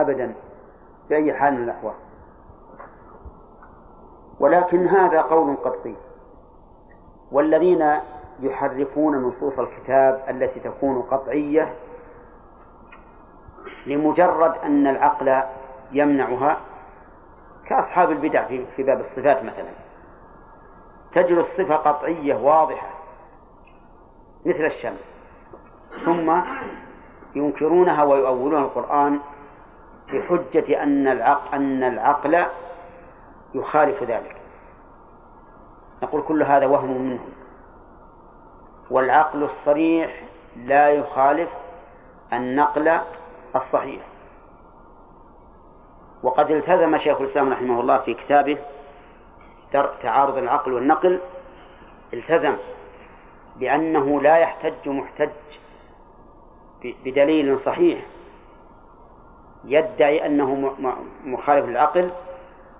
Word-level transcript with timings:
أبدا 0.00 0.34
بأي 1.08 1.34
حال 1.34 1.54
من 1.54 1.64
الأحوال. 1.64 1.94
ولكن 4.40 4.88
هذا 4.88 5.20
قول 5.20 5.56
قطعي. 5.56 5.96
والذين 7.32 7.92
يحرفون 8.40 9.16
نصوص 9.16 9.58
الكتاب 9.58 10.24
التي 10.28 10.60
تكون 10.60 11.02
قطعية 11.02 11.74
لمجرد 13.86 14.54
أن 14.64 14.86
العقل 14.86 15.42
يمنعها 15.92 16.56
كأصحاب 17.66 18.10
البدع 18.10 18.46
في 18.46 18.82
باب 18.82 19.00
الصفات 19.00 19.44
مثلا. 19.44 19.70
تجد 21.14 21.38
الصفة 21.38 21.76
قطعية 21.76 22.34
واضحة 22.34 22.88
مثل 24.46 24.64
الشمس 24.64 25.00
ثم 26.04 26.40
ينكرونها 27.34 28.04
ويؤولون 28.04 28.62
القرآن 28.62 29.20
بحجة 30.12 30.82
أن 30.82 31.08
العقل 31.08 31.54
أن 31.54 31.82
العقل 31.82 32.46
يخالف 33.54 34.02
ذلك. 34.02 34.36
نقول 36.02 36.22
كل 36.22 36.42
هذا 36.42 36.66
وهم 36.66 37.02
منهم. 37.02 37.28
والعقل 38.90 39.42
الصريح 39.42 40.22
لا 40.56 40.88
يخالف 40.88 41.50
النقل 42.32 43.00
الصحيح. 43.56 44.02
وقد 46.22 46.50
التزم 46.50 46.98
شيخ 46.98 47.20
الإسلام 47.20 47.52
رحمه 47.52 47.80
الله 47.80 47.98
في 47.98 48.14
كتابه 48.14 48.58
تعارض 49.72 50.36
العقل 50.36 50.72
والنقل. 50.72 51.20
التزم 52.14 52.56
بأنه 53.56 54.20
لا 54.20 54.36
يحتج 54.36 54.88
محتج 54.88 55.30
بدليل 56.82 57.58
صحيح. 57.58 58.04
يدعي 59.64 60.26
أنه 60.26 60.74
مخالف 61.24 61.66
للعقل 61.66 62.10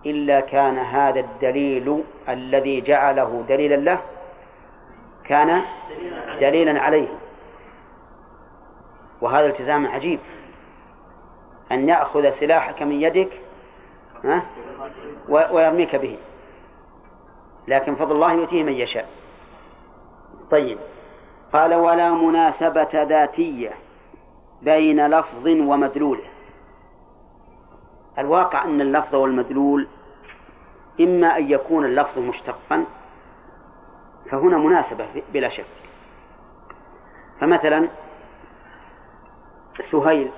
إلا 0.07 0.41
كان 0.41 0.79
هذا 0.79 1.21
الدليل 1.21 2.05
الذي 2.29 2.81
جعله 2.81 3.45
دليلا 3.49 3.75
له 3.75 3.99
كان 5.25 5.63
دليلا 6.41 6.81
عليه. 6.81 7.09
وهذا 9.21 9.47
التزام 9.47 9.87
عجيب. 9.87 10.21
أن 11.73 11.89
يأخذ 11.89 12.31
سلاحك 12.41 12.83
من 12.83 13.03
يدك 13.03 13.41
ويرميك 15.29 15.97
به. 15.97 16.19
لكن 17.69 17.95
فضل 17.95 18.13
الله 18.13 18.33
يؤتيه 18.33 18.63
من 18.63 18.73
يشاء. 18.73 19.09
طيب. 20.51 20.79
قال 21.53 21.75
ولا 21.75 22.11
مناسبة 22.11 23.03
ذاتية 23.03 23.71
بين 24.63 25.07
لفظ 25.07 25.47
ومدلوله 25.47 26.25
الواقع 28.19 28.65
أن 28.65 28.81
اللفظ 28.81 29.15
والمدلول 29.15 29.89
إما 31.01 31.37
أن 31.37 31.51
يكون 31.51 31.85
اللفظ 31.85 32.19
مشتقا 32.19 32.85
فهنا 34.31 34.59
مناسبة 34.59 35.23
بلا 35.33 35.49
شك. 35.49 35.67
فمثلا 37.41 37.89
سهيل 39.91 40.31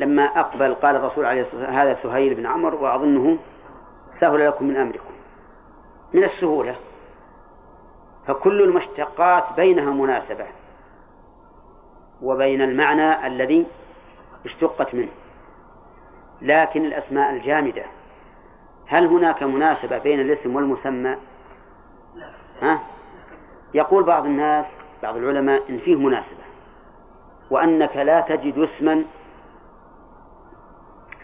لما 0.00 0.22
أقبل 0.24 0.74
قال 0.74 0.96
الرسول 0.96 1.26
عليه 1.26 1.42
الصلاة 1.42 1.60
والسلام 1.60 1.78
هذا 1.80 2.02
سهيل 2.02 2.34
بن 2.34 2.46
عمرو 2.46 2.84
وأظنه 2.84 3.38
سهل 4.20 4.46
لكم 4.46 4.64
من 4.68 4.76
أمركم 4.76 5.14
من 6.14 6.24
السهولة. 6.24 6.76
فكل 8.26 8.62
المشتقات 8.62 9.44
بينها 9.56 9.90
مناسبة 9.90 10.46
وبين 12.22 12.62
المعنى 12.62 13.26
الذي 13.26 13.66
اشتقت 14.44 14.94
منه. 14.94 15.12
لكن 16.42 16.84
الأسماء 16.84 17.30
الجامدة 17.34 17.84
هل 18.86 19.06
هناك 19.06 19.42
مناسبة 19.42 19.98
بين 19.98 20.20
الاسم 20.20 20.56
والمسمى؟ 20.56 21.16
ها؟ 22.62 22.80
يقول 23.74 24.04
بعض 24.04 24.24
الناس 24.24 24.66
بعض 25.02 25.16
العلماء 25.16 25.70
إن 25.70 25.78
فيه 25.78 25.96
مناسبة 25.96 26.44
وأنك 27.50 27.96
لا 27.96 28.20
تجد 28.20 28.58
اسما 28.58 29.04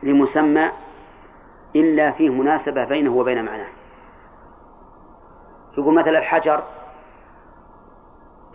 لمسمى 0.03 0.71
إلا 1.77 2.11
فيه 2.11 2.31
مناسبة 2.31 2.84
بينه 2.84 3.17
وبين 3.17 3.44
معناه 3.44 3.69
يقول 5.78 5.94
مثلا 5.94 6.19
الحجر 6.19 6.65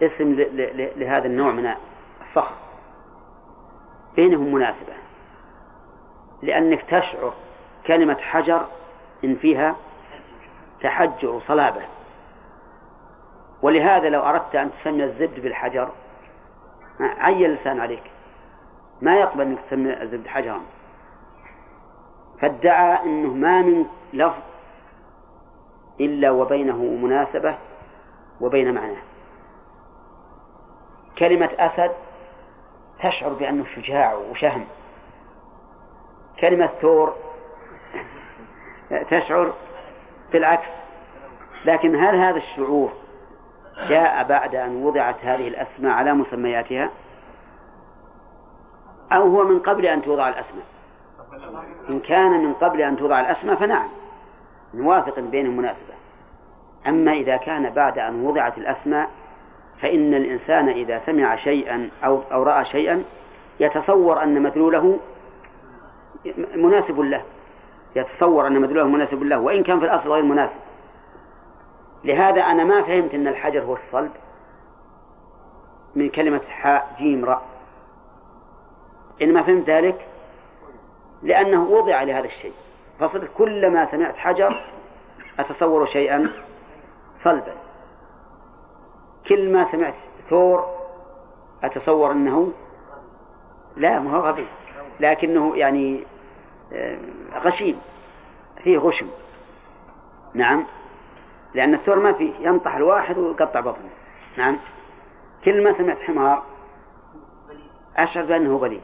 اسم 0.02 0.36
لهذا 0.96 1.26
النوع 1.26 1.52
من 1.52 1.74
الصخر 2.22 2.56
بينهم 4.16 4.54
مناسبة 4.54 4.94
لأنك 6.42 6.82
تشعر 6.82 7.34
كلمة 7.88 8.18
حجر 8.18 8.66
إن 9.24 9.36
فيها 9.36 9.76
تحجر 10.82 11.30
وصلابة 11.30 11.82
ولهذا 13.62 14.10
لو 14.10 14.22
أردت 14.22 14.56
أن 14.56 14.72
تسمي 14.72 15.04
الزبد 15.04 15.40
بالحجر 15.40 15.90
عي 17.00 17.46
اللسان 17.46 17.80
عليك. 17.80 18.04
ما 19.02 19.16
يقبل 19.16 19.42
أنك 19.42 19.60
تسمي 19.60 20.02
الزبد 20.02 20.28
حجرا. 20.28 20.62
فادعى 22.42 23.04
أنه 23.04 23.34
ما 23.34 23.62
من 23.62 23.86
لفظ 24.14 24.42
إلا 26.00 26.32
وبينه 26.32 26.78
مناسبة 26.78 27.58
وبين 28.42 28.74
معناه. 28.74 29.02
كلمة 31.18 31.50
أسد 31.60 31.92
تشعر 33.00 33.34
بأنه 33.34 33.66
شجاع 33.76 34.14
وشهم. 34.14 34.66
كلمة 36.42 36.70
ثور 36.82 37.16
تشعر 39.10 39.54
بالعكس. 40.32 40.68
لكن 41.66 41.96
هل 41.96 42.16
هذا 42.16 42.38
الشعور 42.38 42.94
جاء 43.88 44.24
بعد 44.24 44.56
أن 44.56 44.84
وضعت 44.84 45.26
هذه 45.26 45.48
الأسماء 45.48 45.92
على 45.92 46.14
مسمياتها؟ 46.14 46.90
أو 49.12 49.22
هو 49.22 49.44
من 49.44 49.60
قبل 49.60 49.86
أن 49.86 50.02
توضع 50.02 50.30
الأسماء؟ 50.30 50.66
إن 51.90 52.00
كان 52.00 52.32
من 52.32 52.54
قبل 52.54 52.82
أن 52.82 52.98
توضع 52.98 53.20
الأسماء 53.20 53.56
فنعم 53.56 53.90
نوافق 54.74 55.20
بين 55.20 55.46
المناسبة. 55.46 55.94
أما 56.88 57.12
إذا 57.12 57.38
كان 57.38 57.70
بعد 57.70 58.00
أن 58.00 58.26
وضعت 58.26 58.58
الأسماء 58.58 59.10
فإن 59.82 60.14
الإنسان 60.14 60.70
إذا 60.70 61.00
سمع 61.00 61.36
شيئا 61.36 61.90
أو 62.04 62.22
أو 62.32 62.44
رأى 62.44 62.66
شيئا 62.66 63.04
يتصور 63.60 64.24
أن 64.24 64.42
مدلوله 64.42 65.00
مناسب 66.56 67.00
له. 67.00 67.24
يتصور 67.96 68.48
أن 68.48 68.62
مدلوله 68.62 68.88
مناسب 68.88 69.24
له 69.24 69.40
وإن 69.40 69.64
كان 69.64 69.80
في 69.80 69.86
الأصل 69.86 70.10
غير 70.10 70.24
مناسب. 70.24 70.60
لهذا 72.04 72.42
أنا 72.42 72.64
ما 72.64 72.82
فهمت 72.82 73.14
أن 73.14 73.28
الحجر 73.28 73.64
هو 73.64 73.74
الصلب 73.74 74.12
من 75.96 76.10
كلمة 76.10 76.42
حاء 76.50 76.96
جيم 76.98 77.26
راء 77.26 77.42
إنما 79.22 79.44
فهمت 79.44 79.70
ذلك 79.70 80.08
لأنه 81.24 81.64
وضع 81.64 82.04
لهذا 82.04 82.26
الشيء. 82.26 82.54
فصرت 83.00 83.30
كلما 83.38 83.86
سمعت 83.86 84.16
حجر 84.16 84.66
أتصور 85.40 85.86
شيئا 85.86 86.32
صلبا. 87.24 87.54
كل 89.30 89.54
ما 89.54 89.72
سمعت 89.72 89.96
ثور 90.30 90.66
أتصور 91.64 92.12
أنه 92.12 92.52
لا 93.78 94.00
ما 94.00 94.18
هو 94.18 94.20
غبي. 94.20 94.48
لكنه 95.00 95.56
يعني 95.56 96.04
آه، 96.74 96.98
غشيم. 97.36 97.80
فيه 98.64 98.78
غشم. 98.78 99.10
نعم. 100.34 100.66
لأن 101.54 101.74
الثور 101.74 102.00
ما 102.00 102.14
فيه. 102.14 102.34
ينطح 102.40 102.76
الواحد 102.76 103.18
ويقطع 103.18 103.60
بطنه. 103.60 103.90
نعم. 104.38 104.58
كل 105.46 105.64
ما 105.64 105.72
سمعت 105.72 105.98
حمار 105.98 106.44
أشعر 107.98 108.26
بأنه 108.26 108.58
بليد 108.58 108.82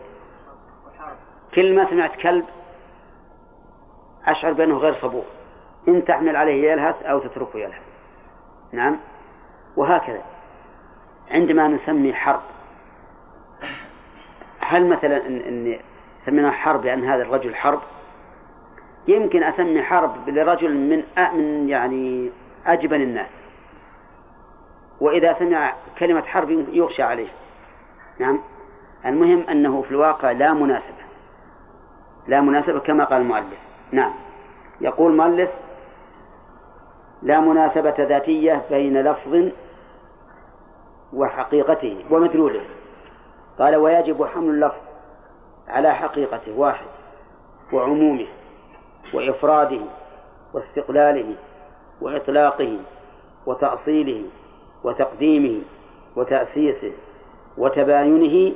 كل 1.55 1.75
ما 1.75 1.89
سمعت 1.89 2.15
كلب 2.15 2.45
أشعر 4.25 4.53
بأنه 4.53 4.77
غير 4.77 4.93
صبور. 4.93 5.25
إن 5.87 6.05
تحمل 6.05 6.35
عليه 6.35 6.71
يلهث 6.71 7.03
أو 7.03 7.19
تتركه 7.19 7.59
يلهث. 7.59 7.83
نعم. 8.71 8.97
وهكذا. 9.77 10.21
عندما 11.31 11.67
نسمي 11.67 12.13
حرب 12.13 12.41
هل 14.59 14.87
مثلا 14.87 15.27
إن, 15.27 15.37
إن 15.37 15.79
سمينا 16.25 16.51
حرب 16.51 16.85
لأن 16.85 17.03
هذا 17.03 17.21
الرجل 17.21 17.55
حرب. 17.55 17.79
يمكن 19.07 19.43
أسمي 19.43 19.83
حرب 19.83 20.29
لرجل 20.29 20.73
من 20.77 21.03
من 21.33 21.69
يعني 21.69 22.31
أجبن 22.65 23.01
الناس. 23.01 23.29
وإذا 25.01 25.33
سمع 25.33 25.73
كلمة 25.99 26.21
حرب 26.21 26.49
يغشى 26.49 27.03
عليه. 27.03 27.27
نعم. 28.19 28.39
المهم 29.05 29.49
أنه 29.49 29.81
في 29.81 29.91
الواقع 29.91 30.31
لا 30.31 30.53
مناسبة. 30.53 31.05
لا 32.27 32.41
مناسبة 32.41 32.79
كما 32.79 33.03
قال 33.03 33.21
المؤلف. 33.21 33.59
نعم. 33.91 34.13
يقول 34.81 35.11
المؤلف 35.11 35.49
لا 37.21 37.39
مناسبة 37.39 37.95
ذاتية 37.99 38.61
بين 38.69 39.01
لفظ 39.01 39.51
وحقيقته 41.13 42.05
ومدلوله 42.11 42.61
قال 43.59 43.75
ويجب 43.75 44.25
حمل 44.25 44.49
اللفظ 44.49 44.84
على 45.67 45.95
حقيقته 45.95 46.51
واحد 46.51 46.85
وعمومه 47.73 48.27
وإفراده 49.13 49.81
واستقلاله 50.53 51.35
وإطلاقه 52.01 52.79
وتأصيله 53.45 54.25
وتقديمه 54.83 55.61
وتأسيسه 56.15 56.93
وتباينه 57.57 58.55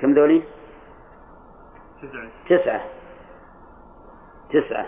كم 0.00 0.14
ذولي؟ 0.14 0.42
تسعة. 2.02 2.30
تسعة. 2.48 2.84
تسعة. 4.50 4.86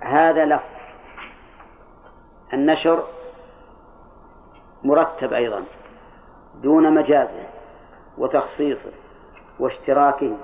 هذا 0.00 0.44
لفظ. 0.44 0.64
النشر 2.52 3.04
مرتب 4.84 5.32
أيضا 5.32 5.64
دون 6.62 6.94
مجازه 6.94 7.46
وتخصيصه. 8.18 8.92
واشتراكه 9.60 10.36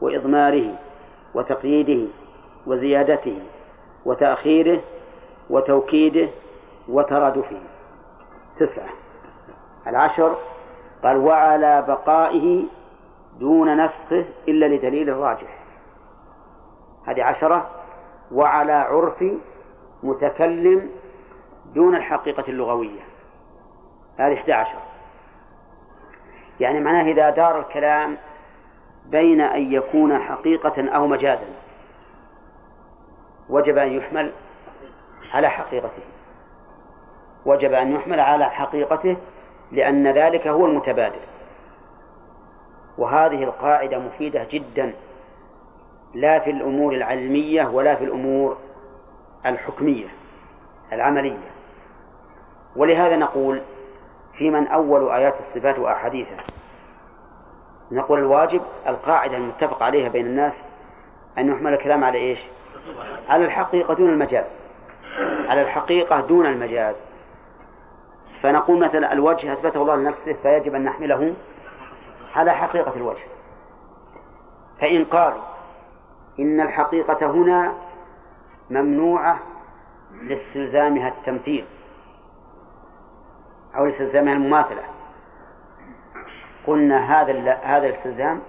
وإضماره 0.00 0.74
وتقييده 1.34 2.08
وزيادته 2.66 3.38
وتأخيره 4.04 4.80
وتوكيده 5.50 6.28
وترادفه. 6.88 7.60
تسعة. 8.58 8.88
العشر. 9.86 10.36
قال 11.02 11.16
وعلى 11.16 11.84
بقائه 11.88 12.64
دون 13.38 13.84
نسخه 13.84 14.24
إلا 14.48 14.66
لدليل 14.66 15.16
راجح 15.16 15.64
هذه 17.06 17.22
عشرة. 17.22 17.70
وعلى 18.32 18.72
عرف 18.72 19.24
متكلم 20.02 20.90
دون 21.74 21.96
الحقيقة 21.96 22.44
اللغوية. 22.48 23.00
هذه 24.18 24.34
11 24.34 24.78
يعني 26.60 26.80
معناه 26.80 27.02
إذا 27.02 27.30
دار 27.30 27.60
الكلام 27.60 28.16
بين 29.10 29.40
أن 29.40 29.72
يكون 29.72 30.18
حقيقة 30.18 30.88
أو 30.88 31.06
مجازا. 31.06 31.46
وجب 33.48 33.78
أن 33.78 33.92
يحمل 33.92 34.32
على 35.32 35.48
حقيقته. 35.48 36.02
وجب 37.46 37.72
أن 37.72 37.92
يحمل 37.92 38.20
على 38.20 38.50
حقيقته 38.50 39.16
لأن 39.72 40.06
ذلك 40.06 40.46
هو 40.46 40.66
المتبادل. 40.66 41.20
وهذه 42.98 43.44
القاعدة 43.44 43.98
مفيدة 43.98 44.46
جدا 44.50 44.92
لا 46.14 46.38
في 46.38 46.50
الأمور 46.50 46.94
العلمية 46.94 47.66
ولا 47.66 47.94
في 47.94 48.04
الأمور 48.04 48.56
الحكمية 49.46 50.06
العملية. 50.92 51.50
ولهذا 52.76 53.16
نقول 53.16 53.62
في 54.38 54.50
من 54.50 54.66
أول 54.66 55.10
آيات 55.10 55.34
الصفات 55.40 55.78
وأحاديثها؟ 55.78 56.44
نقول 57.92 58.18
الواجب 58.18 58.62
القاعدة 58.86 59.36
المتفق 59.36 59.82
عليها 59.82 60.08
بين 60.08 60.26
الناس 60.26 60.54
أن 61.38 61.48
يحمل 61.48 61.74
الكلام 61.74 62.04
على 62.04 62.18
إيش؟ 62.18 62.38
على 63.28 63.44
الحقيقة 63.44 63.94
دون 63.94 64.10
المجاز. 64.10 64.46
على 65.48 65.62
الحقيقة 65.62 66.20
دون 66.20 66.46
المجاز. 66.46 66.94
فنقول 68.42 68.78
مثلا 68.78 69.12
الوجه 69.12 69.52
أثبته 69.52 69.82
الله 69.82 69.96
لنفسه 69.96 70.32
فيجب 70.32 70.74
أن 70.74 70.84
نحمله 70.84 71.34
على 72.34 72.52
حقيقة 72.52 72.96
الوجه. 72.96 73.24
فإن 74.80 75.04
قالوا 75.04 75.42
إن 76.38 76.60
الحقيقة 76.60 77.26
هنا 77.26 77.74
ممنوعة 78.70 79.38
لاستلزامها 80.22 81.08
التمثيل 81.08 81.64
أو 83.76 83.86
لاستلزامها 83.86 84.32
المماثلة. 84.32 84.95
قلنا 86.66 87.20
هذا 87.20 87.52
هذا 87.52 87.86
الاستلزام 87.86 88.40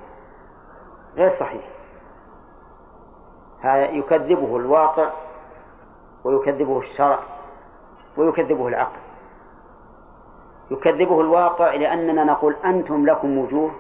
غير 1.15 1.29
صحيح 1.29 1.61
هذا 3.61 3.89
يكذبه 3.89 4.57
الواقع 4.57 5.09
ويكذبه 6.23 6.79
الشرع 6.79 7.19
ويكذبه 8.17 8.67
العقل 8.67 8.99
يكذبه 10.71 11.21
الواقع 11.21 11.75
لأننا 11.75 12.23
نقول 12.23 12.55
أنتم 12.65 13.05
لكم 13.05 13.37
وجوه 13.37 13.71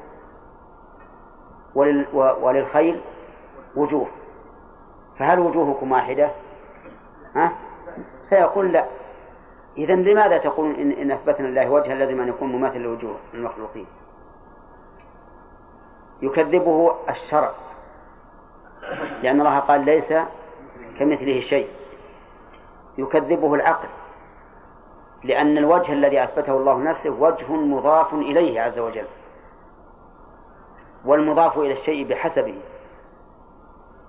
ولل 1.75 2.05
وللخيل 2.41 3.01
وجوه 3.75 4.07
فهل 5.19 5.39
وجوهكم 5.39 5.91
واحدة؟ 5.91 6.31
ها؟ 7.35 7.51
سيقول 8.29 8.71
لا 8.71 8.85
إذا 9.77 9.95
لماذا 9.95 10.37
تقولون 10.37 10.75
إن, 10.75 10.91
إن 10.91 11.11
أثبتنا 11.11 11.47
لله 11.47 11.69
وجها 11.69 11.95
لازم 11.95 12.21
أن 12.21 12.27
يكون 12.27 12.51
مماثل 12.51 12.79
لوجوه 12.79 13.15
المخلوقين؟ 13.33 13.85
يكذبه 16.21 16.95
الشرع. 17.09 17.51
لأن 19.23 19.39
الله 19.41 19.59
قال 19.59 19.85
ليس 19.85 20.13
كمثله 20.99 21.39
شيء. 21.39 21.67
يكذبه 22.97 23.53
العقل. 23.53 23.87
لأن 25.23 25.57
الوجه 25.57 25.93
الذي 25.93 26.23
أثبته 26.23 26.57
الله 26.57 26.77
نفسه 26.77 27.09
وجه 27.09 27.51
مضاف 27.51 28.13
إليه 28.13 28.61
عز 28.61 28.79
وجل. 28.79 29.05
والمضاف 31.05 31.57
إلى 31.57 31.73
الشيء 31.73 32.07
بحسبه. 32.07 32.55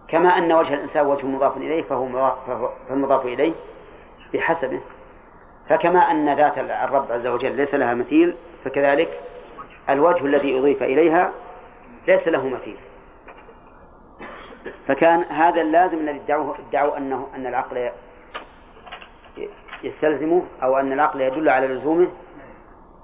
كما 0.09 0.29
أن 0.39 0.53
وجه 0.53 0.75
الإنسان 0.75 1.07
وجه 1.07 1.27
مضاف 1.27 1.57
إليه 1.57 1.83
فهو 1.83 2.35
فالمضاف 2.89 3.25
إليه 3.25 3.55
بحسبه. 4.35 4.81
فكما 5.69 6.11
أن 6.11 6.37
ذات 6.37 6.59
الرب 6.59 7.13
عز 7.13 7.27
وجل 7.27 7.53
ليس 7.53 7.75
لها 7.75 7.95
مثيل 7.95 8.37
فكذلك 8.65 9.21
الوجه 9.91 10.25
الذي 10.25 10.59
أضيف 10.59 10.83
إليها 10.83 11.33
ليس 12.09 12.29
له 12.29 12.49
مثيل. 12.49 12.77
فكان 14.87 15.23
هذا 15.23 15.61
اللازم 15.61 15.99
الذي 15.99 16.21
ادعوه 16.21 16.59
ادعوا 16.69 16.97
أنه 16.97 17.27
أن 17.35 17.47
العقل 17.47 17.91
يستلزمه 19.83 20.43
أو 20.63 20.77
أن 20.77 20.93
العقل 20.93 21.21
يدل 21.21 21.49
على 21.49 21.67
لزومه 21.67 22.09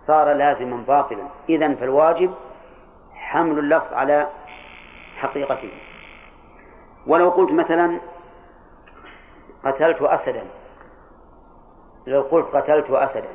صار 0.07 0.33
لازما 0.33 0.85
باطلا. 0.89 1.29
إذا 1.49 1.75
فالواجب 1.75 2.35
حمل 3.15 3.59
اللفظ 3.59 3.93
على 3.93 4.29
حقيقته. 5.17 5.73
ولو 7.07 7.31
قلت 7.31 7.53
مثلا 7.53 8.01
قتلت 9.65 10.03
أسدا. 10.03 10.45
لو 12.07 12.23
قلت 12.23 12.47
قتلت 12.57 12.91
أسدا. 12.91 13.29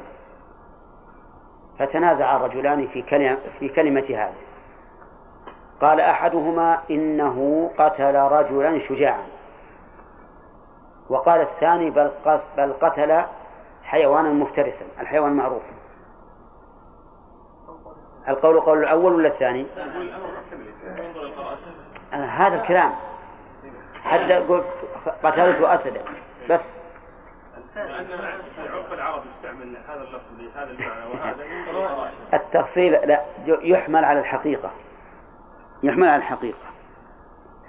فتنازع 1.79 2.35
الرجلان 2.35 2.87
في 2.87 3.01
كلمة 3.01 3.37
في 3.59 3.69
كلمة 3.69 4.05
هذه. 4.09 4.48
قال 5.81 5.99
أحدهما 5.99 6.79
إنه 6.91 7.71
قتل 7.77 8.15
رجلا 8.15 8.79
شجاعا. 8.79 9.23
وقال 11.09 11.41
الثاني 11.41 11.89
بل, 11.89 12.11
بل 12.57 12.73
قتل 12.73 13.23
حيوانا 13.83 14.29
مفترسا 14.29 14.85
الحيوان 14.99 15.33
معروف 15.33 15.61
القول 18.27 18.59
قول 18.59 18.77
الأول 18.77 19.13
ولا 19.13 19.27
الثاني؟ 19.27 19.65
هذا 22.11 22.61
الكلام. 22.61 22.91
حتى 24.03 24.33
قلت 24.33 24.65
قتلت 25.23 25.61
أسدا 25.61 26.01
بس. 26.49 26.63
التفصيل 32.33 32.91
لا 32.91 33.21
يحمل 33.47 34.05
على 34.05 34.19
الحقيقة. 34.19 34.71
يحمل 35.83 36.07
على 36.07 36.15
الحقيقة. 36.15 36.69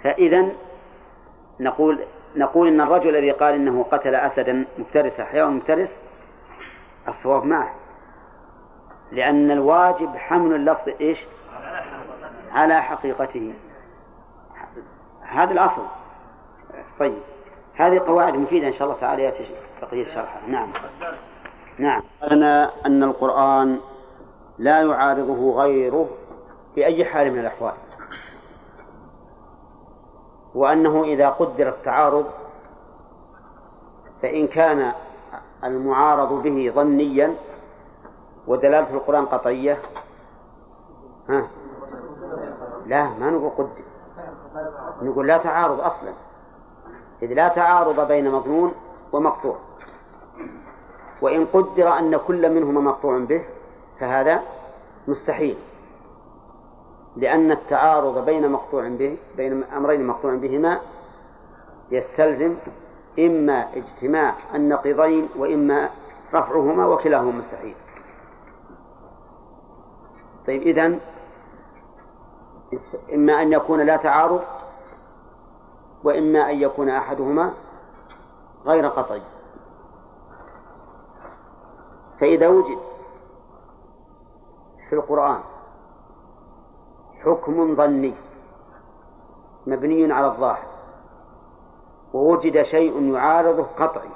فإذا 0.03 0.49
نقول 1.61 1.99
نقول 2.37 2.69
إن 2.69 2.81
الرجل 2.81 3.17
الذي 3.17 3.31
قال 3.31 3.55
إنه 3.55 3.83
قتل 3.83 4.15
أسدا 4.15 4.67
مفترسا 4.79 5.25
حيوان 5.25 5.53
مفترس 5.53 5.89
الصواب 7.09 7.45
معه. 7.45 7.75
لأن 9.13 9.51
الواجب 9.51 10.17
حمل 10.17 10.55
اللفظ 10.55 10.89
إيش؟ 11.01 11.19
على 12.53 12.83
حقيقته. 12.83 13.55
هذا 15.23 15.53
الأصل. 15.53 15.83
طيب. 17.01 17.19
هذه 17.75 17.99
قواعد 17.99 18.35
مفيدة 18.35 18.67
إن 18.67 18.73
شاء 18.73 18.83
الله 18.89 19.01
تعالى 19.01 19.23
يأتي 19.23 19.47
بقية 19.83 20.05
شرحها. 20.05 20.41
نعم. 20.47 20.73
نعم. 21.79 22.03
لنا 22.31 22.71
أن 22.87 23.03
القرآن 23.03 23.81
لا 24.59 24.83
يعارضه 24.83 25.63
غيره 25.63 26.09
في 26.75 26.87
أي 26.87 27.05
حال 27.05 27.33
من 27.33 27.39
الأحوال. 27.39 27.75
وأنه 30.55 31.05
إذا 31.05 31.29
قدر 31.29 31.69
التعارض 31.69 32.27
فإن 34.23 34.47
كان 34.47 34.93
المعارض 35.65 36.43
به 36.43 36.73
ظنيا 36.75 37.35
ودلالة 38.47 38.95
القرآن 38.95 39.27
قطعية 39.27 39.79
ها؟ 41.29 41.47
لا 42.87 43.03
ما 43.03 43.31
نقول 43.31 43.51
قدر 43.51 43.83
نقول 45.03 45.27
لا 45.27 45.39
تعارض 45.39 45.81
أصلا 45.81 46.13
إذ 47.23 47.33
لا 47.33 47.49
تعارض 47.49 48.09
بين 48.09 48.31
مظنون 48.31 48.75
ومقطوع. 49.13 49.57
وإن 51.23 51.47
قدر 51.47 51.99
أن 51.99 52.17
كل 52.17 52.55
منهما 52.55 52.81
مقطوع 52.81 53.19
به 53.19 53.45
فهذا 54.01 54.43
مستحيل. 55.09 55.57
لأن 57.21 57.51
التعارض 57.51 58.25
بين 58.25 58.53
مقطوع 58.53 58.89
به 58.89 59.19
بين 59.37 59.65
أمرين 59.65 60.07
مقطوع 60.07 60.35
بهما 60.35 60.81
يستلزم 61.91 62.57
إما 63.19 63.77
اجتماع 63.77 64.35
النقيضين 64.55 65.29
وإما 65.37 65.91
رفعهما 66.35 66.87
وكلاهما 66.87 67.31
مستحيل 67.31 67.75
طيب 70.47 70.63
إذن 70.63 71.01
إما 73.15 73.43
أن 73.43 73.53
يكون 73.53 73.81
لا 73.81 73.97
تعارض 73.97 74.43
وإما 76.05 76.51
أن 76.51 76.61
يكون 76.61 76.89
أحدهما 76.89 77.55
غير 78.67 78.87
قطعي. 78.87 79.23
فإذا 82.21 82.49
وجد 82.49 82.79
في 84.89 84.95
القرآن 84.95 85.41
حكم 87.25 87.77
ظني 87.77 88.15
مبني 89.67 90.13
على 90.13 90.27
الظاهر 90.27 90.67
ووجد 92.15 92.63
شيء 92.63 93.15
يعارضه 93.15 93.63
قطعي 93.63 94.11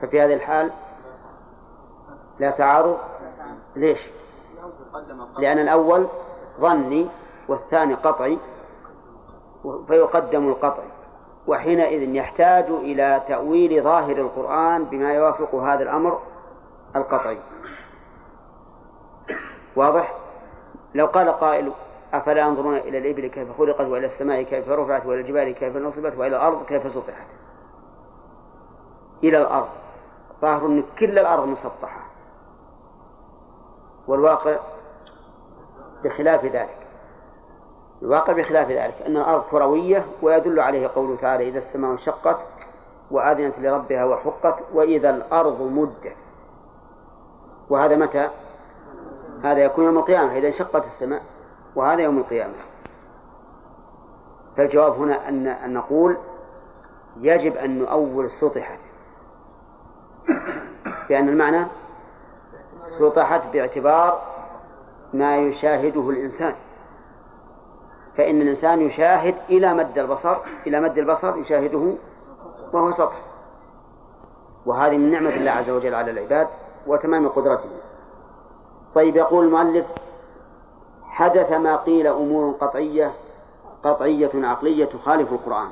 ففي 0.00 0.20
هذه 0.20 0.34
الحال 0.34 0.72
لا 2.38 2.50
تعارض 2.50 2.98
ليش؟ 3.76 4.00
لأن 5.38 5.58
الأول 5.58 6.06
ظني 6.60 7.08
والثاني 7.48 7.94
قطعي 7.94 8.38
فيقدم 9.86 10.48
القطعي 10.48 10.90
وحينئذ 11.46 12.14
يحتاج 12.14 12.64
إلى 12.64 13.22
تأويل 13.28 13.82
ظاهر 13.82 14.16
القرآن 14.16 14.84
بما 14.84 15.12
يوافق 15.12 15.54
هذا 15.54 15.82
الأمر 15.82 16.20
القطعي 16.96 17.38
واضح؟ 19.76 20.19
لو 20.94 21.06
قال 21.06 21.28
قائل 21.28 21.72
أفلا 22.14 22.40
ينظرون 22.40 22.76
إلى 22.76 22.98
الإبل 22.98 23.26
كيف 23.26 23.58
خلقت 23.58 23.80
وإلى 23.80 24.06
السماء 24.06 24.42
كيف 24.42 24.68
رفعت 24.68 25.06
وإلى 25.06 25.20
الجبال 25.20 25.54
كيف 25.54 25.76
نصبت 25.76 26.16
وإلى 26.16 26.36
الأرض 26.36 26.64
كيف 26.66 26.92
سطحت؟ 26.92 27.26
إلى 29.24 29.38
الأرض. 29.38 29.68
ظاهر 30.40 30.66
أن 30.66 30.84
كل 30.98 31.18
الأرض 31.18 31.48
مسطحة. 31.48 32.00
والواقع 34.08 34.56
بخلاف 36.04 36.44
ذلك. 36.44 36.76
الواقع 38.02 38.32
بخلاف 38.32 38.70
ذلك 38.70 39.02
أن 39.06 39.16
الأرض 39.16 39.42
كروية 39.50 40.06
ويدل 40.22 40.60
عليه 40.60 40.88
قوله 40.88 41.16
تعالى 41.16 41.48
إذا 41.48 41.58
السماء 41.58 41.90
انشقت 41.92 42.38
وأذنت 43.10 43.58
لربها 43.58 44.04
وحقت 44.04 44.54
وإذا 44.72 45.10
الأرض 45.10 45.62
مدت. 45.62 46.12
وهذا 47.70 47.96
متى؟ 47.96 48.30
هذا 49.44 49.58
يكون 49.58 49.84
يوم 49.84 49.98
القيامة 49.98 50.36
إذا 50.36 50.48
انشقت 50.48 50.84
السماء 50.86 51.22
وهذا 51.76 52.00
يوم 52.02 52.18
القيامة. 52.18 52.54
فالجواب 54.56 54.92
هنا 54.92 55.28
أن 55.28 55.46
أن 55.46 55.74
نقول 55.74 56.16
يجب 57.20 57.56
أن 57.56 57.78
نؤول 57.78 58.30
سطحت. 58.30 58.78
بأن 61.08 61.28
المعنى 61.28 61.66
سطحت 62.98 63.42
باعتبار 63.52 64.22
ما 65.12 65.36
يشاهده 65.36 66.10
الإنسان. 66.10 66.54
فإن 68.16 68.42
الإنسان 68.42 68.80
يشاهد 68.80 69.34
إلى 69.48 69.74
مد 69.74 69.98
البصر 69.98 70.36
إلى 70.66 70.80
مد 70.80 70.98
البصر 70.98 71.36
يشاهده 71.36 71.94
وهو 72.72 72.92
سطح. 72.92 73.22
وهذه 74.66 74.96
من 74.96 75.10
نعمة 75.10 75.30
الله 75.30 75.50
عز 75.50 75.70
وجل 75.70 75.94
على 75.94 76.10
العباد 76.10 76.48
وتمام 76.86 77.28
قدرته. 77.28 77.70
طيب 78.94 79.16
يقول 79.16 79.44
المؤلف 79.44 79.86
حدث 81.04 81.52
ما 81.52 81.76
قيل 81.76 82.06
أمور 82.06 82.52
قطعية 82.60 83.12
قطعية 83.84 84.30
عقلية 84.34 84.84
تخالف 84.84 85.32
القرآن. 85.32 85.68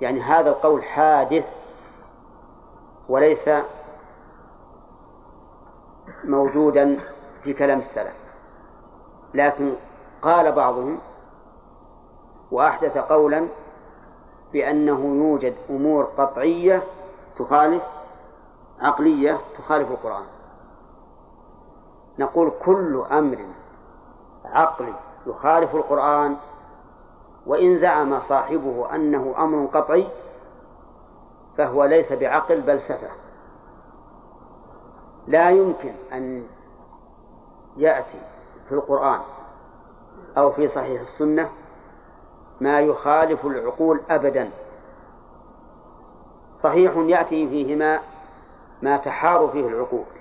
يعني 0.00 0.20
هذا 0.20 0.50
القول 0.50 0.82
حادث 0.84 1.44
وليس 3.08 3.50
موجودا 6.24 7.00
في 7.42 7.52
كلام 7.52 7.78
السلف. 7.78 8.14
لكن 9.34 9.72
قال 10.22 10.52
بعضهم 10.52 10.98
وأحدث 12.50 12.98
قولا 12.98 13.46
بأنه 14.52 15.00
يوجد 15.00 15.54
أمور 15.70 16.04
قطعية 16.04 16.82
تخالف 17.38 17.82
عقلية 18.80 19.40
تخالف 19.58 19.90
القرآن. 19.90 20.39
نقول 22.20 22.52
كل 22.64 23.04
أمر 23.12 23.38
عقلي 24.44 24.94
يخالف 25.26 25.74
القرآن 25.74 26.36
وإن 27.46 27.78
زعم 27.78 28.20
صاحبه 28.20 28.94
أنه 28.94 29.34
أمر 29.38 29.66
قطعي 29.66 30.08
فهو 31.56 31.84
ليس 31.84 32.12
بعقل 32.12 32.60
بل 32.60 32.80
سفه. 32.80 33.10
لا 35.26 35.50
يمكن 35.50 35.92
أن 36.12 36.46
يأتي 37.76 38.20
في 38.68 38.74
القرآن 38.74 39.20
أو 40.38 40.52
في 40.52 40.68
صحيح 40.68 41.00
السنة 41.00 41.50
ما 42.60 42.80
يخالف 42.80 43.46
العقول 43.46 44.00
أبدا. 44.10 44.50
صحيح 46.62 46.92
يأتي 46.96 47.48
فيهما 47.48 48.00
ما 48.82 48.96
تحار 48.96 49.48
فيه 49.48 49.68
العقول. 49.68 50.19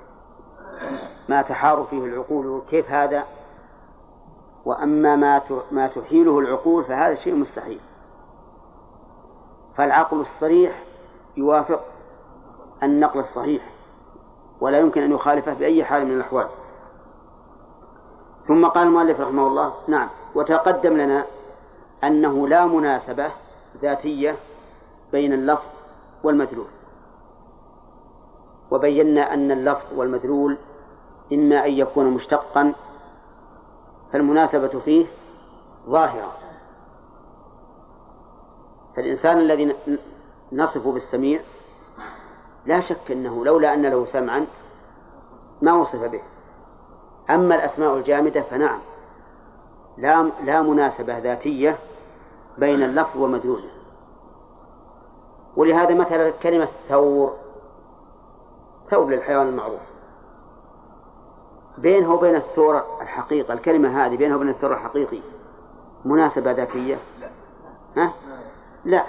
ما 1.30 1.42
تحار 1.42 1.88
فيه 1.90 2.06
العقول 2.06 2.62
كيف 2.70 2.92
هذا؟ 2.92 3.24
وأما 4.66 5.16
ما 5.16 5.42
ما 5.72 5.88
تحيله 5.88 6.40
العقول 6.40 6.84
فهذا 6.84 7.16
شيء 7.16 7.36
مستحيل. 7.36 7.80
فالعقل 9.78 10.22
الصريح 10.22 10.84
يوافق 11.38 11.82
النقل 12.84 13.20
الصحيح 13.20 13.64
ولا 14.62 14.80
يمكن 14.80 15.02
أن 15.02 15.12
يخالفه 15.12 15.54
بأي 15.54 15.84
حال 15.84 16.06
من 16.06 16.12
الأحوال. 16.12 16.48
ثم 18.48 18.66
قال 18.66 18.88
المؤلف 18.88 19.20
رحمه 19.20 19.48
الله 19.48 19.74
نعم 19.88 20.10
وتقدم 20.36 20.98
لنا 20.98 21.26
أنه 22.04 22.48
لا 22.48 22.66
مناسبة 22.66 23.32
ذاتية 23.82 24.36
بين 25.12 25.34
اللفظ 25.34 25.66
والمدلول. 26.24 26.68
وبينا 28.72 29.34
أن 29.34 29.52
اللفظ 29.52 29.94
والمدلول 29.96 30.58
إما 31.34 31.66
أن 31.66 31.72
يكون 31.72 32.06
مشتقا 32.06 32.74
فالمناسبة 34.14 34.80
فيه 34.80 35.06
ظاهرة. 35.90 36.32
فالإنسان 38.96 39.40
الذي 39.40 39.76
نصف 40.52 40.88
بالسميع 40.88 41.42
لا 42.66 42.82
شك 42.82 43.12
أنه 43.12 43.46
لولا 43.46 43.74
أن 43.74 43.86
له 43.86 44.06
سمعا 44.06 44.46
ما 45.62 45.74
وصف 45.74 46.04
به. 46.04 46.22
أما 47.30 47.56
الأسماء 47.56 47.98
الجامدة 47.98 48.42
فنعم 48.42 48.80
لا 49.98 50.32
لا 50.44 50.62
مناسبة 50.62 51.18
ذاتية 51.18 51.78
بين 52.58 52.84
اللفظ 52.84 53.18
ومدلوله 53.18 53.70
ولهذا 55.56 55.96
مثلا 55.96 56.30
كلمة 56.30 56.68
ثور 56.90 57.34
ثور 58.90 59.10
للحيوان 59.10 59.48
المعروف. 59.48 59.99
بينه 61.82 62.14
وبين 62.14 62.36
الثور 62.36 62.84
الحقيقة 63.02 63.54
الكلمة 63.54 64.06
هذه 64.06 64.18
بينه 64.18 64.36
وبين 64.36 64.50
الثور 64.50 64.74
الحقيقي. 64.74 65.20
مناسبة 66.06 66.52
ذاتية؟ 66.52 66.98
ها؟ 67.98 68.14
لا. 68.86 69.04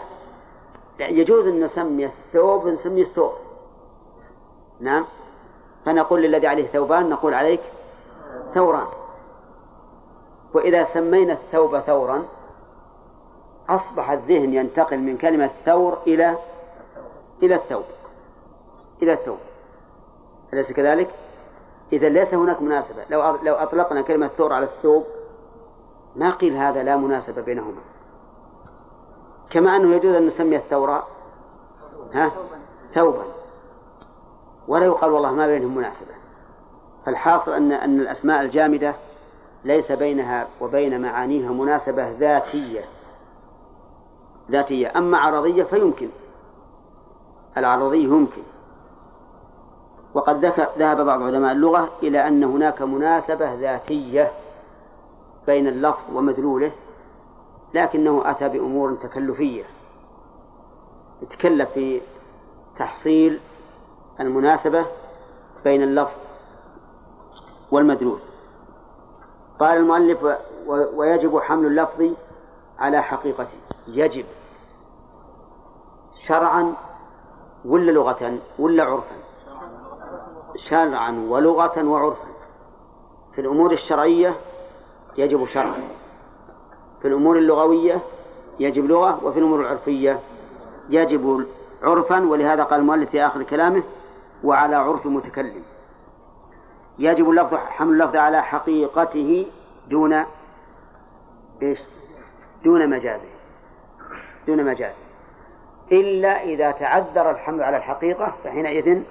يجوز 0.98 1.46
أن 1.46 1.64
نسمي 1.64 2.06
الثوب 2.06 2.66
نسميه 2.66 3.02
الثور 3.02 3.36
نعم. 4.80 5.04
فنقول 5.84 6.22
للذي 6.22 6.46
عليه 6.46 6.66
ثوبان 6.66 7.10
نقول 7.10 7.34
عليك 7.34 7.60
ثوران. 8.54 8.86
وإذا 10.54 10.84
سمينا 10.94 11.32
الثوب 11.32 11.78
ثورا 11.80 12.24
أصبح 13.68 14.10
الذهن 14.10 14.54
ينتقل 14.54 14.98
من 14.98 15.18
كلمة 15.18 15.50
ثور 15.64 15.98
إلى 16.06 16.36
إلى 17.42 17.54
الثوب. 17.54 17.84
إلى 19.02 19.12
الثوب. 19.12 19.38
أليس 20.52 20.72
كذلك؟ 20.72 21.10
إذا 21.92 22.08
ليس 22.08 22.34
هناك 22.34 22.62
مناسبة. 22.62 23.04
لو 23.10 23.36
لو 23.42 23.54
أطلقنا 23.54 24.02
كلمة 24.02 24.28
ثور 24.28 24.52
على 24.52 24.64
الثوب 24.64 25.04
ما 26.16 26.30
قيل 26.30 26.56
هذا 26.56 26.82
لا 26.82 26.96
مناسبة 26.96 27.42
بينهما. 27.42 27.80
كما 29.50 29.76
أنه 29.76 29.96
يجوز 29.96 30.14
أن 30.14 30.26
نسمي 30.26 30.56
الثورة. 30.56 31.06
ها؟ 32.12 32.32
ثوبا. 32.94 33.24
ولا 34.68 34.84
يقال 34.84 35.10
والله 35.10 35.32
ما 35.32 35.46
بينهم 35.46 35.76
مناسبة. 35.76 36.14
فالحاصل 37.06 37.52
أن 37.52 37.72
أن 37.72 38.00
الأسماء 38.00 38.42
الجامدة 38.42 38.94
ليس 39.64 39.92
بينها 39.92 40.48
وبين 40.60 41.02
معانيها 41.02 41.52
مناسبة 41.52 42.10
ذاتية. 42.10 42.84
ذاتية. 44.50 44.98
أما 44.98 45.18
عرضية 45.18 45.64
فيمكن. 45.64 46.08
العرضي 47.56 48.04
يمكن. 48.04 48.42
وقد 50.14 50.44
ذهب 50.78 51.00
بعض 51.06 51.22
علماء 51.22 51.52
اللغة 51.52 51.88
إلى 52.02 52.28
أن 52.28 52.44
هناك 52.44 52.82
مناسبة 52.82 53.54
ذاتية 53.54 54.32
بين 55.46 55.66
اللفظ 55.66 56.16
ومدلوله 56.16 56.72
لكنه 57.74 58.30
أتى 58.30 58.48
بأمور 58.48 58.94
تكلفية. 58.94 59.64
يتكلف 61.22 61.70
في 61.70 62.00
تحصيل 62.78 63.40
المناسبة 64.20 64.86
بين 65.64 65.82
اللفظ 65.82 66.16
والمدلول. 67.72 68.18
قال 69.60 69.76
المؤلف 69.76 70.36
ويجب 70.94 71.38
حمل 71.38 71.66
اللفظ 71.66 72.14
على 72.78 73.02
حقيقته. 73.02 73.58
يجب. 73.88 74.24
شرعا 76.26 76.74
ولا 77.64 77.90
لغة 77.90 78.38
ولا 78.58 78.84
عرفا. 78.84 79.19
شرعا 80.68 81.26
ولغة 81.28 81.84
وعرفا. 81.84 82.30
في 83.34 83.40
الأمور 83.40 83.72
الشرعية 83.72 84.34
يجب 85.18 85.46
شرعا. 85.46 85.82
في 87.02 87.08
الأمور 87.08 87.38
اللغوية 87.38 88.00
يجب 88.60 88.84
لغة 88.84 89.24
وفي 89.24 89.38
الأمور 89.38 89.60
العرفية 89.60 90.20
يجب 90.90 91.46
عرفا 91.82 92.28
ولهذا 92.28 92.62
قال 92.64 92.80
المؤلف 92.80 93.10
في 93.10 93.26
آخر 93.26 93.42
كلامه 93.42 93.82
وعلى 94.44 94.76
عرف 94.76 95.06
المتكلم 95.06 95.62
يجب 96.98 97.30
اللفظ 97.30 97.54
حمل 97.54 97.92
اللفظ 97.92 98.16
على 98.16 98.42
حقيقته 98.42 99.46
دون 99.88 100.24
إيش؟ 101.62 101.78
دون 102.64 102.90
مجازه. 102.90 103.28
دون 104.46 104.64
مجازه. 104.64 104.94
إلا 105.92 106.42
إذا 106.42 106.70
تعذر 106.70 107.30
الحمل 107.30 107.62
على 107.62 107.76
الحقيقة 107.76 108.34
فحينئذ 108.44 109.02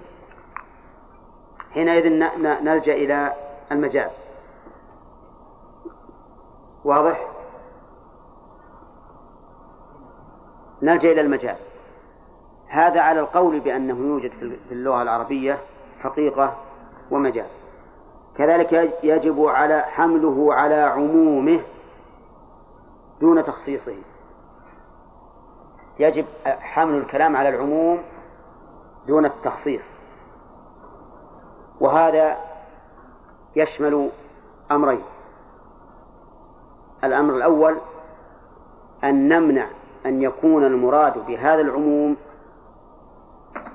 حينئذ 1.74 2.10
نلجأ 2.64 2.94
إلى 2.94 3.34
المجاز 3.72 4.12
واضح؟ 6.86 7.28
نلجأ 10.82 11.12
إلى 11.12 11.22
المجاز 11.22 11.58
هذا 12.68 13.02
على 13.02 13.20
القول 13.20 13.60
بأنه 13.60 13.98
يوجد 13.98 14.32
في 14.70 14.72
اللغة 14.72 15.02
العربية 15.02 15.58
حقيقة 16.00 16.56
ومجاز 17.12 17.50
كذلك 18.36 18.94
يجب 19.04 19.46
على 19.46 19.82
حمله 19.82 20.54
على 20.54 20.76
عمومه 20.76 21.62
دون 23.22 23.46
تخصيصه. 23.46 23.96
يجب 26.00 26.26
حمل 26.46 26.98
الكلام 26.98 27.36
على 27.36 27.50
العموم 27.50 28.04
دون 29.08 29.26
التخصيص. 29.26 29.99
وهذا 31.80 32.38
يشمل 33.56 34.10
أمرين. 34.72 35.04
الأمر 37.04 37.36
الأول 37.36 37.78
أن 39.04 39.28
نمنع 39.28 39.68
أن 40.06 40.22
يكون 40.22 40.66
المراد 40.66 41.26
بهذا 41.26 41.62
العموم 41.62 42.18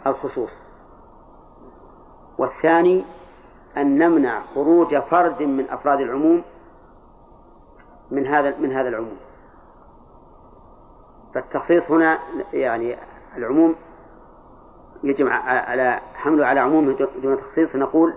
الخصوص. 0.07 0.51
والثاني 2.39 3.05
أن 3.77 3.99
نمنع 3.99 4.43
خروج 4.55 4.99
فرد 4.99 5.43
من 5.43 5.71
أفراد 5.71 6.01
العموم 6.01 6.43
من 8.11 8.27
هذا 8.27 8.59
من 8.59 8.73
هذا 8.73 8.89
العموم. 8.89 9.17
فالتخصيص 11.35 11.91
هنا 11.91 12.19
يعني 12.53 12.97
العموم 13.37 13.75
يجب 15.05 15.29
على 15.29 16.01
حمله 16.15 16.47
على 16.47 16.61
عموم 16.61 16.97
دون 17.23 17.39
تخصيص 17.39 17.77
نقول 17.77 18.15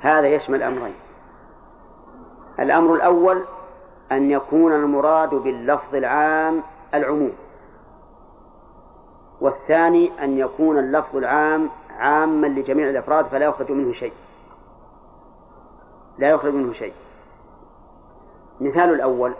هذا 0.00 0.26
يشمل 0.26 0.62
أمرين. 0.62 0.94
الأمر 2.60 2.94
الأول 2.94 3.44
أن 4.12 4.30
يكون 4.30 4.72
المراد 4.72 5.30
باللفظ 5.34 5.94
العام 5.94 6.62
العموم. 6.94 7.32
والثاني 9.40 10.24
أن 10.24 10.38
يكون 10.38 10.78
اللفظ 10.78 11.16
العام 11.16 11.70
عاما 11.98 12.46
لجميع 12.46 12.90
الأفراد 12.90 13.26
فلا 13.26 13.46
يخرج 13.46 13.72
منه 13.72 13.92
شيء. 13.92 14.12
لا 16.18 16.30
يخرج 16.30 16.54
منه 16.54 16.72
شيء. 16.72 16.94
مثال 18.60 18.90
الأول 18.94 19.34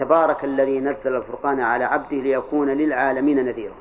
تبارك 0.00 0.44
الذي 0.44 0.80
نزل 0.80 1.16
الفرقان 1.16 1.60
على 1.60 1.84
عبده 1.84 2.16
ليكون 2.16 2.68
للعالمين 2.68 3.44
نذيرا. 3.44 3.74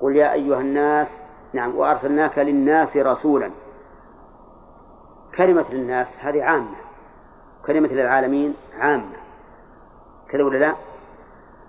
قل 0.00 0.16
يا 0.16 0.32
أيها 0.32 0.60
الناس 0.60 1.08
نعم 1.52 1.76
وأرسلناك 1.76 2.38
للناس 2.38 2.96
رسولا. 2.96 3.50
كلمة 5.36 5.64
للناس 5.70 6.06
هذه 6.18 6.42
عامة. 6.42 6.76
كلمة 7.66 7.88
للعالمين 7.88 8.54
عامة. 8.78 9.16
كذا 10.28 10.44
ولا 10.44 10.58
لا؟ 10.58 10.74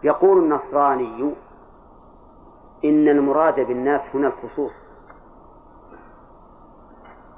يقول 0.04 0.38
النصراني 0.44 1.34
إن 2.86 3.08
المراد 3.08 3.56
بالناس 3.56 4.02
هنا 4.14 4.28
الخصوص. 4.28 4.74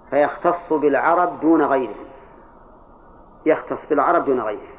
فيختص 0.10 0.74
بالعرب 0.74 1.40
دون 1.40 1.62
غيرهم. 1.62 2.06
يختص 3.46 3.90
بالعرب 3.90 4.26
دون 4.26 4.42
غيرهم. 4.42 4.76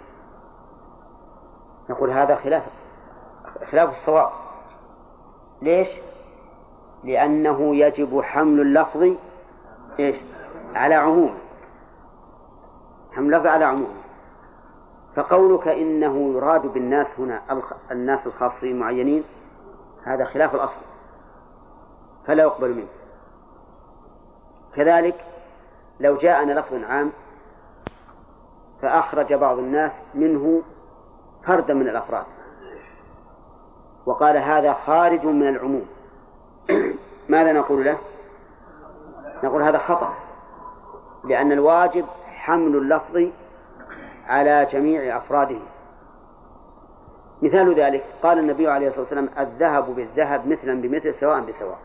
نقول 1.91 2.11
هذا 2.11 2.37
خلاف 2.37 2.63
خلاف 3.71 3.91
الصواب. 3.91 4.42
ليش؟ 5.63 5.89
لأنه 7.05 7.77
يجب 7.77 8.21
حمل 8.21 8.61
اللفظ 8.61 9.17
إيش؟ 9.99 10.17
على 10.75 10.95
عمومه 10.95 11.39
حمل 13.13 13.35
اللفظ 13.35 13.47
على 13.47 13.65
عمومه 13.65 14.03
فقولك 15.17 15.69
إنه 15.69 16.33
يراد 16.35 16.67
بالناس 16.67 17.07
هنا 17.19 17.63
الناس 17.91 18.27
الخاصين 18.27 18.79
معينين 18.79 19.25
هذا 20.05 20.25
خلاف 20.25 20.55
الأصل. 20.55 20.81
فلا 22.27 22.43
يقبل 22.43 22.75
منه. 22.75 22.89
كذلك 24.75 25.25
لو 26.01 26.17
جاءنا 26.17 26.53
لفظ 26.61 26.75
عام 26.75 27.13
فأخرج 28.83 29.35
بعض 29.35 29.59
الناس 29.59 29.93
منه 30.15 30.63
فردا 31.47 31.75
من 31.75 31.89
الأفراد. 31.89 32.25
وقال 34.07 34.37
هذا 34.37 34.73
خارج 34.73 35.27
من 35.27 35.49
العموم. 35.49 35.87
ماذا 37.29 37.53
نقول 37.53 37.85
له؟ 37.85 37.99
نقول 39.45 39.63
هذا 39.63 39.79
خطأ 39.79 40.15
لأن 41.25 41.53
الواجب 41.53 42.05
حمل 42.27 42.77
اللفظ 42.77 43.29
على 44.27 44.65
جميع 44.65 45.17
أفراده. 45.17 45.61
مثال 47.43 47.75
ذلك 47.75 48.05
قال 48.23 48.39
النبي 48.39 48.69
عليه 48.69 48.89
الصلاة 48.89 49.03
والسلام 49.03 49.29
الذهب 49.39 49.95
بالذهب 49.95 50.47
مثلا 50.47 50.81
بمثل 50.83 51.15
سواء 51.15 51.41
بسواء. 51.41 51.79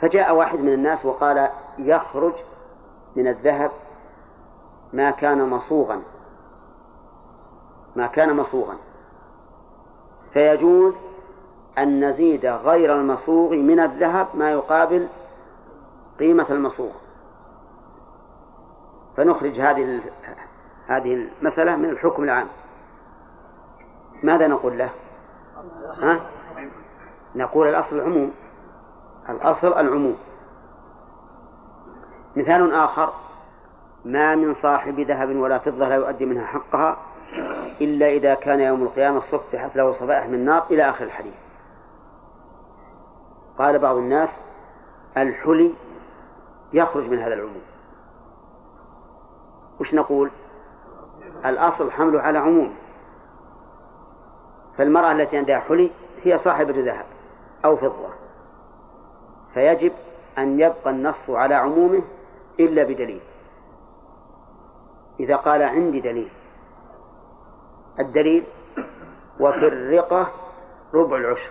فجاء 0.00 0.34
واحد 0.34 0.58
من 0.58 0.72
الناس 0.72 1.04
وقال 1.04 1.48
يخرج 1.78 2.32
من 3.16 3.28
الذهب 3.28 3.70
ما 4.92 5.10
كان 5.10 5.48
مصوغا. 5.48 6.02
ما 7.96 8.06
كان 8.06 8.36
مصوغا. 8.36 8.76
فيجوز 10.32 10.94
أن 11.78 12.04
نزيد 12.04 12.46
غير 12.46 12.94
المصوغ 12.94 13.50
من 13.54 13.80
الذهب 13.80 14.26
ما 14.34 14.50
يقابل 14.50 15.08
قيمة 16.18 16.46
المصوغ 16.50 16.92
فنخرج 19.16 19.60
هذه 19.60 20.00
هذه 20.86 21.28
المسألة 21.40 21.76
من 21.76 21.90
الحكم 21.90 22.24
العام 22.24 22.48
ماذا 24.22 24.46
نقول 24.46 24.78
له؟ 24.78 24.90
ها؟ 26.02 26.20
نقول 27.34 27.68
الأصل 27.68 27.96
العموم 27.96 28.32
الأصل 29.28 29.72
العموم 29.72 30.16
مثال 32.36 32.74
آخر 32.74 33.12
ما 34.04 34.34
من 34.34 34.54
صاحب 34.54 35.00
ذهب 35.00 35.36
ولا 35.36 35.58
فضة 35.58 35.88
لا 35.88 35.94
يؤدي 35.94 36.26
منها 36.26 36.46
حقها 36.46 36.96
إلا 37.80 38.06
إذا 38.06 38.34
كان 38.34 38.60
يوم 38.60 38.82
القيامة 38.82 39.20
صفحت 39.20 39.76
له 39.76 39.92
صفائح 39.92 40.26
من 40.26 40.44
نار 40.44 40.66
إلى 40.70 40.90
آخر 40.90 41.04
الحديث. 41.04 41.34
قال 43.58 43.78
بعض 43.78 43.96
الناس 43.96 44.28
الحلي 45.16 45.74
يخرج 46.72 47.08
من 47.08 47.18
هذا 47.18 47.34
العموم. 47.34 47.62
وش 49.80 49.94
نقول؟ 49.94 50.30
الأصل 51.44 51.90
حمله 51.90 52.20
على 52.20 52.38
عموم. 52.38 52.74
فالمرأة 54.76 55.12
التي 55.12 55.36
عندها 55.36 55.58
حلي 55.58 55.90
هي 56.22 56.38
صاحبة 56.38 56.74
ذهب 56.84 57.06
أو 57.64 57.76
فضة. 57.76 58.08
فيجب 59.54 59.92
أن 60.38 60.60
يبقى 60.60 60.90
النص 60.90 61.30
على 61.30 61.54
عمومه 61.54 62.02
إلا 62.60 62.82
بدليل. 62.82 63.20
إذا 65.20 65.36
قال 65.36 65.62
عندي 65.62 66.00
دليل 66.00 66.30
الدليل 68.00 68.44
وفي 69.40 69.66
الرقة 69.66 70.30
ربع 70.94 71.16
العشر. 71.16 71.50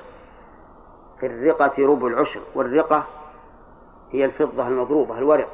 في 1.19 1.25
الرقة 1.25 1.85
ربع 1.85 2.07
العشر 2.07 2.41
والرقة 2.55 3.03
هي 4.11 4.25
الفضة 4.25 4.67
المضروبة 4.67 5.17
الورق. 5.17 5.49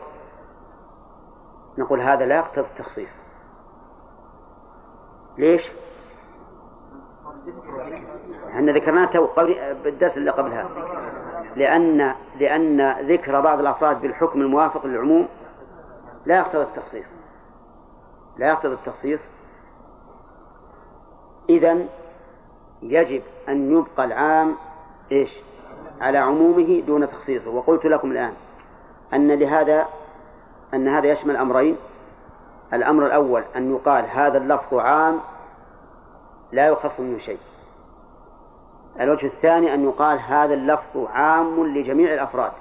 نقول 1.78 2.02
هذا 2.02 2.26
لا 2.26 2.36
يقتضي 2.36 2.68
التخصيص. 2.68 3.10
ليش؟ 5.38 5.72
إحنا 8.50 8.72
ذكرناه 8.72 9.06
تو 9.06 9.28
بالدرس 9.84 10.18
اللي 10.18 10.32
قبلها. 10.32 10.70
لأن 11.56 12.16
لأن 12.40 12.92
ذكر 13.12 13.42
بعض 13.42 13.60
الأفراد 13.60 14.02
بالحكم 14.02 14.42
الموافق 14.42 14.86
للعموم 14.86 15.28
لا 16.26 16.38
يقتضي 16.38 16.64
التخصيص. 16.64 17.08
لا 18.38 18.48
يقتضي 18.48 18.74
التخصيص 18.74 19.22
إذا 21.50 21.78
يجب 22.82 23.22
أن 23.50 23.72
يبقى 23.72 24.06
العام 24.06 24.56
إيش؟ 25.12 25.30
على 26.02 26.18
عمومه 26.18 26.82
دون 26.82 27.10
تخصيصه. 27.10 27.50
وقلت 27.50 27.86
لكم 27.86 28.12
الآن 28.12 28.34
أن 29.14 29.32
لهذا 29.32 29.86
أن 30.74 30.88
هذا 30.88 31.08
يشمل 31.08 31.36
أمرين. 31.36 31.78
الأمر 32.74 33.06
الأول 33.06 33.44
أن 33.56 33.76
يقال 33.76 34.06
هذا 34.06 34.38
اللفظ 34.38 34.74
عام 34.74 35.20
لا 36.52 36.68
يخص 36.68 37.00
منه 37.00 37.18
شيء. 37.18 37.40
الوجه 39.00 39.26
الثاني 39.26 39.74
أن 39.74 39.84
يقال 39.84 40.20
هذا 40.20 40.54
اللفظ 40.54 41.06
عام 41.08 41.66
لجميع 41.66 42.14
الأفراد. 42.14 42.52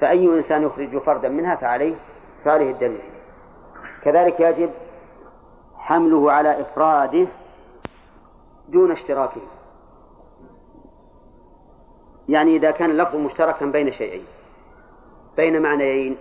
فأي 0.00 0.26
إنسان 0.26 0.62
يخرج 0.62 0.98
فردا 0.98 1.28
منها 1.28 1.56
فعليه 1.56 1.94
فعليه 2.44 2.70
الدليل. 2.70 3.02
كذلك 4.02 4.40
يجب 4.40 4.70
حمله 5.76 6.32
على 6.32 6.60
إفراده 6.60 7.26
دون 8.68 8.92
اشتراكه 8.92 9.40
يعني 12.28 12.56
إذا 12.56 12.70
كان 12.70 12.90
اللفظ 12.90 13.16
مشتركا 13.16 13.66
بين 13.66 13.92
شيئين 13.92 14.24
بين 15.36 15.62
معنيين 15.62 16.16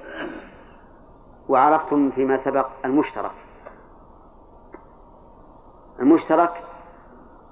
وعرفتم 1.49 2.11
فيما 2.11 2.37
سبق 2.37 2.67
المشترك. 2.85 3.31
المشترك 5.99 6.63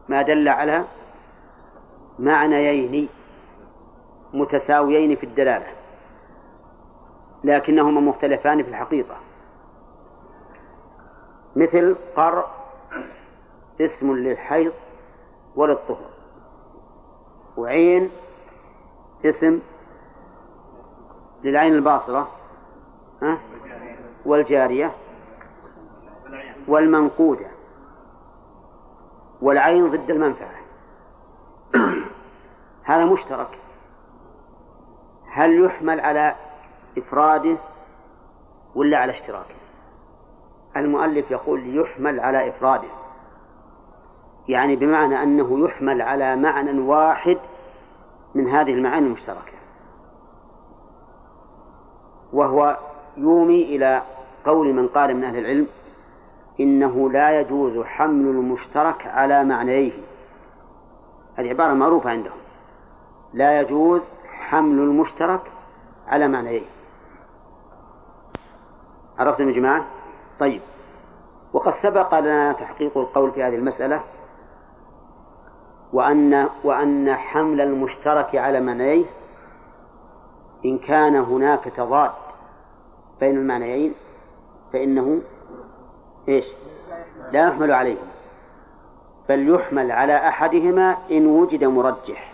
ما 0.10 0.22
دل 0.22 0.50
على 0.50 0.86
معنيين 2.20 3.10
متساويين 4.34 5.16
في 5.16 5.26
الدلالة 5.26 5.68
لكنهما 7.44 8.02
مختلفان 8.02 8.64
في 8.64 8.70
الحقيقة. 8.70 9.16
مثل 11.56 11.96
قر 12.16 12.46
اسم 13.82 14.12
للحيض 14.16 14.74
وللطهر 15.56 16.10
وعين 17.58 18.12
اسم 19.26 19.60
للعين 21.44 21.74
الباصرة 21.74 22.28
والجارية 24.26 24.92
والمنقودة 26.68 27.48
والعين 29.42 29.92
ضد 29.92 30.10
المنفعة. 30.10 30.56
هذا 32.84 33.06
مشترك. 33.06 33.60
هل 35.32 35.66
يحمل 35.66 36.00
على 36.00 36.36
إفراده 36.98 37.58
ولا 38.76 38.98
على 38.98 39.12
اشتراكه؟ 39.12 39.56
المؤلف 40.78 41.32
يقول 41.32 41.78
يحمل 41.78 42.20
على 42.20 42.50
إفراده. 42.50 43.05
يعني 44.48 44.76
بمعنى 44.76 45.24
أنه 45.24 45.66
يحمل 45.66 46.02
على 46.02 46.36
معنى 46.36 46.80
واحد 46.80 47.38
من 48.36 48.50
هذه 48.50 48.72
المعاني 48.72 49.08
المشتركة. 49.08 49.56
وهو 52.34 52.78
يومي 53.18 53.64
إلى 53.64 54.02
قول 54.46 54.74
من 54.74 54.88
قال 54.88 55.16
من 55.18 55.24
أهل 55.24 55.38
العلم 55.38 55.68
إنه 56.60 57.12
لا 57.12 57.40
يجوز 57.40 57.86
حمل 57.86 58.30
المشترك 58.30 59.08
على 59.08 59.44
معنيه 59.44 59.92
هذه 61.36 61.50
عبارة 61.50 61.74
معروفة 61.74 62.10
عندهم. 62.10 62.38
لا 63.34 63.62
يجوز 63.62 64.02
حمل 64.26 64.80
المشترك 64.80 65.42
على 66.08 66.28
معنيه 66.28 66.62
عرفتم 69.20 69.50
يا 69.50 69.56
جماعة؟ 69.56 69.86
طيب. 70.40 70.62
وقد 71.54 71.74
سبق 71.84 72.20
لنا 72.20 72.54
تحقيق 72.54 72.98
القول 72.98 73.32
في 73.32 73.44
هذه 73.44 73.56
المسألة 73.56 74.04
وأن 75.96 76.50
وأن 76.64 77.16
حمل 77.16 77.62
المشترك 77.62 78.36
على 78.36 78.60
معنيه 78.60 79.06
إن 80.66 80.78
كان 80.78 81.16
هناك 81.16 81.64
تضاد 81.64 82.12
بين 83.20 83.38
المعنيين 83.38 83.94
فإنه 84.74 85.22
إيش؟ 86.30 86.46
لا 87.32 87.48
يحمل 87.48 87.72
عليهما 87.72 88.12
بل 89.30 89.56
يحمل 89.56 89.92
على 89.92 90.28
أحدهما 90.28 90.98
إن 91.12 91.28
وجد 91.28 91.64
مرجح. 91.64 92.34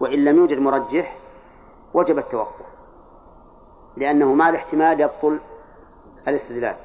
وإن 0.00 0.24
لم 0.24 0.36
يوجد 0.36 0.58
مرجح 0.58 1.16
وجب 1.94 2.18
التوقف. 2.18 2.66
لأنه 3.96 4.34
مع 4.34 4.48
الاحتمال 4.48 5.00
يبطل 5.00 5.38
الاستدلال. 6.28 6.76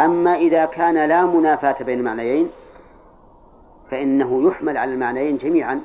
أما 0.00 0.34
إذا 0.34 0.64
كان 0.64 1.08
لا 1.08 1.26
منافاة 1.26 1.84
بين 1.84 1.98
المعنيين 1.98 2.50
فإنه 3.90 4.48
يحمل 4.48 4.76
على 4.76 4.94
المعنيين 4.94 5.36
جميعا 5.36 5.80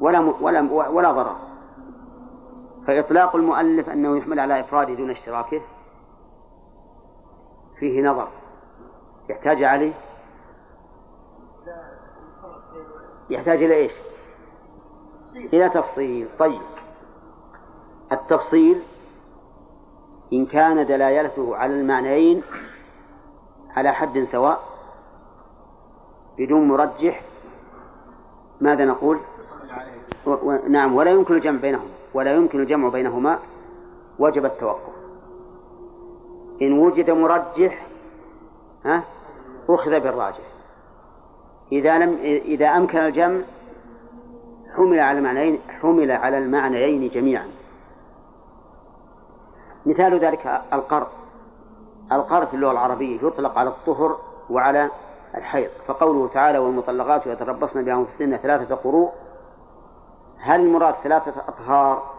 ولا 0.00 0.20
ولا 0.20 0.60
ولا 0.88 1.12
ضرر. 1.12 1.36
فإطلاق 2.86 3.36
المؤلف 3.36 3.90
أنه 3.90 4.16
يحمل 4.16 4.40
على 4.40 4.60
إفراده 4.60 4.94
دون 4.94 5.10
اشتراكه 5.10 5.60
فيه 7.78 8.02
نظر. 8.02 8.28
يحتاج 9.30 9.62
عليه؟ 9.62 9.92
يحتاج 13.30 13.62
إلى 13.62 13.74
إيش؟ 13.74 13.92
إلى 15.36 15.68
تفصيل. 15.68 16.28
طيب. 16.38 16.60
التفصيل 18.12 18.82
إن 20.32 20.46
كان 20.46 20.86
دلالته 20.86 21.56
على 21.56 21.80
المعنيين 21.80 22.42
على 23.76 23.92
حد 23.92 24.22
سواء 24.22 24.73
بدون 26.38 26.68
مرجح 26.68 27.22
ماذا 28.60 28.84
نقول؟ 28.84 29.18
و... 30.26 30.30
و... 30.30 30.58
نعم 30.68 30.94
ولا 30.94 31.10
يمكن 31.10 31.34
الجمع 31.34 31.60
بينهم 31.60 31.88
ولا 32.14 32.34
يمكن 32.34 32.60
الجمع 32.60 32.88
بينهما 32.88 33.38
وجب 34.18 34.44
التوقف. 34.44 34.94
إن 36.62 36.78
وجد 36.78 37.10
مرجح 37.10 37.86
ها 38.84 39.02
أخذ 39.68 40.00
بالراجح. 40.00 40.44
إذا 41.72 41.98
لم 41.98 42.18
إذا 42.24 42.66
أمكن 42.68 42.98
الجمع 42.98 43.40
حمل 44.76 45.00
على 45.00 45.18
المعنيين 45.18 45.58
حمل 45.68 46.10
على 46.10 46.38
المعنيين 46.38 47.08
جميعا. 47.08 47.46
مثال 49.86 50.18
ذلك 50.18 50.62
القر 50.72 51.06
القر 52.12 52.46
في 52.46 52.54
اللغة 52.54 52.72
العربية 52.72 53.16
يطلق 53.22 53.58
على 53.58 53.68
الطهر 53.68 54.18
وعلى 54.50 54.90
الحيض. 55.36 55.70
فقوله 55.86 56.28
تعالى 56.28 56.58
والمطلقات 56.58 57.26
يتربصن 57.26 57.84
بأنفسهن 57.84 58.36
ثلاثة 58.36 58.74
قروء. 58.74 59.12
هل 60.38 60.60
المراد 60.60 60.94
ثلاثة 60.94 61.32
أطهار 61.48 62.14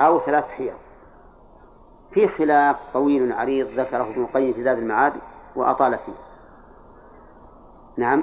أو 0.00 0.20
ثلاث 0.20 0.44
حيض؟ 0.44 0.74
في 2.10 2.28
خلاف 2.28 2.76
طويل 2.92 3.32
عريض 3.32 3.66
ذكره 3.80 4.02
ابن 4.02 4.22
القيم 4.22 4.52
في 4.52 4.62
زاد 4.62 4.78
المعاد 4.78 5.12
وأطال 5.56 5.98
فيه. 5.98 6.12
نعم. 7.96 8.22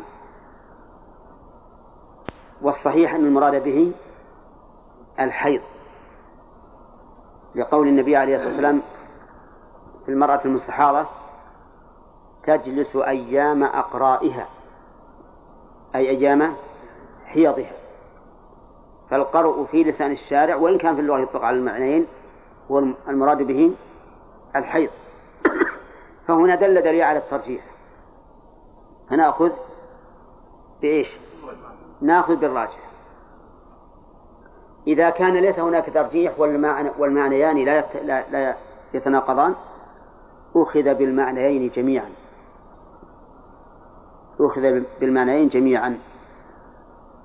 والصحيح 2.62 3.14
أن 3.14 3.26
المراد 3.26 3.64
به 3.64 3.94
الحيض. 5.20 5.62
لقول 7.56 7.88
النبي 7.88 8.16
عليه 8.16 8.36
الصلاة 8.36 8.50
والسلام 8.52 8.82
في 10.06 10.12
المرأة 10.12 10.42
المستحاضة 10.46 11.06
تجلس 12.46 12.96
أيام 12.96 13.64
أقرائها 13.64 14.48
أي 15.96 16.10
أيام 16.10 16.56
حيضها. 17.26 17.72
فالقرء 19.10 19.66
في 19.66 19.84
لسان 19.84 20.12
الشارع 20.12 20.56
وإن 20.56 20.78
كان 20.78 20.96
في 20.96 21.02
اللغة 21.02 21.20
يطلق 21.20 21.44
على 21.44 21.58
المعنيين 21.58 22.06
هو 22.72 22.80
المراد 23.08 23.42
به 23.42 23.72
الحيض. 24.56 24.90
فهنا 26.28 26.56
دل 26.56 26.82
دليل 26.82 27.02
على 27.02 27.20
الترجيح. 27.20 27.64
فنأخذ 29.10 29.52
بإيش؟ 30.82 31.08
ناخذ 32.02 32.36
بالراجح. 32.36 32.80
إذا 34.88 35.10
كان 35.10 35.34
ليس 35.34 35.60
هناك 35.60 35.94
ترجيح 35.94 36.40
والمعنيان 37.00 37.58
لا 38.06 38.56
يتناقضان 38.94 39.56
أخذ 40.56 40.94
بالمعنيين 40.94 41.70
جميعا. 41.70 42.25
أخذ 44.40 44.84
بالمعنيين 45.00 45.50
جميعا. 45.50 46.00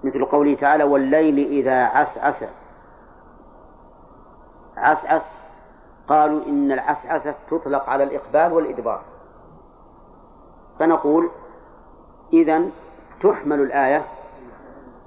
مثل 0.04 0.24
قوله 0.24 0.54
تعالى 0.54 0.84
والليل 0.84 1.38
إذا 1.38 1.84
عسعس 1.84 2.44
عسعس. 4.76 5.22
قالوا 6.08 6.46
إن 6.46 6.72
العسعسة 6.72 7.34
تطلق 7.50 7.88
على 7.88 8.04
الإقبال 8.04 8.52
والإدبار. 8.52 9.02
فنقول 10.78 11.30
إذا 12.32 12.62
تحمل 13.22 13.60
الآية 13.60 14.04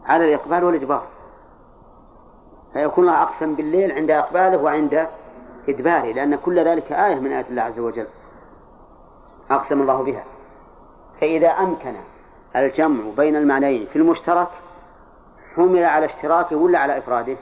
على 0.05 0.25
الإقبال 0.25 0.63
والإدبار. 0.63 1.07
فيكون 2.73 3.03
الله 3.03 3.23
أقسم 3.23 3.55
بالليل 3.55 3.91
عند 3.91 4.11
إقباله 4.11 4.57
وعند 4.57 5.07
إدباره 5.69 6.11
لأن 6.11 6.35
كل 6.35 6.59
ذلك 6.59 6.91
آية 6.91 7.15
من 7.15 7.31
آيات 7.31 7.49
الله 7.49 7.61
عز 7.61 7.79
وجل. 7.79 8.07
أقسم 9.51 9.81
الله 9.81 10.03
بها. 10.03 10.23
فإذا 11.23 11.49
أمكن 11.49 11.95
الجمع 12.55 13.03
بين 13.17 13.35
المعنيين 13.35 13.85
في 13.85 13.95
المشترك 13.95 14.47
حمل 15.55 15.83
على 15.83 16.05
اشتراكه 16.05 16.55
ولا 16.55 16.79
على 16.79 16.97
إفراده؟ 16.97 17.37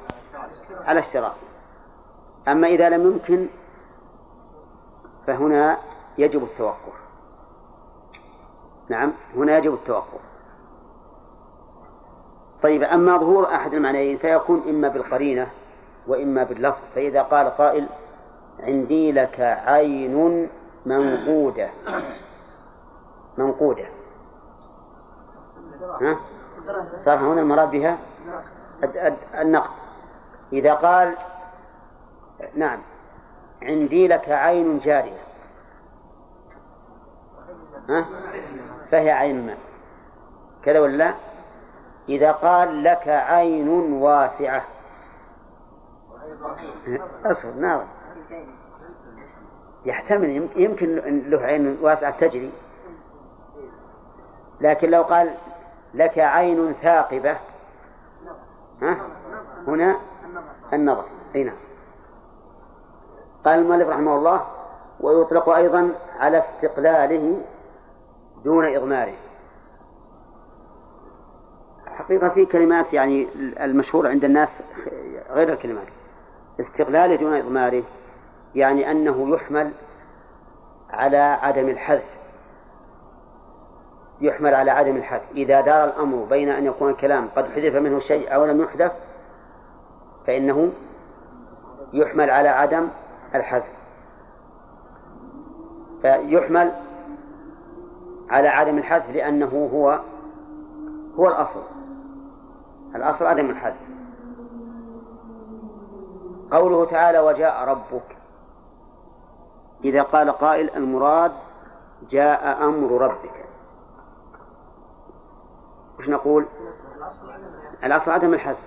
على 0.85 0.99
اشتراكه 0.99 1.35
أما 2.47 2.67
إذا 2.67 2.89
لم 2.89 3.11
يمكن 3.11 3.47
فهنا 5.27 5.77
يجب 6.17 6.43
التوقف. 6.43 6.93
نعم 8.89 9.13
هنا 9.35 9.57
يجب 9.57 9.73
التوقف. 9.73 10.21
طيب 12.63 12.83
أما 12.83 13.17
ظهور 13.17 13.55
أحد 13.55 13.73
المعنيين 13.73 14.17
فيكون 14.17 14.63
إما 14.69 14.87
بالقرينة 14.87 15.47
وإما 16.07 16.43
باللفظ. 16.43 16.81
فإذا 16.95 17.21
قال 17.21 17.49
قائل 17.49 17.87
عندي 18.59 19.11
لك 19.11 19.39
عين 19.65 20.49
منقودة. 20.85 21.69
منقودة. 23.37 23.85
ها؟ 26.01 26.17
صار 27.05 27.17
هنا 27.17 27.41
المراد 27.41 27.71
بها 27.71 27.97
النقد. 29.41 29.69
إذا 30.53 30.73
قال 30.73 31.15
نعم 32.55 32.79
عندي 33.61 34.07
لك 34.07 34.29
عين 34.29 34.79
جارية. 34.79 35.21
ها؟ 37.89 38.05
فهي 38.91 39.11
عين 39.11 39.45
ماء 39.45 39.57
كذا 40.63 40.79
ولا 40.79 41.13
إذا 42.09 42.31
قال 42.31 42.83
لك 42.83 43.07
عين 43.07 43.69
واسعة. 43.93 44.63
أصبر 47.25 47.51
ناظر 47.51 47.87
يحتمل 49.85 50.49
يمكن 50.55 50.95
له 51.29 51.41
عين 51.41 51.77
واسعة 51.81 52.19
تجري. 52.19 52.51
لكن 54.61 54.89
لو 54.89 55.01
قال 55.01 55.33
لك 55.93 56.19
عين 56.19 56.73
ثاقبة 56.73 57.37
ها؟ 58.81 58.97
هنا 59.67 59.95
النظر. 60.73 61.05
أي 61.35 61.43
نعم. 61.43 61.55
قال 63.45 63.59
المؤلف 63.59 63.89
رحمه 63.89 64.15
الله 64.15 64.45
ويطلق 64.99 65.49
أيضا 65.49 65.91
على 66.19 66.43
استقلاله 66.43 67.41
دون 68.43 68.75
إضماره. 68.75 69.13
حقيقة 71.85 72.29
في 72.29 72.45
كلمات 72.45 72.93
يعني 72.93 73.27
المشهورة 73.59 74.09
عند 74.09 74.23
الناس 74.23 74.49
غير 75.29 75.53
الكلمات. 75.53 75.87
استقلاله 76.59 77.15
دون 77.15 77.33
إضماره 77.33 77.83
يعني 78.55 78.91
أنه 78.91 79.35
يحمل 79.35 79.71
على 80.89 81.17
عدم 81.17 81.69
الحذف. 81.69 82.20
يحمل 84.21 84.53
على 84.53 84.71
عدم 84.71 84.95
الحذف 84.95 85.31
إذا 85.35 85.61
دار 85.61 85.83
الأمر 85.83 86.25
بين 86.29 86.49
أن 86.49 86.65
يكون 86.65 86.89
الكلام 86.89 87.29
قد 87.35 87.45
حذف 87.45 87.75
منه 87.75 87.99
شيء 87.99 88.35
أو 88.35 88.45
لم 88.45 88.61
يحذف 88.61 88.91
فإنه 90.27 90.71
يحمل 91.93 92.29
على 92.29 92.49
عدم 92.49 92.87
الحذف. 93.35 93.81
فيحمل 96.01 96.71
على 98.29 98.47
عدم 98.47 98.77
الحذف 98.77 99.09
لأنه 99.09 99.69
هو 99.73 99.99
هو 101.15 101.27
الأصل. 101.27 101.61
الأصل 102.95 103.25
عدم 103.25 103.49
الحذف. 103.49 103.91
قوله 106.51 106.85
تعالى 106.85 107.19
وجاء 107.19 107.63
ربك 107.69 108.17
إذا 109.83 110.01
قال 110.01 110.31
قائل 110.31 110.69
المراد 110.75 111.31
جاء 112.09 112.63
أمر 112.63 113.01
ربك 113.01 113.40
وش 116.01 116.09
نقول؟ 116.09 116.45
الأصل 117.83 118.11
عدم 118.11 118.33
الحذف. 118.33 118.57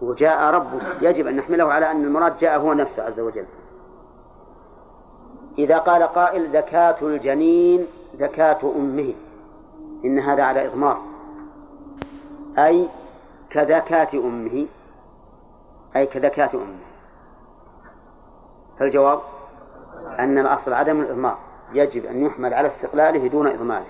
وجاء 0.00 0.54
ربك 0.54 0.82
يجب 1.00 1.26
أن 1.26 1.36
نحمله 1.36 1.72
على 1.72 1.90
أن 1.90 2.04
المراد 2.04 2.38
جاء 2.38 2.58
هو 2.58 2.72
نفسه 2.72 3.02
عز 3.02 3.20
وجل. 3.20 3.44
إذا 5.58 5.78
قال 5.78 6.02
قائل 6.02 6.52
زكاة 6.52 6.96
الجنين 7.02 7.86
زكاة 8.18 8.58
أمه. 8.76 9.14
إن 10.04 10.18
هذا 10.18 10.42
على 10.42 10.66
إضمار. 10.66 10.98
أي 12.58 12.88
كزكاة 13.50 14.08
أمه. 14.14 14.66
أي 15.96 16.06
كزكاة 16.06 16.50
أمه. 16.54 16.82
فالجواب 18.78 19.20
أن 20.18 20.38
الأصل 20.38 20.72
عدم 20.72 21.00
الإضمار. 21.00 21.38
يجب 21.72 22.04
أن 22.04 22.26
يحمل 22.26 22.54
على 22.54 22.68
استقلاله 22.68 23.28
دون 23.28 23.46
إضماره. 23.46 23.86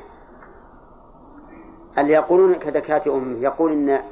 اللي 1.99 2.13
يقولون 2.13 2.55
كزكاة 2.55 3.03
أمه 3.07 3.39
يقول 3.41 3.73
إن 3.73 4.03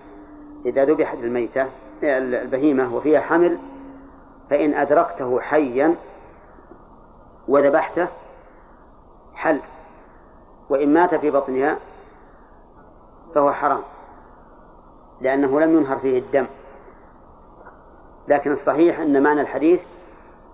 إذا 0.66 0.84
ذبحت 0.84 1.18
الميتة 1.18 1.66
البهيمة 2.02 2.94
وفيها 2.96 3.20
حمل 3.20 3.58
فإن 4.50 4.74
أدركته 4.74 5.40
حيا 5.40 5.94
وذبحته 7.48 8.08
حل. 9.34 9.60
وإن 10.70 10.94
مات 10.94 11.14
في 11.14 11.30
بطنها 11.30 11.78
فهو 13.34 13.52
حرام 13.52 13.82
لأنه 15.20 15.60
لم 15.60 15.76
ينهر 15.78 15.98
فيه 15.98 16.18
الدم. 16.18 16.46
لكن 18.28 18.52
الصحيح 18.52 19.00
أن 19.00 19.22
معنى 19.22 19.40
الحديث 19.40 19.80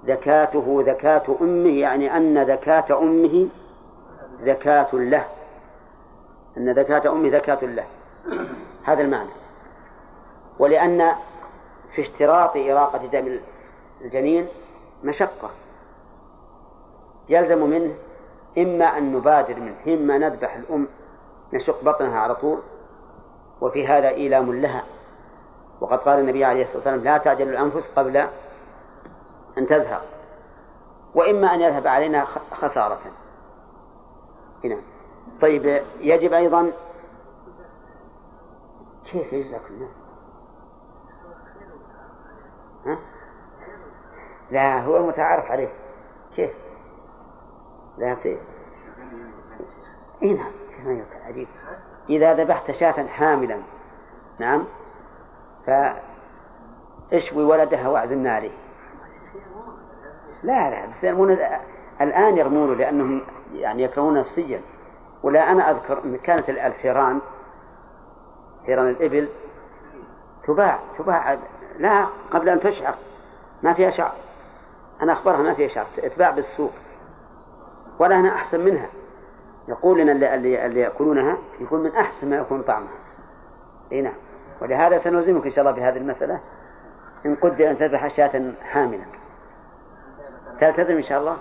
زكاته 0.06 0.82
زكاة 0.82 1.36
أمه 1.40 1.78
يعني 1.78 2.16
أن 2.16 2.46
زكاة 2.46 2.98
أمه 2.98 3.48
زكاة 4.42 4.88
له. 4.92 5.24
أن 6.56 6.74
زكاة 6.74 7.12
أمه 7.12 7.30
زكاة 7.30 7.64
له. 7.64 7.84
هذا 8.84 9.02
المعنى. 9.02 9.30
ولأن 10.58 11.12
في 11.94 12.02
اشتراط 12.02 12.56
إراقة 12.56 13.06
دم 13.06 13.38
الجنين 14.00 14.48
مشقة. 15.04 15.50
يلزم 17.28 17.70
منه 17.70 17.94
إما 18.58 18.84
أن 18.84 19.12
نبادر 19.12 19.60
منه. 19.60 19.76
إما 19.86 20.18
نذبح 20.18 20.56
الأم 20.56 20.88
نشق 21.52 21.84
بطنها 21.84 22.18
على 22.18 22.34
طول. 22.34 22.58
وفي 23.60 23.86
هذا 23.86 24.08
إيلام 24.08 24.54
لها. 24.54 24.84
وقد 25.80 25.98
قال 25.98 26.18
النبي 26.18 26.44
عليه 26.44 26.62
الصلاة 26.62 26.76
والسلام 26.76 27.00
لا 27.00 27.18
تعجل 27.18 27.48
الأنفس 27.48 27.90
قبل 27.96 28.16
أن 29.58 29.66
تزهق. 29.66 30.04
وإما 31.14 31.54
أن 31.54 31.60
يذهب 31.60 31.86
علينا 31.86 32.24
خسارة. 32.52 33.00
هنا 34.64 34.76
طيب 35.40 35.83
يجب 36.01 36.33
أيضا 36.33 36.72
كيف 39.05 39.33
يجزاك 39.33 39.61
الله؟ 39.70 39.88
ها؟ 42.87 42.99
لا 44.51 44.81
هو 44.81 44.96
المتعارف 44.96 45.51
عليه. 45.51 45.68
كيف؟ 46.37 46.51
لا 47.99 48.12
يصير 48.12 48.38
إي 50.22 50.35
نعم 50.35 50.53
عجيب. 51.27 51.49
إذا 52.11 52.35
ذبحت 52.35 52.70
شاة 52.70 53.07
حاملا 53.07 53.61
نعم 54.38 54.64
فاشوي 55.66 57.44
ولدها 57.44 57.88
واعزمنا 57.88 58.35
عليه 58.35 58.51
لا 60.42 60.70
لا 60.70 60.87
بس 60.87 61.05
الآن 62.01 62.37
يرمونه 62.37 62.75
لأنهم 62.75 63.22
يعني 63.53 63.83
يكرهون 63.83 64.20
نفسيا 64.20 64.61
ولا 65.22 65.52
أنا 65.52 65.70
أذكر 65.70 66.05
أن 66.05 66.16
كانت 66.16 66.48
الحيران 66.48 67.20
حيران 68.66 68.88
الإبل 68.88 69.29
تباع 70.46 70.79
تباع 70.98 71.38
لا 71.79 72.07
قبل 72.31 72.48
أن 72.48 72.61
تشعر 72.61 72.94
ما 73.62 73.72
فيها 73.74 73.90
شعر. 73.90 74.12
أنا 75.02 75.12
أخبرها 75.12 75.42
ما 75.42 75.55
فيها 75.55 75.68
شعر 75.68 75.87
تباع 76.16 76.31
بالسوق. 76.31 76.72
ولا 77.98 78.20
هنا 78.20 78.35
أحسن 78.35 78.61
منها. 78.61 78.88
يقول 79.68 80.00
لنا 80.00 80.12
اللي, 80.12 80.35
اللي, 80.35 80.66
اللي 80.66 80.81
يأكلونها 80.81 81.37
يكون 81.61 81.83
من 81.83 81.96
أحسن 81.96 82.31
ما 82.31 82.37
يكون 82.37 82.62
طعمها. 82.62 82.98
أي 83.92 84.02
نعم. 84.02 84.14
ولهذا 84.61 84.98
سنلزمك 84.98 85.46
إن 85.46 85.52
شاء 85.52 85.61
الله 85.61 85.76
بهذه 85.76 85.96
المسألة. 85.96 86.40
إن 87.26 87.35
قدر 87.35 87.70
أن 87.70 87.79
تذبح 87.79 88.09
شاة 88.09 88.52
حاملة 88.62 89.05
تلتزم 90.61 90.96
إن 90.96 91.02
شاء 91.02 91.20
الله؟ 91.20 91.37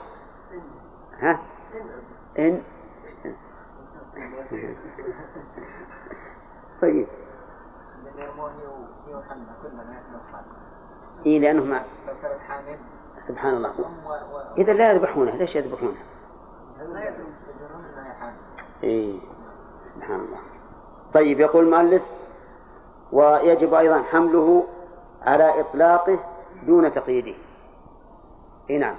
ها؟ 1.20 1.40
إن؟ 2.40 2.62
طيب. 6.82 7.08
إيه 11.26 11.40
لأنه 11.40 11.64
ما 11.64 11.84
سبحان 13.28 13.54
الله. 13.54 13.74
إذا 14.58 14.74
لا 14.74 14.92
يذبحونه 14.92 15.36
ليش 15.36 15.56
يذبحونه؟ 15.56 15.98
إيه 18.84 19.20
سبحان 19.96 20.20
الله. 20.20 20.40
طيب 21.14 21.40
يقول 21.40 21.64
المؤلف 21.64 22.04
ويجب 23.12 23.74
أيضا 23.74 24.02
حمله 24.04 24.68
على 25.22 25.60
إطلاقه 25.60 26.20
دون 26.64 26.94
تقييده. 26.94 27.38
إيه 28.70 28.80
نعم. 28.80 28.96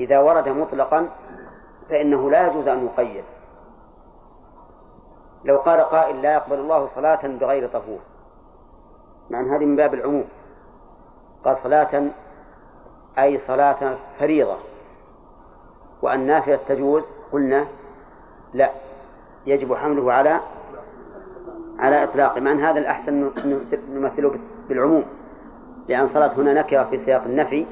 إذا 0.00 0.18
ورد 0.18 0.48
مطلقا 0.48 1.08
فإنه 1.88 2.30
لا 2.30 2.46
يجوز 2.46 2.68
أن 2.68 2.86
يقيد. 2.86 3.24
لو 5.44 5.56
قال 5.56 5.80
قائل 5.80 6.22
لا 6.22 6.32
يقبل 6.32 6.58
الله 6.58 6.86
صلاة 6.94 7.26
بغير 7.26 7.68
طهور. 7.68 7.98
مع 9.30 9.40
أن 9.40 9.50
هذه 9.50 9.64
من 9.64 9.76
باب 9.76 9.94
العموم. 9.94 10.24
قال 11.44 11.56
صلاة 11.62 12.02
أي 13.18 13.38
صلاة 13.38 13.96
فريضة. 14.18 14.56
وأن 16.02 16.26
نافلة 16.26 16.60
تجوز؟ 16.68 17.04
قلنا 17.32 17.66
لا. 18.54 18.70
يجب 19.46 19.74
حمله 19.74 20.12
على 20.12 20.40
على 21.78 22.04
إطلاقه 22.04 22.40
مع 22.40 22.52
أن 22.52 22.64
هذا 22.64 22.78
الأحسن 22.78 23.30
نمثله 23.88 24.38
بالعموم. 24.68 25.04
لأن 25.88 26.08
صلاة 26.08 26.32
هنا 26.32 26.52
نكرة 26.52 26.84
في 26.84 27.04
سياق 27.04 27.22
النفي 27.22 27.66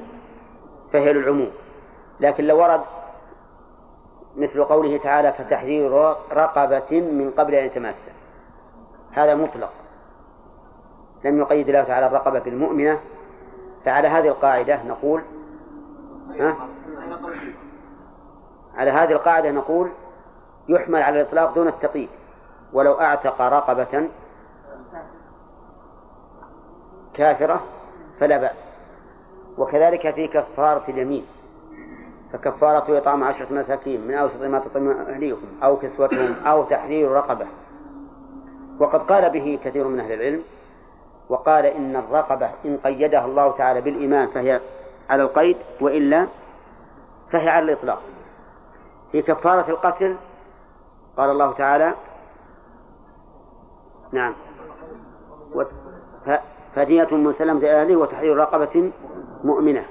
فهي 0.93 1.13
للعموم. 1.13 1.51
لكن 2.19 2.43
لو 2.43 2.61
ورد 2.61 2.81
مثل 4.37 4.63
قوله 4.63 4.97
تعالى 4.97 5.33
فتحرير 5.33 5.91
رقبة 6.31 7.01
من 7.01 7.31
قبل 7.37 7.55
أن 7.55 7.65
يتماسى 7.65 8.11
هذا 9.11 9.35
مطلق. 9.35 9.69
لم 11.25 11.39
يقيد 11.39 11.67
الله 11.69 11.83
تعالى 11.83 12.07
الرقبة 12.07 12.39
بالمؤمنة. 12.39 12.99
فعلى 13.85 14.07
هذه 14.07 14.27
القاعدة 14.27 14.83
نقول 14.83 15.21
ها؟ 16.39 16.55
على 18.75 18.91
هذه 18.91 19.11
القاعدة 19.11 19.51
نقول 19.51 19.91
يحمل 20.69 21.01
على 21.01 21.21
الإطلاق 21.21 21.55
دون 21.55 21.67
التقييد. 21.67 22.09
ولو 22.73 23.01
أعتق 23.01 23.41
رقبة 23.41 24.09
كافرة 27.13 27.61
فلا 28.19 28.37
بأس. 28.37 28.55
وكذلك 29.57 30.13
في 30.15 30.27
كفارة 30.27 30.83
اليمين. 30.89 31.25
فكفارة 32.33 32.97
إطعام 32.97 33.23
عشرة 33.23 33.53
مساكين 33.53 34.07
من 34.07 34.13
أوسط 34.13 34.41
ما 34.41 34.59
تطعم 34.59 34.89
أهليكم 34.89 35.47
أو 35.63 35.77
كسوتهم 35.77 36.35
أو 36.45 36.63
تحرير 36.63 37.11
رقبة. 37.11 37.47
وقد 38.79 38.99
قال 38.99 39.29
به 39.29 39.59
كثير 39.63 39.87
من 39.87 39.99
أهل 39.99 40.13
العلم 40.13 40.43
وقال 41.29 41.65
إن 41.65 41.95
الرقبة 41.95 42.49
إن 42.65 42.77
قيدها 42.77 43.25
الله 43.25 43.51
تعالى 43.51 43.81
بالإيمان 43.81 44.27
فهي 44.27 44.61
على 45.09 45.23
القيد 45.23 45.57
وإلا 45.81 46.27
فهي 47.31 47.49
على 47.49 47.65
الإطلاق. 47.65 48.01
في 49.11 49.21
كفارة 49.21 49.69
القتل 49.69 50.15
قال 51.17 51.29
الله 51.29 51.53
تعالى 51.53 51.93
نعم 54.11 54.33
فدية 56.75 57.07
مسلمة 57.11 57.59
لأهله 57.59 57.95
وتحرير 57.95 58.37
رقبة 58.37 58.91
مؤمنة. 59.43 59.85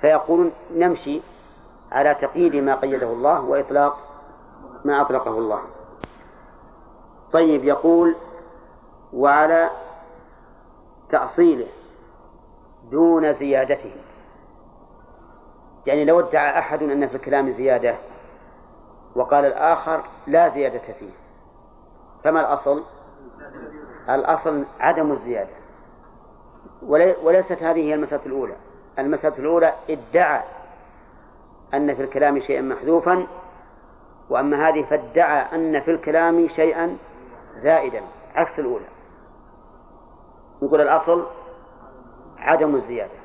فيقولون 0.00 0.52
نمشي 0.74 1.20
على 1.92 2.14
تقييد 2.14 2.56
ما 2.56 2.74
قيده 2.74 3.12
الله 3.12 3.40
وإطلاق 3.44 3.98
ما 4.84 5.00
أطلقه 5.00 5.38
الله. 5.38 5.60
طيب 7.32 7.64
يقول 7.64 8.16
وعلى 9.12 9.70
تأصيله 11.10 11.66
دون 12.90 13.34
زيادته. 13.34 13.92
يعني 15.86 16.04
لو 16.04 16.20
ادعى 16.20 16.58
أحد 16.58 16.82
أن 16.82 17.08
في 17.08 17.14
الكلام 17.14 17.52
زيادة 17.52 17.94
وقال 19.16 19.44
الآخر 19.44 20.02
لا 20.26 20.48
زيادة 20.48 20.92
فيه 20.98 21.10
فما 22.24 22.40
الأصل؟ 22.40 22.82
الأصل 24.08 24.64
عدم 24.80 25.12
الزيادة. 25.12 25.60
وليست 27.22 27.62
هذه 27.62 27.80
هي 27.80 27.94
المسألة 27.94 28.26
الأولى. 28.26 28.56
المسألة 28.98 29.38
الأولى 29.38 29.74
ادعى 29.90 30.42
أن 31.74 31.94
في 31.94 32.02
الكلام 32.02 32.40
شيئا 32.40 32.60
محذوفا 32.60 33.26
وأما 34.30 34.68
هذه 34.68 34.82
فادعى 34.90 35.54
أن 35.54 35.80
في 35.80 35.90
الكلام 35.90 36.48
شيئا 36.48 36.96
زائدا 37.62 38.02
عكس 38.34 38.58
الأولى. 38.58 38.86
نقول 40.62 40.80
الأصل 40.80 41.26
عدم 42.38 42.74
الزيادة. 42.74 43.20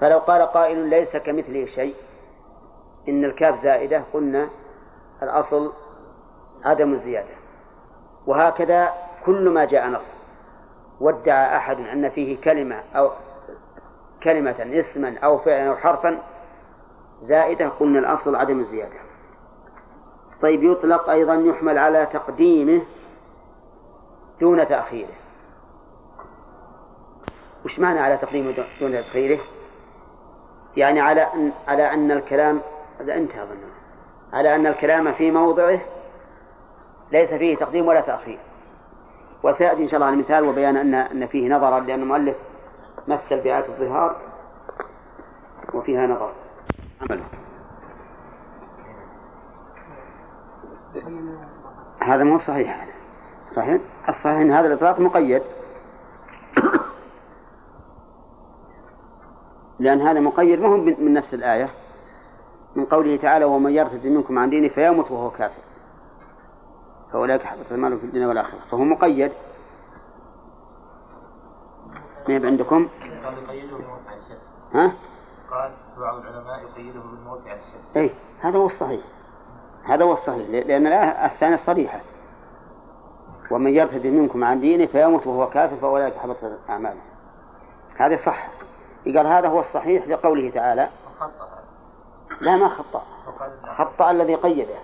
فلو 0.00 0.18
قال 0.18 0.42
قائل 0.42 0.78
ليس 0.78 1.16
كمثله 1.16 1.66
شيء 1.66 1.94
إن 3.08 3.24
الكاف 3.24 3.62
زائدة 3.62 4.02
قلنا 4.12 4.48
الأصل 5.22 5.72
عدم 6.64 6.92
الزيادة. 6.92 7.34
وهكذا 8.26 8.92
كل 9.26 9.48
ما 9.48 9.64
جاء 9.64 9.88
نص. 9.88 10.14
وادعى 11.00 11.56
أحد 11.56 11.80
أن 11.80 12.08
فيه 12.08 12.40
كلمة 12.40 12.82
أو 12.96 13.10
كلمة 14.22 14.56
اسما 14.80 15.18
أو 15.18 15.38
فعلا 15.38 15.70
أو 15.70 15.76
حرفا 15.76 16.22
زائدة 17.24 17.68
قلنا 17.68 17.98
الأصل 17.98 18.36
عدم 18.36 18.60
الزيادة. 18.60 18.96
طيب 20.42 20.62
يطلق 20.62 21.10
أيضا 21.10 21.34
يحمل 21.34 21.78
على 21.78 22.06
تقديمه 22.06 22.82
دون 24.40 24.68
تأخيره. 24.68 25.14
وش 27.64 27.78
معنى 27.78 28.00
على 28.00 28.16
تقديمه 28.16 28.54
دون 28.80 28.92
تأخيره؟ 28.92 29.40
يعني 30.76 31.00
على 31.00 31.20
أن 31.22 31.52
على 31.68 31.94
أن 31.94 32.10
الكلام 32.10 32.60
هذا 33.00 33.14
انتهى 33.14 33.42
أظن 33.42 33.58
على 34.32 34.54
أن 34.54 34.66
الكلام 34.66 35.12
في 35.12 35.30
موضعه 35.30 35.80
ليس 37.12 37.30
فيه 37.30 37.56
تقديم 37.56 37.86
ولا 37.86 38.00
تأخير. 38.00 38.38
وسيأتي 39.42 39.82
إن 39.82 39.88
شاء 39.88 40.00
الله 40.00 40.08
المثال 40.08 40.44
وبيان 40.44 40.76
أن 40.76 40.94
أن 40.94 41.26
فيه 41.26 41.48
نظرا 41.48 41.80
لأن 41.80 42.02
المؤلف 42.02 42.36
مثل 43.08 43.40
بآية 43.40 43.66
الظهار 43.68 44.16
وفيها 45.74 46.06
نظر. 46.06 46.32
عمله 47.02 47.24
هذا 52.02 52.24
مو 52.24 52.38
صحيح. 52.38 52.88
صحيح؟ 53.56 53.80
الصحيح 54.08 54.36
أن 54.36 54.52
هذا 54.52 54.66
الإطلاق 54.66 55.00
مقيد. 55.00 55.42
لأن 59.78 60.00
هذا 60.00 60.20
مقيد 60.20 60.60
ما 60.60 60.68
هو 60.68 60.76
من 60.76 61.12
نفس 61.12 61.34
الآية. 61.34 61.70
من 62.76 62.84
قوله 62.84 63.16
تعالى 63.16 63.44
ومن 63.44 63.70
يرتد 63.70 64.06
منكم 64.06 64.38
عن 64.38 64.50
دينه 64.50 64.68
فيمت 64.68 65.10
وهو 65.10 65.30
كافر. 65.30 65.62
فأولئك 67.12 67.42
حبط 67.42 67.72
المال 67.72 67.98
في 67.98 68.06
الدنيا 68.06 68.26
والآخرة. 68.26 68.58
فهو 68.70 68.84
مقيد. 68.84 69.32
ما 72.28 72.46
عندكم؟ 72.46 72.88
ها؟ 74.74 74.92
قال 75.50 75.72
بعض 75.98 76.16
العلماء 76.18 76.60
يقيده 76.60 77.00
بالموت 77.00 77.40
على 77.46 77.58
الشرك. 77.60 77.96
اي 77.96 78.10
هذا 78.40 78.58
هو 78.58 78.66
الصحيح. 78.66 79.00
هذا 79.84 80.04
هو 80.04 80.12
الصحيح 80.12 80.48
لأن 80.48 80.86
الآية 80.86 81.26
الثانية 81.26 81.56
صريحة. 81.56 82.00
ومن 83.50 83.70
يرتد 83.70 84.06
منكم 84.06 84.44
عن 84.44 84.60
دينه 84.60 84.86
فيموت 84.86 85.26
وهو 85.26 85.50
كافر 85.50 85.76
فأولئك 85.76 86.14
حبطت 86.14 86.58
أعماله. 86.68 87.00
هذا 87.96 88.16
صح. 88.16 88.48
قال 89.06 89.26
هذا 89.26 89.48
هو 89.48 89.60
الصحيح 89.60 90.08
لقوله 90.08 90.50
تعالى. 90.50 90.88
لا 92.40 92.56
ما 92.56 92.68
خطأ. 92.68 93.02
خطأ 93.78 94.10
الذي 94.10 94.34
قيده. 94.34 94.74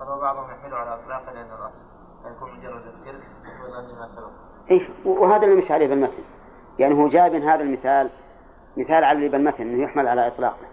قال 0.00 0.20
بعضهم 0.20 0.50
يحمل 0.50 0.74
على 0.74 0.94
إطلاق 0.94 1.22
لأن 1.34 1.46
الرأس 1.46 1.72
يكون 2.36 2.58
مجرد 2.58 2.82
الشرك 2.86 3.22
ما 3.98 4.08
سبق. 4.16 4.30
إيش 4.70 4.82
وهذا 5.04 5.44
اللي 5.44 5.56
مش 5.56 5.70
عليه 5.70 5.88
بالمثل. 5.88 6.22
يعني 6.78 6.94
هو 6.94 7.04
من 7.04 7.42
هذا 7.42 7.62
المثال 7.62 8.10
مثال 8.76 9.04
على 9.04 9.16
اللي 9.18 9.28
بالمثل 9.28 9.62
إنه 9.62 9.82
يحمل 9.82 10.08
على 10.08 10.26
إطلاقه. 10.26 10.66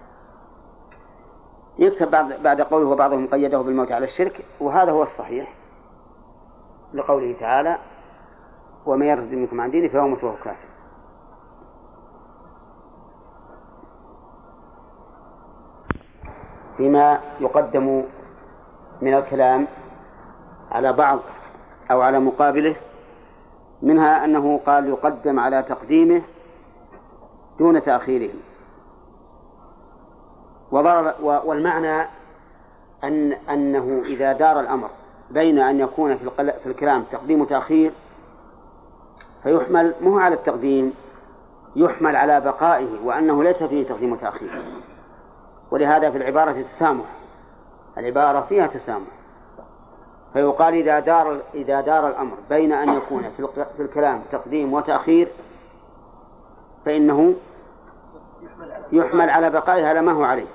يكتب 1.79 2.11
بعد 2.11 2.43
بعد 2.43 2.61
قوله 2.61 2.87
وبعضهم 2.87 3.27
قيده 3.27 3.61
بالموت 3.61 3.91
على 3.91 4.05
الشرك 4.05 4.45
وهذا 4.59 4.91
هو 4.91 5.03
الصحيح 5.03 5.53
لقوله 6.93 7.35
تعالى 7.39 7.77
ومن 8.85 9.05
يرتد 9.05 9.33
منكم 9.33 9.61
عن 9.61 9.71
دينه 9.71 9.87
فهو 9.87 10.07
وهو 10.07 10.35
كافر. 10.43 10.67
فيما 16.77 17.19
يقدم 17.39 18.03
من 19.01 19.13
الكلام 19.13 19.67
على 20.71 20.93
بعض 20.93 21.19
أو 21.91 22.01
على 22.01 22.19
مقابله 22.19 22.75
منها 23.81 24.25
أنه 24.25 24.59
قال 24.65 24.87
يقدم 24.87 25.39
على 25.39 25.63
تقديمه 25.63 26.21
دون 27.60 27.84
تأخيره. 27.84 28.34
وضرب 30.72 31.14
والمعنى 31.24 32.08
أن 33.03 33.32
أنه 33.32 34.01
إذا 34.05 34.34
دار 34.34 34.60
الأمر 34.60 34.89
بين 35.32 35.60
أن 35.60 35.80
يكون 35.80 36.18
في, 36.18 36.30
في 36.64 36.66
الكلام 36.66 37.03
تقديم 37.12 37.41
وتأخير 37.41 37.91
فيحمل 39.43 39.93
مو 40.01 40.20
على 40.20 40.36
التقديم 40.36 40.93
يحمل 41.76 42.16
على 42.16 42.41
بقائه 42.41 42.88
وأنه 43.03 43.43
ليس 43.43 43.64
فيه 43.64 43.88
تقديم 43.88 44.12
وتأخير. 44.12 44.64
ولهذا 45.72 46.12
في 46.12 46.18
العبارة 46.18 46.62
تسامح 46.62 47.05
العبارة 47.97 48.41
فيها 48.41 48.68
تسامح. 48.68 49.18
فيقال 50.34 50.74
إذا 50.74 50.99
دار 50.99 51.39
إذا 51.53 51.82
دار 51.82 52.08
الأمر 52.08 52.34
بين 52.49 52.74
أن 52.74 52.93
يكون 52.97 53.24
في 53.78 53.82
الكلام 53.84 54.22
تقديم 54.32 54.74
وتأخير 54.74 55.28
فإنه 56.88 57.33
يحمل 58.91 59.29
على 59.29 59.49
بقائه 59.49 59.85
على 59.85 60.01
ما 60.01 60.11
هو 60.11 60.23
عليه 60.23 60.47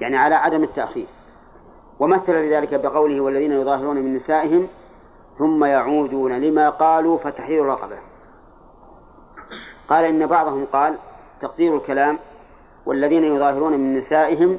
يعني 0.00 0.16
على 0.16 0.34
عدم 0.34 0.62
التأخير. 0.62 1.06
ومثل 2.00 2.32
لذلك 2.32 2.74
بقوله 2.74 3.20
والذين 3.20 3.52
يظاهرون 3.52 3.96
من 3.96 4.14
نسائهم 4.14 4.68
ثم 5.38 5.64
يعودون 5.64 6.32
لما 6.32 6.70
قالوا 6.70 7.18
فتحرير 7.18 7.66
رقبة 7.66 7.96
قال 9.88 10.04
إن 10.04 10.26
بعضهم 10.26 10.66
قال 10.72 10.96
تقدير 11.40 11.76
الكلام 11.76 12.18
والذين 12.86 13.24
يظاهرون 13.24 13.72
من 13.72 13.96
نسائهم 13.96 14.58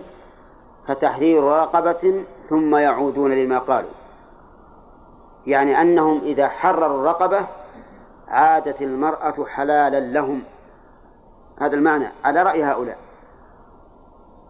فتحرير 0.88 1.43
رقبة 1.43 2.23
ثم 2.49 2.75
يعودون 2.75 3.31
لما 3.31 3.59
قالوا. 3.59 3.91
يعني 5.47 5.81
أنهم 5.81 6.21
إذا 6.23 6.47
حرروا 6.47 6.99
الرقبة 6.99 7.47
عادت 8.27 8.81
المرأة 8.81 9.45
حلالا 9.45 9.99
لهم. 9.99 10.43
هذا 11.60 11.76
المعنى 11.76 12.08
على 12.24 12.43
رأي 12.43 12.64
هؤلاء. 12.64 12.97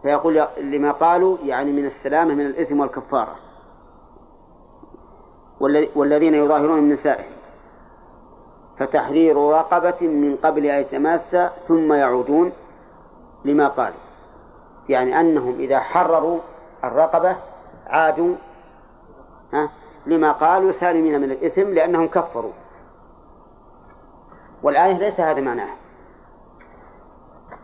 فيقول 0.01 0.47
لما 0.57 0.91
قالوا 0.91 1.37
يعني 1.43 1.71
من 1.71 1.85
السلامة 1.85 2.33
من 2.33 2.45
الإثم 2.45 2.79
والكفارة. 2.79 3.35
والذين 5.95 6.33
يظاهرون 6.33 6.79
من 6.79 6.93
نسائهم. 6.93 7.31
فتحرير 8.79 9.37
رقبة 9.37 10.07
من 10.07 10.35
قبل 10.35 10.65
أن 10.65 10.81
يتماسى 10.81 11.49
ثم 11.67 11.93
يعودون 11.93 12.51
لما 13.45 13.67
قالوا. 13.67 13.99
يعني 14.89 15.19
أنهم 15.19 15.59
إذا 15.59 15.79
حرروا 15.79 16.39
الرقبة 16.83 17.35
عادوا 17.87 18.35
ها 19.53 19.69
لما 20.05 20.31
قالوا 20.31 20.71
سالمين 20.71 21.21
من 21.21 21.31
الإثم 21.31 21.69
لأنهم 21.73 22.07
كفروا. 22.07 22.53
والآية 24.63 24.97
ليس 24.97 25.19
هذا 25.19 25.41
معناها. 25.41 25.75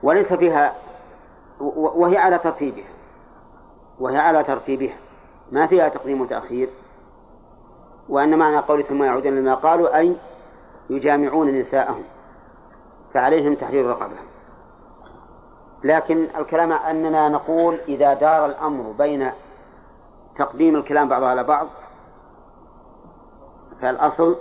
وليس 0.03 0.33
فيها 0.33 0.75
وهي 1.59 2.17
على 2.17 2.39
ترتيبها. 2.39 2.89
وهي 3.99 4.17
على 4.17 4.43
ترتيبها. 4.43 4.95
ما 5.51 5.67
فيها 5.67 5.89
تقديم 5.89 6.21
وتأخير. 6.21 6.69
وأن 8.09 8.37
معنى 8.37 8.57
قول 8.57 8.83
ثم 8.83 9.03
يعودون 9.03 9.35
لما 9.35 9.55
قالوا 9.55 9.97
أي 9.97 10.15
يجامعون 10.89 11.47
نساءهم. 11.47 12.03
فعليهم 13.13 13.55
تحرير 13.55 13.85
الرقبة 13.85 14.15
لكن 15.83 16.27
الكلام 16.37 16.71
أننا 16.71 17.29
نقول 17.29 17.79
إذا 17.87 18.13
دار 18.13 18.45
الأمر 18.45 18.91
بين 18.91 19.31
تقديم 20.37 20.75
الكلام 20.75 21.09
بعضه 21.09 21.27
على 21.27 21.43
بعض 21.43 21.67
فالأصل 23.81 24.35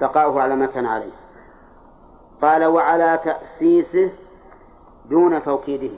بقاؤه 0.00 0.42
على 0.42 0.56
ما 0.56 0.66
كان 0.66 0.86
عليه. 0.86 1.12
قال 2.42 2.64
وعلى 2.64 3.20
تأسيسه 3.24 4.12
دون 5.10 5.42
توكيده. 5.42 5.96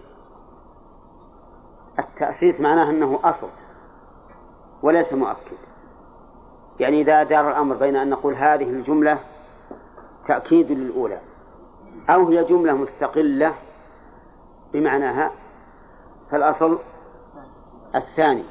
التأسيس 1.98 2.60
معناه 2.60 2.90
أنه 2.90 3.20
أصل 3.24 3.48
وليس 4.82 5.12
مؤكد. 5.12 5.58
يعني 6.80 7.00
إذا 7.00 7.22
دار 7.22 7.50
الأمر 7.50 7.76
بين 7.76 7.96
أن 7.96 8.10
نقول 8.10 8.34
هذه 8.34 8.70
الجملة 8.70 9.18
تأكيد 10.26 10.72
للأولى 10.72 11.20
أو 12.10 12.28
هي 12.28 12.44
جملة 12.44 12.72
مستقلة 12.72 13.54
بمعناها 14.72 15.30
فالأصل 16.30 16.78
الثاني 17.94 18.44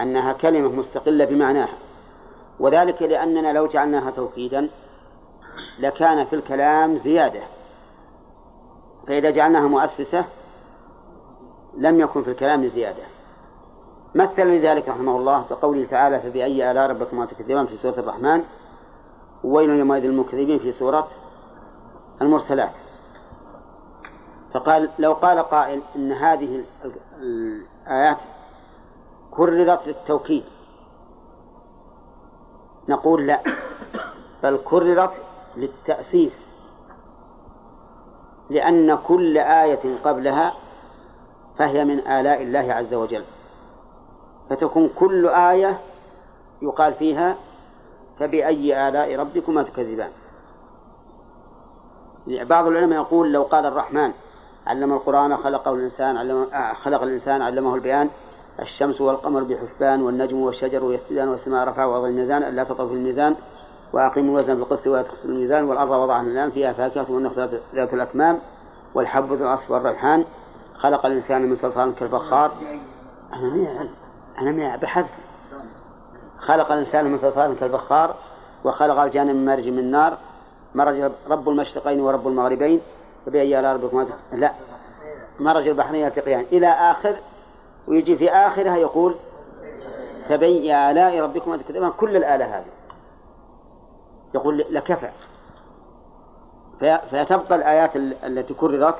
أنها 0.00 0.32
كلمة 0.32 0.68
مستقلة 0.68 1.24
بمعناها. 1.24 1.78
وذلك 2.60 3.02
لأننا 3.02 3.52
لو 3.52 3.66
جعلناها 3.66 4.10
توكيدا 4.10 4.70
لكان 5.78 6.24
في 6.24 6.36
الكلام 6.36 6.96
زيادة. 6.96 7.40
فإذا 9.06 9.30
جعلناها 9.30 9.68
مؤسسة 9.68 10.24
لم 11.76 12.00
يكن 12.00 12.22
في 12.22 12.30
الكلام 12.30 12.66
زيادة. 12.66 13.02
مثل 14.14 14.46
لذلك 14.46 14.88
رحمه 14.88 15.16
الله 15.16 15.44
بقوله 15.50 15.84
تعالى 15.84 16.20
فبأي 16.20 16.70
آلاء 16.70 16.90
ربكما 16.90 17.26
تكذبان؟ 17.26 17.66
في 17.66 17.76
سورة 17.76 18.00
الرحمن. 18.00 18.44
وويل 19.44 19.70
يومئذ 19.70 20.02
للمكذبين 20.02 20.58
في 20.58 20.72
سورة 20.72 21.08
المرسلات. 22.22 22.72
فقال 24.54 24.90
لو 24.98 25.12
قال 25.12 25.38
قائل 25.38 25.82
إن 25.96 26.12
هذه 26.12 26.64
الآيات 27.20 28.18
كررت 29.30 29.86
للتوكيد. 29.86 30.44
نقول 32.88 33.26
لا 33.26 33.40
بل 34.42 34.58
كررت 34.64 35.12
للتأسيس. 35.56 36.43
لأن 38.50 38.94
كل 38.94 39.38
آية 39.38 39.98
قبلها 40.04 40.54
فهي 41.58 41.84
من 41.84 41.98
آلاء 41.98 42.42
الله 42.42 42.72
عز 42.74 42.94
وجل. 42.94 43.24
فتكون 44.50 44.90
كل 44.98 45.28
آية 45.28 45.80
يقال 46.62 46.94
فيها 46.94 47.36
فبأي 48.18 48.88
آلاء 48.88 49.16
ربكما 49.16 49.62
تكذبان. 49.62 50.10
بعض 52.26 52.66
العلماء 52.66 52.98
يقول 52.98 53.32
لو 53.32 53.42
قال 53.42 53.66
الرحمن 53.66 54.12
علم 54.66 54.92
القرآن 54.92 55.36
خلقه 55.36 55.74
الإنسان 55.74 56.16
علم 56.16 56.46
خلق 56.74 57.02
الإنسان 57.02 57.42
علمه 57.42 57.74
البيان 57.74 58.10
الشمس 58.60 59.00
والقمر 59.00 59.42
بحسبان 59.42 60.02
والنجم 60.02 60.40
والشجر 60.40 60.92
يسجدان 60.92 61.28
والسماء 61.28 61.68
رفع 61.68 61.84
وضع 61.84 62.06
الميزان 62.06 62.42
ألا 62.42 62.64
تطغوا 62.64 62.88
في 62.88 62.94
الميزان؟ 62.94 63.36
وأقيموا 63.94 64.38
الوزن 64.40 64.54
بالقسط 64.54 64.86
ولا 64.86 65.02
تخسروا 65.02 65.34
الميزان 65.34 65.64
والأرض 65.64 65.90
وضعها 65.90 66.22
الآن 66.22 66.50
فيها 66.50 66.72
فاكهة 66.72 67.06
والنخل 67.08 67.60
ذات 67.74 67.94
الأكمام 67.94 68.38
والحب 68.94 69.32
الأصفر 69.32 69.72
والريحان. 69.72 70.24
خلق 70.78 71.06
الإنسان 71.06 71.42
من 71.42 71.56
صلصال 71.56 71.94
كالفخار. 71.94 72.52
أنا 73.32 73.42
ما 73.42 73.88
أنا 74.38 74.50
ما 74.50 74.76
بحذف. 74.76 75.10
خلق 76.38 76.72
الإنسان 76.72 77.04
من 77.04 77.18
صلصال 77.18 77.56
كالفخار 77.60 78.14
وخلق 78.64 78.98
الجان 78.98 79.26
من 79.26 79.44
مارج 79.44 79.68
من 79.68 79.90
نار. 79.90 80.18
مرج 80.74 81.10
رب 81.30 81.48
المشرقين 81.48 82.00
ورب 82.00 82.28
المغربين. 82.28 82.80
فبأي 83.26 83.60
آلاء 83.60 83.74
ربكما 83.74 84.06
لا. 84.32 84.52
مرج 85.40 85.68
البحرين 85.68 86.00
يلتقيان 86.04 86.44
إلى 86.52 86.68
آخر 86.68 87.16
ويجي 87.88 88.16
في 88.16 88.30
آخرها 88.30 88.76
يقول 88.76 89.14
فبأي 90.28 90.90
آلاء 90.90 91.20
ربكما 91.20 91.90
كل 91.90 92.16
الآلة 92.16 92.44
هذه. 92.44 92.64
يقول 94.34 94.64
لكفى 94.70 95.10
فتبقى 96.80 97.56
الآيات 97.56 97.96
التي 97.96 98.54
كررت 98.54 98.96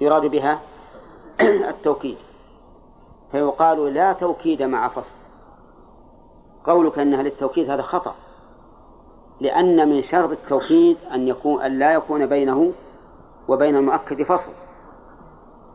يراد 0.00 0.26
بها 0.26 0.60
التوكيد. 1.40 2.16
فيقال 3.32 3.94
لا 3.94 4.12
توكيد 4.12 4.62
مع 4.62 4.88
فصل. 4.88 5.14
قولك 6.64 6.98
أنها 6.98 7.22
للتوكيد 7.22 7.70
هذا 7.70 7.82
خطأ. 7.82 8.14
لأن 9.40 9.88
من 9.88 10.02
شرط 10.02 10.30
التوكيد 10.30 10.96
أن 11.12 11.28
يكون 11.28 11.62
أن 11.62 11.78
لا 11.78 11.92
يكون 11.92 12.26
بينه 12.26 12.72
وبين 13.48 13.76
المؤكد 13.76 14.22
فصل. 14.22 14.52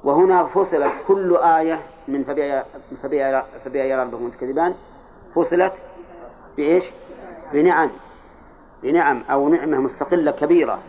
وهنا 0.04 0.46
فصلت 0.48 0.94
كل 1.08 1.38
آية 1.38 1.82
من 2.08 2.24
فبأي 3.66 3.96
ربهم 3.96 4.30
تكذبان 4.30 4.76
فصلت 5.36 5.74
بإيش؟ 6.58 6.84
بنعم. 7.54 7.90
بنعم 8.84 9.24
أو 9.32 9.50
نعمة 9.50 9.78
مستقلة 9.78 10.32
كبيرة. 10.32 10.80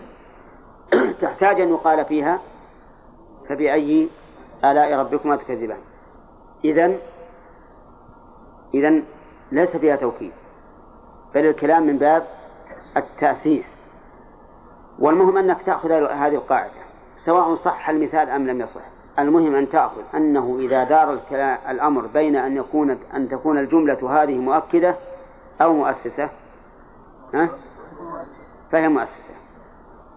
تحتاج 1.23 1.61
أن 1.61 1.69
يقال 1.69 2.05
فيها 2.05 2.41
فبأي 3.49 4.09
آلاء 4.65 4.99
ربكما 4.99 5.37
تكذبان. 5.37 5.79
إذن 6.65 6.99
إذن 8.75 9.05
ليس 9.53 9.77
فيها 9.77 9.97
توكيد 9.97 10.33
بل 11.35 11.47
الكلام 11.47 11.83
من 11.87 11.99
باب 11.99 12.27
التأسيس. 12.97 13.67
والمهم 14.99 15.37
أنك 15.37 15.63
تأخذ 15.63 15.91
هذه 15.91 16.35
القاعدة 16.35 16.81
سواء 17.25 17.55
صح 17.55 17.89
المثال 17.89 18.29
أم 18.29 18.47
لم 18.47 18.61
يصح. 18.61 19.01
المهم 19.19 19.55
أن 19.55 19.69
تأخذ 19.69 20.03
أنه 20.15 20.57
إذا 20.61 20.85
دار 20.85 21.19
الأمر 21.71 22.07
بين 22.07 22.37
أن 22.37 22.57
يكون 22.57 22.99
أن 23.15 23.29
تكون 23.29 23.59
الجملة 23.59 24.23
هذه 24.23 24.39
مؤكدة 24.39 24.95
أو 25.63 25.73
مؤسسة 25.73 26.29
ها؟ 27.35 27.49
فهي 28.73 28.89
مؤسسة. 28.89 29.35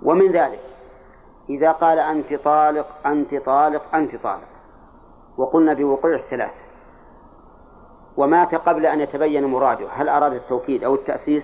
ومن 0.03 0.31
ذلك 0.31 0.59
إذا 1.49 1.71
قال 1.71 1.99
أنت 1.99 2.33
طالق 2.33 3.07
أنت 3.07 3.35
طالق 3.35 3.95
أنت 3.95 4.15
طالق. 4.15 4.47
وقلنا 5.37 5.73
بوقوع 5.73 6.13
الثلاث. 6.13 6.51
ومات 8.17 8.55
قبل 8.55 8.85
أن 8.85 8.99
يتبين 8.99 9.45
مراده. 9.45 9.87
هل 9.89 10.09
أراد 10.09 10.33
التوكيد 10.33 10.83
أو 10.83 10.95
التأسيس؟ 10.95 11.43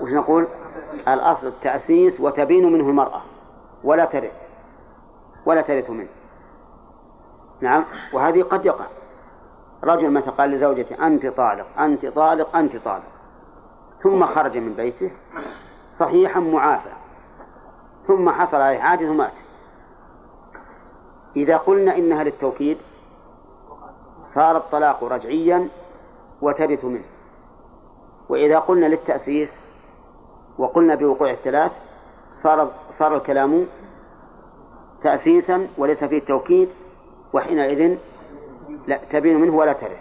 وش 0.00 0.10
نقول؟ 0.10 0.46
الأصل 1.08 1.46
التأسيس 1.46 2.20
وتبين 2.20 2.72
منه 2.72 2.88
المرأة. 2.88 3.22
ولا 3.84 4.04
ترث 4.04 4.32
ولا 5.46 5.62
ترث 5.62 5.90
منه. 5.90 6.08
نعم. 7.60 7.84
وهذه 8.12 8.42
قد 8.42 8.66
يقع. 8.66 8.86
رجل 9.84 10.10
مثلا 10.10 10.30
قال 10.30 10.50
لزوجته 10.50 11.06
أنت 11.06 11.26
طالق 11.26 11.80
أنت 11.80 12.06
طالق 12.06 12.56
أنت 12.56 12.76
طالق. 12.76 13.19
ثم 14.02 14.26
خرج 14.26 14.58
من 14.58 14.74
بيته 14.74 15.10
صحيحا 15.98 16.40
معافى. 16.40 16.92
ثم 18.06 18.30
حصل 18.30 18.56
عليه 18.56 18.78
حادث 18.78 19.08
ومات. 19.08 19.32
إذا 21.36 21.56
قلنا 21.56 21.96
إنها 21.96 22.24
للتوكيد 22.24 22.78
صار 24.34 24.56
الطلاق 24.56 25.04
رجعيا 25.04 25.68
وترث 26.42 26.84
منه. 26.84 27.04
وإذا 28.28 28.58
قلنا 28.58 28.86
للتأسيس 28.86 29.50
وقلنا 30.58 30.94
بوقوع 30.94 31.30
الثلاث 31.30 31.72
صار 32.42 32.72
صار 32.98 33.16
الكلام 33.16 33.66
تأسيسا 35.02 35.68
وليس 35.78 36.04
فيه 36.04 36.18
التوكيد 36.18 36.68
وحينئذ 37.32 37.98
لا 38.86 39.00
تبين 39.12 39.40
منه 39.40 39.56
ولا 39.56 39.72
ترث. 39.72 40.00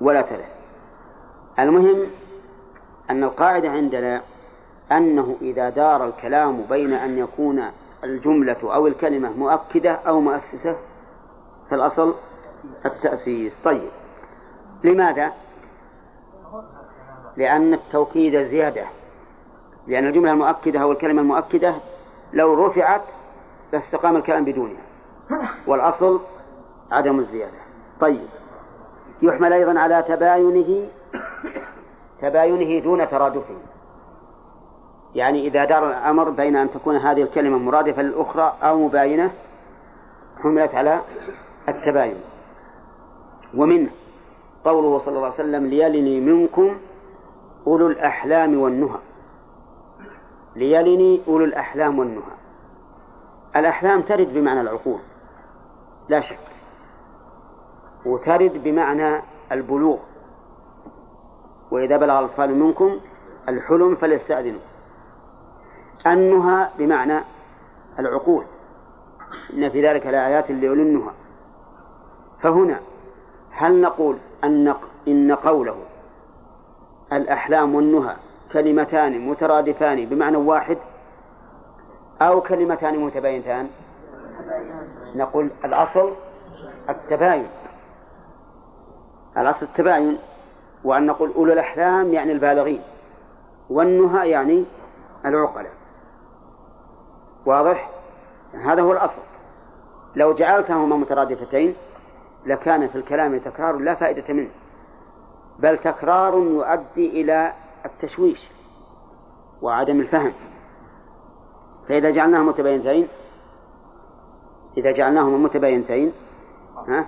ولا 0.00 0.22
ترث. 0.22 0.50
المهم 1.58 2.06
أن 3.10 3.24
القاعدة 3.24 3.70
عندنا 3.70 4.22
أنه 4.92 5.36
إذا 5.40 5.70
دار 5.70 6.06
الكلام 6.06 6.62
بين 6.70 6.92
أن 6.92 7.18
يكون 7.18 7.62
الجملة 8.04 8.56
أو 8.62 8.86
الكلمة 8.86 9.32
مؤكدة 9.32 9.92
أو 9.92 10.20
مؤسسة 10.20 10.76
فالأصل 11.70 12.14
التأسيس. 12.86 13.52
طيب. 13.64 13.88
لماذا؟ 14.84 15.32
لأن 17.36 17.74
التوكيد 17.74 18.42
زيادة. 18.42 18.84
لأن 19.86 20.06
الجملة 20.06 20.32
المؤكدة 20.32 20.82
أو 20.82 20.92
الكلمة 20.92 21.22
المؤكدة 21.22 21.74
لو 22.32 22.66
رفعت 22.66 23.02
لاستقام 23.72 24.16
الكلام 24.16 24.44
بدونها. 24.44 24.82
والأصل 25.66 26.20
عدم 26.92 27.18
الزيادة. 27.18 27.58
طيب. 28.00 28.28
يحمل 29.22 29.52
أيضا 29.52 29.80
على 29.80 30.04
تباينه 30.08 30.88
تباينه 32.20 32.84
دون 32.84 33.08
ترادفه 33.08 33.54
يعني 35.14 35.46
إذا 35.46 35.64
دار 35.64 35.90
الأمر 35.90 36.30
بين 36.30 36.56
أن 36.56 36.70
تكون 36.70 36.96
هذه 36.96 37.22
الكلمة 37.22 37.58
مرادفة 37.58 38.02
للأخرى 38.02 38.56
أو 38.62 38.86
مباينة 38.86 39.30
حملت 40.42 40.74
على 40.74 41.00
التباين. 41.68 42.16
ومنه 43.54 43.90
قوله 44.64 44.98
صلى 44.98 45.16
الله 45.16 45.24
عليه 45.24 45.34
وسلم 45.34 45.66
ليلني 45.66 46.20
منكم 46.20 46.76
أولو 47.66 47.86
الأحلام 47.86 48.58
والنهى. 48.60 48.98
ليلني 50.56 51.22
أولو 51.28 51.44
الأحلام 51.44 51.98
والنهى. 51.98 52.36
الأحلام 53.56 54.02
ترد 54.02 54.34
بمعنى 54.34 54.60
العقول 54.60 54.98
لا 56.08 56.20
شك. 56.20 56.38
وترد 58.06 58.62
بمعنى 58.64 59.22
البلوغ. 59.52 59.98
وإذا 61.70 61.96
بلغ 61.96 62.18
الأطفال 62.18 62.54
منكم 62.54 63.00
الحلم 63.48 63.96
فليستأذنوا. 63.96 64.60
النهى 66.06 66.68
بمعنى 66.78 67.20
العقول. 67.98 68.44
إن 69.52 69.68
في 69.68 69.88
ذلك 69.88 70.06
لآيات 70.06 70.50
لأولي 70.50 70.82
النهى 70.82 71.10
فهنا 72.42 72.80
هل 73.50 73.80
نقول 73.80 74.16
أن 74.44 74.74
إن 75.08 75.32
قوله 75.32 75.76
الأحلام 77.12 77.74
والنهى 77.74 78.16
كلمتان 78.52 79.28
مترادفان 79.28 80.06
بمعنى 80.06 80.36
واحد 80.36 80.78
أو 82.22 82.40
كلمتان 82.40 82.98
متباينتان؟ 82.98 83.68
نقول 85.14 85.50
الأصل 85.64 86.12
التباين. 86.88 87.46
الأصل 89.38 89.66
التباين 89.66 90.18
وأن 90.86 91.06
نقول 91.06 91.32
أولو 91.32 91.52
الأحلام 91.52 92.12
يعني 92.12 92.32
البالغين 92.32 92.82
والنهى 93.70 94.30
يعني 94.30 94.64
العقلاء. 95.24 95.72
واضح؟ 97.46 97.90
هذا 98.54 98.82
هو 98.82 98.92
الأصل. 98.92 99.22
لو 100.16 100.34
جعلتهما 100.34 100.96
مترادفتين 100.96 101.74
لكان 102.46 102.88
في 102.88 102.96
الكلام 102.98 103.38
تكرار 103.38 103.76
لا 103.76 103.94
فائدة 103.94 104.34
منه 104.34 104.50
بل 105.58 105.78
تكرار 105.78 106.34
يؤدي 106.34 107.22
إلى 107.22 107.52
التشويش 107.84 108.50
وعدم 109.62 110.00
الفهم. 110.00 110.32
فإذا 111.88 112.10
جعلناهما 112.10 112.50
متباينتين 112.50 113.08
إذا 114.76 114.90
جعلناهما 114.90 115.38
متباينتين 115.38 116.12
ها؟ 116.88 117.06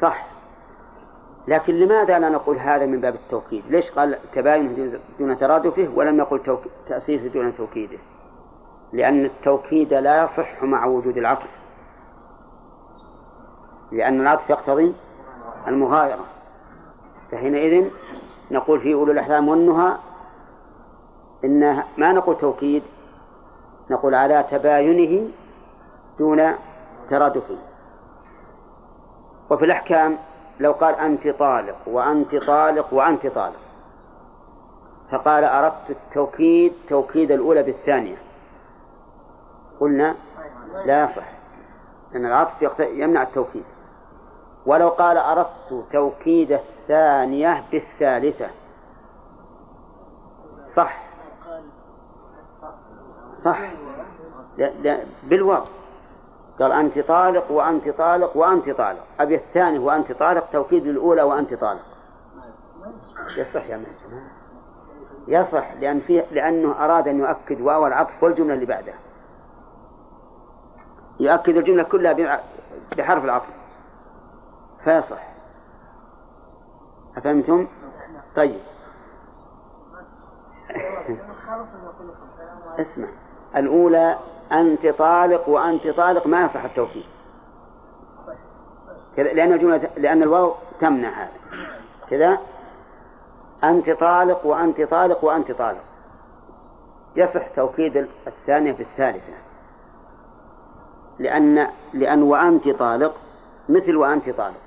صح. 0.00 0.37
لكن 1.48 1.74
لماذا 1.74 2.18
لا 2.18 2.28
نقول 2.28 2.58
هذا 2.58 2.86
من 2.86 3.00
باب 3.00 3.14
التوكيد؟ 3.14 3.64
ليش 3.68 3.90
قال 3.90 4.18
تباين 4.32 4.98
دون 5.18 5.38
ترادفه 5.38 5.88
ولم 5.94 6.18
يقل. 6.18 6.58
تأسيس 6.88 7.32
دون 7.32 7.56
توكيده؟ 7.56 7.98
لأن 8.92 9.24
التوكيد 9.24 9.94
لا 9.94 10.24
يصح 10.24 10.62
مع 10.62 10.86
وجود 10.86 11.16
العطف. 11.16 11.50
لأن 13.92 14.20
العطف 14.20 14.50
يقتضي 14.50 14.94
المغايرة. 15.68 16.24
فحينئذ 17.32 17.90
نقول 18.50 18.80
في 18.80 18.94
أولو 18.94 19.12
الأحلام 19.12 19.48
والنهى 19.48 19.96
إن 21.44 21.82
ما 21.98 22.12
نقول 22.12 22.38
توكيد 22.38 22.82
نقول 23.90 24.14
على 24.14 24.44
تباينه 24.50 25.28
دون 26.18 26.54
ترادفه. 27.10 27.56
وفي 29.50 29.64
الأحكام 29.64 30.16
لو 30.60 30.72
قال 30.72 30.94
أنت 30.94 31.28
طالق 31.28 31.76
وأنت 31.86 32.36
طالق 32.36 32.94
وأنت 32.94 33.26
طالق. 33.26 33.60
فقال 35.10 35.44
أردت 35.44 35.90
التوكيد 35.90 36.72
توكيد 36.88 37.30
الأولى 37.30 37.62
بالثانية. 37.62 38.16
قلنا 39.80 40.14
لا 40.84 41.04
يصح 41.04 41.28
لأن 42.12 42.26
العطف 42.26 42.80
يمنع 42.80 43.22
التوكيد. 43.22 43.64
ولو 44.66 44.88
قال 44.88 45.18
أردت 45.18 45.84
توكيد 45.92 46.52
الثانية 46.52 47.64
بالثالثة. 47.72 48.50
صح. 50.76 51.02
صح. 53.44 53.60
لا 54.56 54.70
لا 54.82 55.00
بالواو. 55.22 55.64
قال 56.58 56.72
أنت 56.72 56.98
طالق 56.98 57.50
وأنت 57.50 57.88
طالق 57.88 58.36
وأنت 58.36 58.70
طالق. 58.70 59.04
أبي 59.20 59.34
الثاني 59.34 59.78
وأنت 59.78 60.12
طالق 60.12 60.50
توكيد 60.52 60.86
الأولى 60.86 61.22
وأنت 61.22 61.54
طالق. 61.54 61.84
يصح 63.36 63.66
يا 63.66 63.76
محسن 63.76 64.22
يصح 65.28 65.72
لأن 65.72 66.00
فيه 66.00 66.26
لأنه 66.30 66.84
أراد 66.84 67.08
أن 67.08 67.18
يؤكد 67.18 67.60
واو 67.60 67.86
العطف 67.86 68.22
والجملة 68.22 68.54
اللي 68.54 68.66
بعدها. 68.66 68.94
يؤكد 71.20 71.56
الجملة 71.56 71.82
كلها 71.82 72.42
بحرف 72.96 73.24
العطف. 73.24 73.48
فيصح. 74.84 75.28
أفهمتم؟ 77.16 77.66
طيب. 78.36 78.60
اسمع. 82.80 83.08
الأولى 83.56 84.18
أنت 84.52 84.86
طالق 84.86 85.48
وأنت 85.48 85.88
طالق 85.88 86.26
ما 86.26 86.44
يصح 86.44 86.64
التوكيد. 86.64 87.04
كذا 89.16 89.32
لأن 89.32 89.52
الجملة 89.52 89.90
لأن 89.96 90.22
الواو 90.22 90.54
تمنع 90.80 91.08
هذا. 91.08 91.32
كذا؟ 92.10 92.38
أنت 93.64 93.90
طالق 93.90 94.46
وأنت 94.46 94.82
طالق 94.82 95.24
وأنت 95.24 95.52
طالق. 95.52 95.84
يصح 97.16 97.48
توكيد 97.48 98.08
الثانية 98.26 98.72
في 98.72 98.82
الثالثة. 98.82 99.32
لأن 101.18 101.68
لأن 101.92 102.22
وأنت 102.22 102.68
طالق 102.68 103.14
مثل 103.68 103.96
وأنت 103.96 104.30
طالق. 104.30 104.60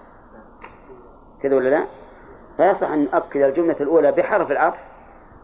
كذا 1.44 1.56
ولا 1.56 1.70
لا؟ 1.70 1.86
فيصح 2.58 2.92
أن 2.92 3.04
نؤكد 3.04 3.42
الجملة 3.42 3.76
الأولى 3.80 4.12
بحرف 4.12 4.52
العطف 4.52 4.80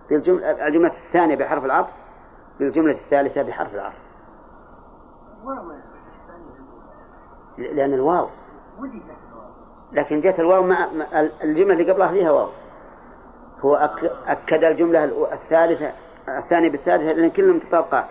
بالجملة 0.09 0.67
الجملة 0.67 0.91
الثانية 1.07 1.35
بحرف 1.35 1.65
العطف 1.65 1.91
بالجملة 2.59 2.91
الثالثة 2.91 3.41
بحرف 3.41 3.73
العطف. 3.75 4.06
لأن 7.57 7.93
الواو. 7.93 8.27
لكن 9.91 10.21
جاءت 10.21 10.39
الواو 10.39 10.63
مع 10.63 10.87
الجملة 11.43 11.73
اللي 11.73 11.91
قبلها 11.91 12.07
فيها 12.07 12.31
واو. 12.31 12.49
هو 13.59 13.75
أكد 14.27 14.63
الجملة 14.63 15.03
الثالثة 15.33 15.91
الثانية 16.27 16.69
بالثالثة 16.69 17.11
لأن 17.11 17.29
كلهم 17.29 17.55
متطابقات. 17.55 18.05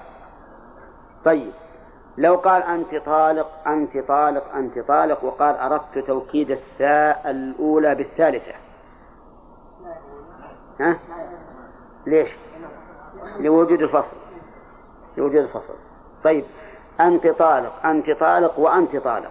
طيب. 1.24 1.52
لو 2.18 2.36
قال 2.36 2.62
أنت 2.62 2.96
طالق 3.06 3.68
أنت 3.68 3.98
طالق 3.98 4.54
أنت 4.54 4.78
طالق 4.78 5.24
وقال 5.24 5.56
أردت 5.56 5.98
توكيد 5.98 6.50
الثاء 6.50 7.30
الأولى 7.30 7.94
بالثالثة. 7.94 8.52
ها؟ 10.80 10.98
ليش؟ 12.06 12.30
لوجود 13.38 13.82
الفصل. 13.82 14.16
لوجود 15.16 15.40
الفصل. 15.40 15.74
طيب. 16.24 16.44
أنت 17.01 17.26
طالق 17.26 17.86
أنت 17.86 18.11
طالق 18.11 18.59
وأنت 18.59 18.97
طالق. 18.97 19.30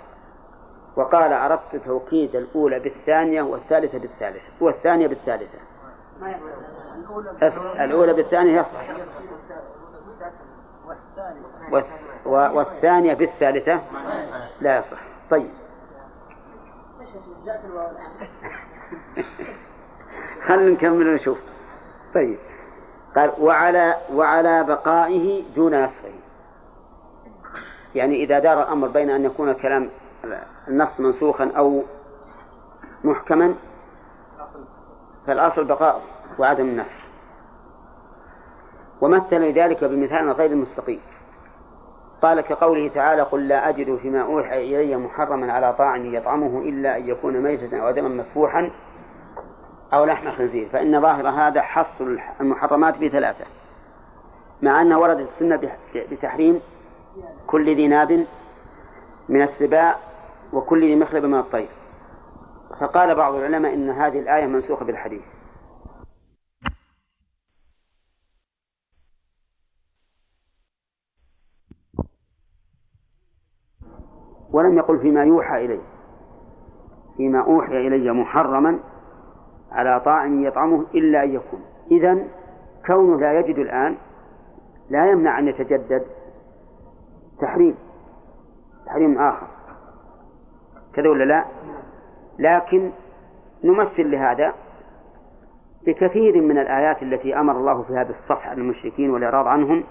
وقال 0.96 1.34
أردت 1.34 1.76
توكيد 1.86 2.36
الأولى 2.36 2.80
بالثانية 2.80 3.42
والثالثة 3.42 3.98
بالثالثة 3.98 4.42
والثانية 4.60 5.08
بالثالثة. 5.08 5.58
الأولى 7.84 8.14
بالثانية 8.14 8.60
يصح 8.60 8.82
والثانية 12.26 13.14
بالثالثة 13.14 13.80
لا 14.62 14.78
يصح. 14.78 15.02
طيب. 15.32 15.50
خلينا 20.48 20.70
نكمل 20.70 21.08
ونشوف. 21.08 21.38
طيب. 22.14 22.38
قال 23.16 23.32
وعلى 23.40 23.96
وعلى 24.14 24.64
بقائه 24.64 25.44
دون 25.56 25.84
نسخه 25.84 26.15
يعني 27.96 28.24
إذا 28.24 28.40
دار 28.40 28.64
الأمر 28.64 28.88
بين 28.88 29.10
أن 29.10 29.26
يكون 29.26 29.50
الكلام 29.50 29.90
النص 30.68 31.00
منسوخا 31.00 31.52
أو 31.58 31.84
محكما 33.04 33.56
فالأصل 35.28 35.64
بقاء 35.64 36.02
وعدم 36.40 36.66
النسخ 36.66 37.06
ومثل 39.02 39.52
ذلك 39.52 39.84
بمثال 39.84 40.32
غير 40.32 40.52
المستقيم. 40.52 41.00
قال 42.22 42.42
كقوله 42.42 42.88
تعالى 42.88 43.22
قل 43.22 43.48
لا 43.48 43.70
أجد 43.70 43.96
فيما 43.96 44.22
أوحي 44.22 44.76
إلي 44.76 44.98
محرما 44.98 45.54
على 45.54 45.74
طاعم 45.74 46.14
يطعمه 46.14 46.62
إلا 46.62 46.98
أن 46.98 47.08
يكون 47.08 47.42
ميتة 47.42 47.78
أو 47.78 47.92
دما 47.92 48.10
مسفوحا 48.10 48.72
أو 49.94 50.06
لحم 50.06 50.32
خنزير 50.32 50.70
فإن 50.70 51.02
ظاهر 51.02 51.30
هذا 51.30 51.62
حص 51.62 52.02
المحرمات 52.42 52.98
بثلاثة. 52.98 53.46
مع 54.62 54.82
أن 54.82 54.94
وردت 54.94 55.30
السنة 55.30 55.72
بتحريم 55.96 56.62
كل 57.48 57.76
ذي 57.76 57.88
ناب 57.88 58.26
من 59.30 59.42
السباع 59.42 60.00
وكل 60.54 60.82
ذي 60.82 60.96
مخلب 60.96 61.26
من 61.26 61.40
الطير. 61.40 61.70
فقال 62.80 63.16
بعض 63.16 63.34
العلماء 63.34 63.74
إن 63.74 63.90
هذه 63.90 64.20
الآية 64.20 64.46
منسوخة 64.46 64.86
بالحديث. 64.86 65.22
ولم 74.52 74.78
يقل 74.78 75.00
فيما 75.00 75.24
يوحى 75.24 75.66
إليه. 75.66 75.82
فيما 77.18 77.40
أوحي 77.40 77.88
إلي 77.88 78.12
محرما 78.12 78.80
على 79.72 80.02
طاعم 80.06 80.46
يطعمه 80.46 80.86
إلا 80.96 81.24
أن 81.24 81.34
يكون. 81.34 81.66
إذا 81.92 82.28
كونه 82.86 83.20
لا 83.20 83.40
يجد 83.40 83.58
الآن 83.58 83.98
لا 84.90 85.12
يمنع 85.12 85.40
أن 85.40 85.48
يتجدد 85.48 86.15
تحريم. 87.40 87.76
تحريم 88.86 89.18
آخر. 89.18 89.48
كذا 90.94 91.10
ولا 91.10 91.24
لا؟ 91.24 91.46
لكن 92.40 92.92
نمثل 93.64 94.12
لهذا 94.12 94.54
بكثير 95.86 96.42
من 96.42 96.58
الآيات 96.58 97.04
التي 97.04 97.40
أمر 97.40 97.58
الله 97.58 97.84
فيها 97.84 98.04
بالصفح 98.04 98.48
عن 98.48 98.58
المشركين 98.58 99.10
والإعراض 99.10 99.48
عنهم 99.48 99.84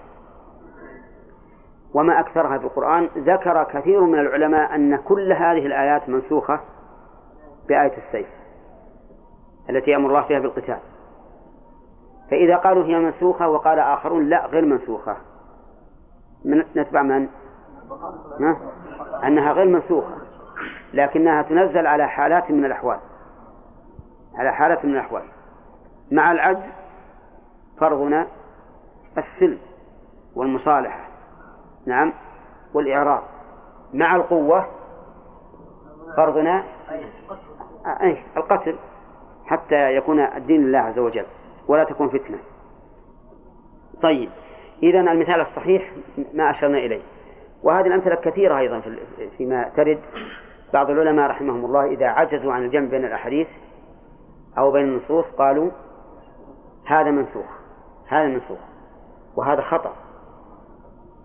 وما 1.93 2.19
أكثرها 2.19 2.57
في 2.57 2.63
القرآن. 2.63 3.09
ذكر 3.17 3.63
كثير 3.63 4.01
من 4.01 4.19
العلماء 4.19 4.75
أن 4.75 4.95
كل 4.95 5.33
هذه 5.33 5.65
الآيات 5.65 6.09
منسوخة 6.09 6.59
بآية 7.67 7.97
السيف 7.97 8.27
التي 9.69 9.95
أمر 9.95 10.09
الله 10.09 10.21
فيها 10.21 10.39
بالقتال. 10.39 10.79
فإذا 12.31 12.55
قالوا 12.55 12.83
هي 12.83 12.99
منسوخة 12.99 13.49
وقال 13.49 13.79
آخرون 13.79 14.29
لا 14.29 14.45
غير 14.45 14.65
منسوخة. 14.65 15.17
من 16.45 16.63
نتبع 16.75 17.01
من؟ 17.01 17.27
ما؟ 18.39 18.57
أنها 19.23 19.51
غير 19.51 19.65
منسوخة 19.65 20.15
لكنها 20.93 21.41
تنزل 21.41 21.87
على 21.87 22.07
حالات 22.07 22.51
من 22.51 22.65
الأحوال 22.65 22.99
على 24.35 24.53
حالات 24.53 24.85
من 24.85 24.91
الأحوال 24.91 25.23
مع 26.11 26.31
العجز 26.31 26.71
فرضنا 27.77 28.27
السلم 29.17 29.59
والمصالحة 30.35 31.07
نعم 31.85 32.13
والإعراض 32.73 33.23
مع 33.93 34.15
القوة 34.15 34.65
فرضنا 36.17 36.63
القتل 38.37 38.75
حتى 39.45 39.95
يكون 39.95 40.19
الدين 40.19 40.67
لله 40.67 40.79
عز 40.79 40.99
وجل 40.99 41.25
ولا 41.67 41.83
تكون 41.83 42.09
فتنة 42.09 42.37
طيب 44.01 44.29
إذا 44.83 44.99
المثال 44.99 45.41
الصحيح 45.41 45.91
ما 46.33 46.49
أشرنا 46.49 46.77
إليه. 46.77 47.01
وهذه 47.63 47.87
الأمثلة 47.87 48.15
كثيرة 48.15 48.59
أيضا 48.59 48.81
فيما 49.37 49.71
ترد 49.75 49.99
بعض 50.73 50.89
العلماء 50.89 51.29
رحمهم 51.29 51.65
الله 51.65 51.85
إذا 51.85 52.07
عجزوا 52.07 52.53
عن 52.53 52.65
الجمع 52.65 52.89
بين 52.89 53.05
الأحاديث 53.05 53.47
أو 54.57 54.71
بين 54.71 54.83
النصوص 54.83 55.25
قالوا 55.25 55.71
هذا 56.85 57.11
منسوخ 57.11 57.45
هذا 58.07 58.27
منسوخ 58.27 58.59
وهذا 59.35 59.61
خطأ. 59.61 59.95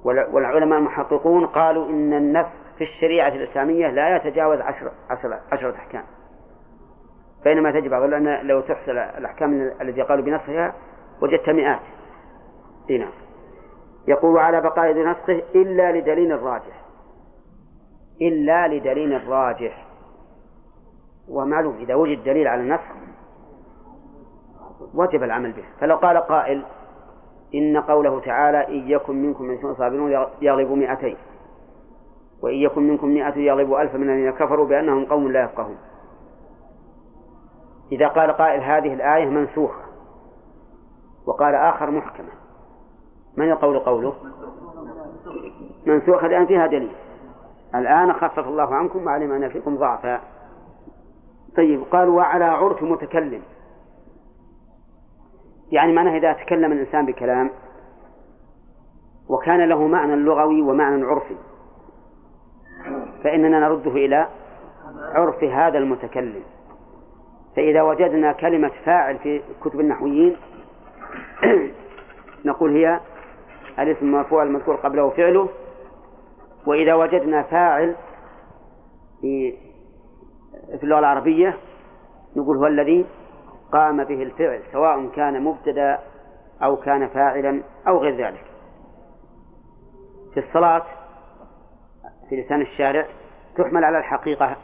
والعلماء 0.04 0.78
المحققون 0.78 1.46
قالوا 1.46 1.88
إن 1.88 2.12
النسخ 2.12 2.50
في 2.78 2.84
الشريعة 2.84 3.28
الإسلامية 3.28 3.88
لا 3.88 4.16
يتجاوز 4.16 4.60
عشر 4.60 4.90
عشر 5.10 5.38
عشرة 5.52 5.74
أحكام. 5.74 6.04
بينما 7.44 7.70
تجب 7.70 7.92
لأن 7.92 8.46
لو 8.46 8.60
تحصل 8.60 8.98
الأحكام 8.98 9.72
التي 9.80 10.02
قالوا 10.02 10.24
بنسخها 10.24 10.74
وجدت 11.22 11.50
مئات. 11.50 11.80
نعم. 12.90 13.10
يقول 14.08 14.38
على 14.38 14.60
بقاء 14.60 14.92
نسخه 14.92 15.42
إلا 15.54 15.98
لدليل 15.98 16.42
راجح. 16.42 16.84
إلا 18.22 18.68
لدليل 18.68 19.28
راجح. 19.28 19.86
ومعلوم 21.28 21.76
إذا 21.76 21.94
وجد 21.94 22.24
دليل 22.24 22.48
على 22.48 22.62
النسخ 22.62 22.94
وجب 24.94 25.22
العمل 25.22 25.52
به. 25.52 25.64
فلو 25.80 25.96
قال 25.96 26.18
قائل 26.18 26.64
إن 27.54 27.76
قوله 27.76 28.20
تعالى 28.20 28.68
إن 28.68 28.88
يكن 28.88 29.22
منكم 29.22 29.44
من 29.44 29.74
صابرون 29.74 30.26
يغلبوا 30.42 30.76
مئتين 30.76 31.16
وإن 32.42 32.54
يكن 32.54 32.82
منكم 32.82 33.08
مئة 33.08 33.38
يغلبوا 33.38 33.82
ألف 33.82 33.94
من 33.94 34.10
الذين 34.10 34.30
كفروا 34.30 34.66
بأنهم 34.66 35.04
قوم 35.04 35.32
لا 35.32 35.44
يفقهون. 35.44 35.78
إذا 37.92 38.08
قال 38.08 38.32
قائل 38.32 38.62
هذه 38.62 38.94
الآية 38.94 39.26
منسوخة 39.26 39.82
وقال 41.26 41.54
آخر 41.54 41.90
محكمة 41.90 42.39
من 43.40 43.48
يقول 43.48 43.78
قوله؟ 43.78 44.14
منسوخة 45.86 46.28
لأن 46.28 46.46
فيها 46.46 46.66
دليل. 46.66 46.92
الآن 47.74 48.12
خفف 48.12 48.48
الله 48.48 48.74
عنكم 48.74 49.06
وعلم 49.06 49.32
أن 49.32 49.48
فيكم 49.48 49.76
ضعفا. 49.76 50.20
طيب 51.56 51.82
قال 51.82 52.08
وعلى 52.08 52.44
عرف 52.44 52.82
متكلم. 52.82 53.42
يعني 55.72 55.92
معناه 55.92 56.18
إذا 56.18 56.32
تكلم 56.32 56.72
الإنسان 56.72 57.06
بكلام 57.06 57.50
وكان 59.28 59.68
له 59.68 59.86
معنى 59.86 60.16
لغوي 60.16 60.62
ومعنى 60.62 61.04
عرفي 61.04 61.36
فإننا 63.24 63.60
نرده 63.60 63.90
إلى 63.90 64.26
عرف 65.14 65.44
هذا 65.44 65.78
المتكلم. 65.78 66.42
فإذا 67.56 67.82
وجدنا 67.82 68.32
كلمة 68.32 68.70
فاعل 68.84 69.18
في 69.18 69.42
كتب 69.60 69.80
النحويين 69.80 70.36
نقول 72.44 72.76
هي 72.76 73.00
الاسم 73.80 74.06
المرفوع 74.06 74.42
المذكور 74.42 74.76
قبله 74.76 75.10
فعله. 75.10 75.48
وإذا 76.66 76.94
وجدنا 76.94 77.42
فاعل 77.42 77.96
في 79.20 79.54
في 80.78 80.84
اللغة 80.84 80.98
العربية 80.98 81.56
نقول 82.36 82.56
هو 82.56 82.66
الذي 82.66 83.06
قام 83.72 84.04
به 84.04 84.22
الفعل 84.22 84.62
سواء 84.72 85.06
كان 85.08 85.44
مبتدا 85.44 85.98
أو 86.62 86.76
كان 86.76 87.08
فاعلا 87.08 87.62
أو 87.88 87.98
غير 87.98 88.26
ذلك. 88.26 88.44
في 90.34 90.40
الصلاة 90.40 90.82
في 92.28 92.36
لسان 92.36 92.60
الشارع 92.60 93.06
تحمل 93.56 93.84
على 93.84 93.98
الحقيقة 93.98 94.56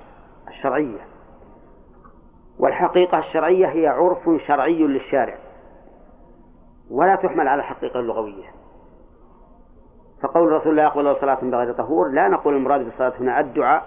الشرعية. 0.49 1.01
والحقيقة 2.59 3.19
الشرعية 3.19 3.67
هي 3.67 3.87
عرف 3.87 4.43
شرعي 4.47 4.83
للشارع. 4.83 5.39
ولا 6.91 7.15
تحمل 7.17 7.49
على 7.49 7.61
الحقيقة 7.61 8.01
اللغوية. 8.01 8.56
فقول 10.27 10.49
الرسول 10.49 10.77
لا 10.77 10.83
يقبل 10.83 11.17
صلاة 11.21 11.39
بغير 11.43 11.73
طهور 11.73 12.09
لا 12.09 12.29
نقول 12.29 12.57
المراد 12.57 12.85
بالصلاة 12.85 13.13
هنا 13.21 13.41
الدعاء 13.41 13.83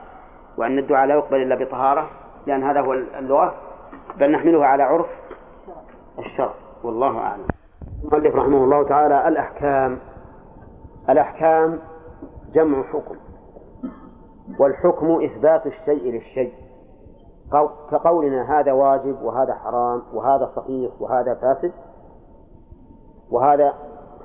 وأن 0.58 0.80
الدعاء 0.80 1.08
لا 1.08 1.16
يقبل 1.16 1.42
إلا 1.42 1.56
بطهارة 1.56 2.10
لأن 2.48 2.64
هذا 2.64 2.82
هو 2.82 2.94
اللغة 2.94 3.54
بل 4.20 4.32
نحمله 4.32 4.66
على 4.66 4.84
عرف 4.84 5.08
الشرع 6.20 6.54
والله 6.84 7.18
أعلم. 7.18 7.48
المؤلف 8.04 8.36
رحمه 8.36 8.64
الله 8.64 8.84
تعالى 8.84 9.28
الأحكام 9.28 10.00
الأحكام 11.10 11.80
جمع 12.54 12.84
حكم 12.84 13.16
والحكم 14.60 15.24
إثبات 15.24 15.66
الشيء 15.66 16.12
للشيء. 16.12 16.54
كقولنا 17.92 18.60
هذا 18.60 18.72
واجب 18.72 19.22
وهذا 19.22 19.54
حرام 19.54 20.02
وهذا 20.14 20.52
صحيح 20.56 20.92
وهذا 21.00 21.34
فاسد 21.34 21.72
وهذا 23.32 23.74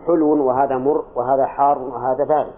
حلو 0.07 0.47
وهذا 0.47 0.79
مر 0.79 1.05
وهذا 1.17 1.47
حار 1.47 1.79
وهذا 1.79 2.25
بارد. 2.25 2.53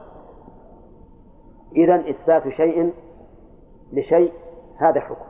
إذا 1.76 2.10
إثبات 2.10 2.48
شيء 2.48 2.94
لشيء 3.92 4.32
هذا 4.78 5.00
حكم. 5.00 5.26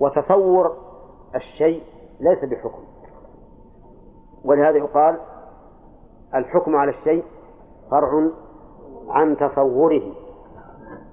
وتصور 0.00 0.76
الشيء 1.34 1.82
ليس 2.20 2.44
بحكم. 2.44 2.82
ولهذا 4.44 4.76
يقال 4.76 5.20
الحكم 6.34 6.76
على 6.76 6.90
الشيء 6.90 7.24
فرع 7.90 8.30
عن 9.08 9.36
تصوره. 9.36 10.12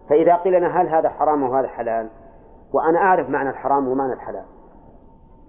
فإذا 0.09 0.35
قيل 0.35 0.53
لنا 0.53 0.81
هل 0.81 0.87
هذا 0.87 1.09
حرام 1.09 1.43
وهذا 1.43 1.67
حلال 1.67 2.09
وأنا 2.73 2.99
أعرف 2.99 3.29
معنى 3.29 3.49
الحرام 3.49 3.87
ومعنى 3.87 4.13
الحلال 4.13 4.45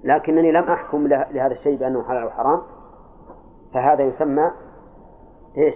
لكنني 0.05 0.53
لم 0.53 0.65
أحكم 0.65 1.07
لهذا 1.07 1.53
الشيء 1.53 1.77
بأنه 1.79 2.03
حلال 2.03 2.23
أو 2.23 2.31
حرام 2.31 2.63
فهذا 3.75 4.03
يسمى 4.03 4.51
إيش؟ 5.59 5.75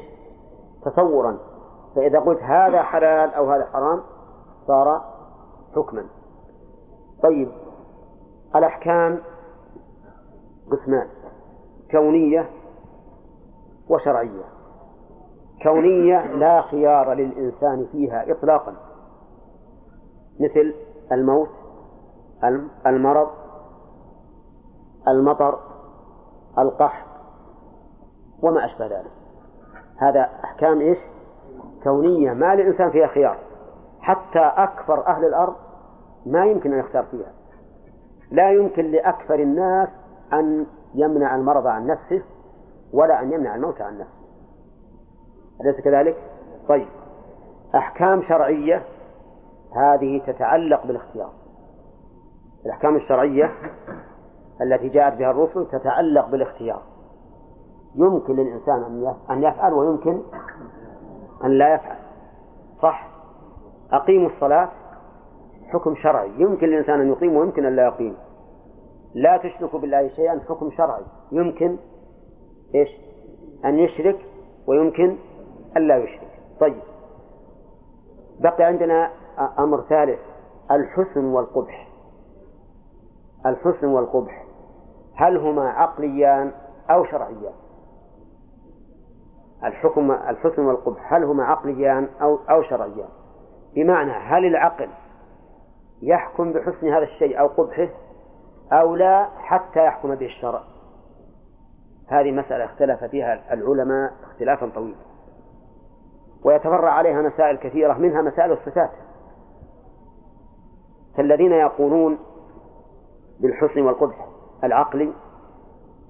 تصورا. 0.85 1.39
فإذا 1.95 2.21
قلت 2.21 2.43
هذا 2.43 2.83
حلال 2.83 3.35
أو 3.35 3.51
هذا 3.51 3.65
حرام 3.73 4.03
صار 4.67 5.05
حكما. 5.77 6.07
طيب 7.23 7.49
الأحكام 8.57 9.21
قسمان 10.71 11.09
كونية 11.91 12.51
وشرعية. 13.89 14.45
كونية 15.63 16.27
لا 16.27 16.63
خيار 16.63 17.13
للإنسان 17.13 17.87
فيها 17.93 18.33
إطلاقا. 18.33 18.75
مثل 20.41 20.75
الموت 21.13 21.49
المرض 22.87 23.29
المطر 25.09 25.59
القحط 26.59 27.16
وما 28.43 28.65
أشبه 28.65 28.87
ذلك. 28.87 29.11
هذا 29.97 30.31
أحكام 30.45 30.81
إيش؟ 30.81 30.99
كونية. 31.85 32.33
ما 32.33 32.55
للإنسان 32.55 32.91
فيها 32.91 33.07
خيار. 33.07 33.39
حتى 34.01 34.39
أكثر 34.39 35.07
أهل 35.07 35.25
الأرض 35.25 35.55
ما 36.27 36.45
يمكن 36.45 36.73
أن 36.73 36.79
يختار 36.79 37.05
فيها. 37.05 37.33
لا 38.31 38.51
يمكن 38.51 38.85
لأكثر 38.85 39.35
الناس 39.35 39.89
أن 40.33 40.67
يمنع 40.95 41.37
المرض 41.37 41.67
عن 41.67 41.87
نفسه 41.87 42.23
ولا 42.93 43.23
أن 43.23 43.33
يمنع 43.33 43.55
الموت 43.55 43.81
عن 43.81 43.99
نفسه. 43.99 44.27
أليس 45.61 45.81
كذلك؟ 45.81 46.17
طيب. 46.69 46.89
أحكام 47.75 48.23
شرعية 48.23 48.83
هذه 49.77 50.23
تتعلق 50.27 50.87
بالاختيار. 50.87 51.33
الأحكام 52.67 52.97
الشرعية 52.97 53.53
التي 54.63 54.89
جاءت 54.89 55.19
بها 55.19 55.31
الرسل 55.31 55.67
تتعلق 55.67 56.29
بالاختيار. 56.29 56.83
يمكن 57.97 58.37
للإنسان 58.37 59.09
أن 59.31 59.43
يفعل 59.43 59.73
ويمكن 59.73 60.23
أن 61.45 61.51
لا 61.51 61.75
يفعل. 61.75 61.97
صح. 62.83 63.09
أقيموا 63.93 64.29
الصلاة. 64.29 64.69
حكم 65.69 65.95
شرعي. 65.95 66.31
يمكن 66.39 66.67
للإنسان 66.67 67.01
أن 67.01 67.09
يقيم 67.09 67.37
ويمكن 67.37 67.67
أن 67.67 67.77
لا 67.77 67.87
يقيم. 67.87 68.17
لا 69.15 69.37
تشركوا 69.37 69.79
بالله 69.79 70.09
شيئا. 70.09 70.41
حكم 70.49 70.71
شرعي. 70.71 71.03
يمكن 71.33 71.77
إيش؟ 72.75 72.89
أن 73.65 73.79
يشرك 73.79 74.27
ويمكن 74.67 75.17
أن 75.77 75.89
لا 75.89 75.97
يشرك. 75.97 76.41
طيب. 76.61 76.83
بقي 78.41 78.65
عندنا 78.65 79.11
أمر 79.59 79.81
ثالث. 79.81 80.21
الحسن 80.71 81.25
والقبح. 81.25 81.89
الحسن 83.47 83.87
والقبح. 83.87 84.47
هل 85.15 85.37
هما 85.37 85.69
عقليان 85.69 86.53
أو 86.91 87.05
شرعيان؟ 87.05 87.53
الحكم 89.67 90.11
الحسن 90.11 90.63
والقبح 90.67 91.13
هل 91.13 91.25
هما 91.25 91.45
عقليان 91.45 92.09
أو 92.23 92.39
أو 92.51 92.63
شرعيان 92.63 93.09
بمعنى 93.75 94.13
هل 94.13 94.45
العقل 94.45 94.89
يحكم 96.03 96.53
بحسن 96.53 96.89
هذا 96.89 97.03
الشيء 97.03 97.41
أو 97.41 97.47
قبحه 97.47 97.89
أو 98.73 98.95
لا 98.95 99.29
حتى 99.39 99.85
يحكم 99.85 100.15
به 100.15 100.27
الشرع؟ 100.27 100.63
هذه 102.09 102.31
مسألة 102.31 102.65
اختلف 102.65 103.05
فيها 103.05 103.55
العلماء 103.55 104.13
اختلافا 104.25 104.71
طويلا. 104.75 104.97
ويتفرع 106.45 106.91
عليها 106.91 107.23
مسائل 107.23 107.57
كثيرة 107.57 107.93
منها 107.93 108.23
مسائل 108.23 108.53
الصفات. 108.53 108.91
فالذين 111.17 111.53
يقولون 111.53 112.19
بالحسن 113.41 113.83
والقبح 113.83 114.27
العقلي 114.65 115.13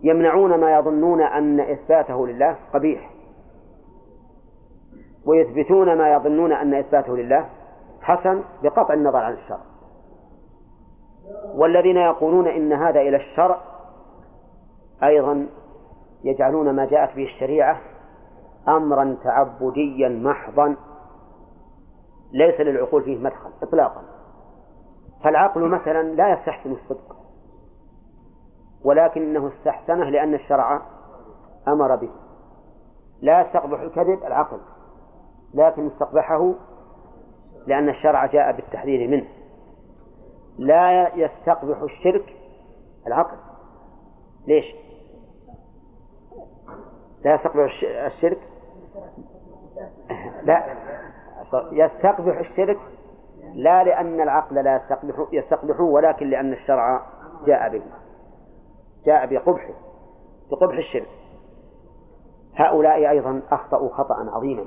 يمنعون 0.02 0.60
ما 0.60 0.74
يظنون 0.74 1.22
أن 1.22 1.60
إثباته 1.60 2.26
لله 2.26 2.56
قبيح. 2.74 3.15
ويثبتون 5.26 5.98
ما 5.98 6.12
يظنون 6.12 6.52
أن 6.52 6.74
إثباته 6.74 7.16
لله 7.16 7.48
حسن 8.00 8.42
بقطع 8.62 8.94
النظر 8.94 9.18
عن 9.18 9.32
الشرع. 9.32 9.60
والذين 11.54 11.96
يقولون 11.96 12.46
إن 12.46 12.72
هذا 12.72 13.00
إلى 13.00 13.16
الشرع 13.16 13.60
أيضا 15.02 15.46
يجعلون 16.24 16.70
ما 16.70 16.84
جاءت 16.84 17.16
به 17.16 17.24
الشريعة 17.24 17.80
أمرا 18.68 19.16
تعبديا 19.24 20.08
محضا 20.08 20.76
ليس 22.32 22.60
للعقول 22.60 23.02
فيه 23.02 23.18
مدخل 23.18 23.50
إطلاقا. 23.62 24.02
فالعقل 25.24 25.68
مثلا 25.68 26.02
لا 26.02 26.32
يستحسن 26.32 26.72
الصدق 26.72 27.16
ولكنه 28.84 29.48
استحسنه 29.48 30.10
لأن 30.10 30.34
الشرع 30.34 30.82
أمر 31.68 31.96
به. 31.96 32.10
لا 33.20 33.40
يستقبح 33.40 33.80
الكذب 33.80 34.24
العقل. 34.24 34.58
لكن 35.54 35.86
استقبحه 35.86 36.54
لأن 37.66 37.88
الشرع 37.88 38.26
جاء 38.26 38.52
بالتحذير 38.52 39.08
منه. 39.08 39.26
لا 40.58 41.16
يستقبح 41.16 41.82
الشرك 41.82 42.36
العقل. 43.06 43.36
ليش؟ 44.46 44.64
لا 47.24 47.34
يستقبح 47.34 47.82
الشرك؟ 47.84 48.38
لا. 50.42 50.64
يستقبح 51.72 52.38
الشرك 52.38 52.78
لا 53.54 53.84
لأن 53.84 54.20
العقل 54.20 54.54
لا 54.54 54.76
يستقبح 54.76 55.26
يستقبحه 55.32 55.82
ولكن 55.82 56.30
لأن 56.30 56.52
الشرع 56.52 57.06
جاء 57.46 57.68
به. 57.68 57.82
جاء 59.04 59.26
بقبحه 59.26 59.74
بقبح 60.50 60.76
الشرك. 60.76 61.08
هؤلاء 62.54 63.10
أيضا 63.10 63.42
أخطأوا 63.50 63.88
خطأ 63.88 64.30
عظيما. 64.32 64.64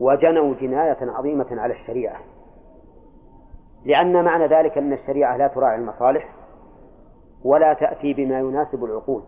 وجنوا 0.00 0.54
جناية 0.54 0.98
عظيمة 1.00 1.46
على 1.50 1.72
الشريعة. 1.74 2.20
لأن 3.84 4.24
معنى 4.24 4.46
ذلك 4.46 4.78
أن 4.78 4.92
الشريعة 4.92 5.36
لا 5.36 5.48
تراعي 5.48 5.76
المصالح 5.76 6.28
ولا 7.44 7.74
تأتي 7.74 8.14
بما 8.14 8.38
يناسب 8.38 8.84
العقول. 8.84 9.22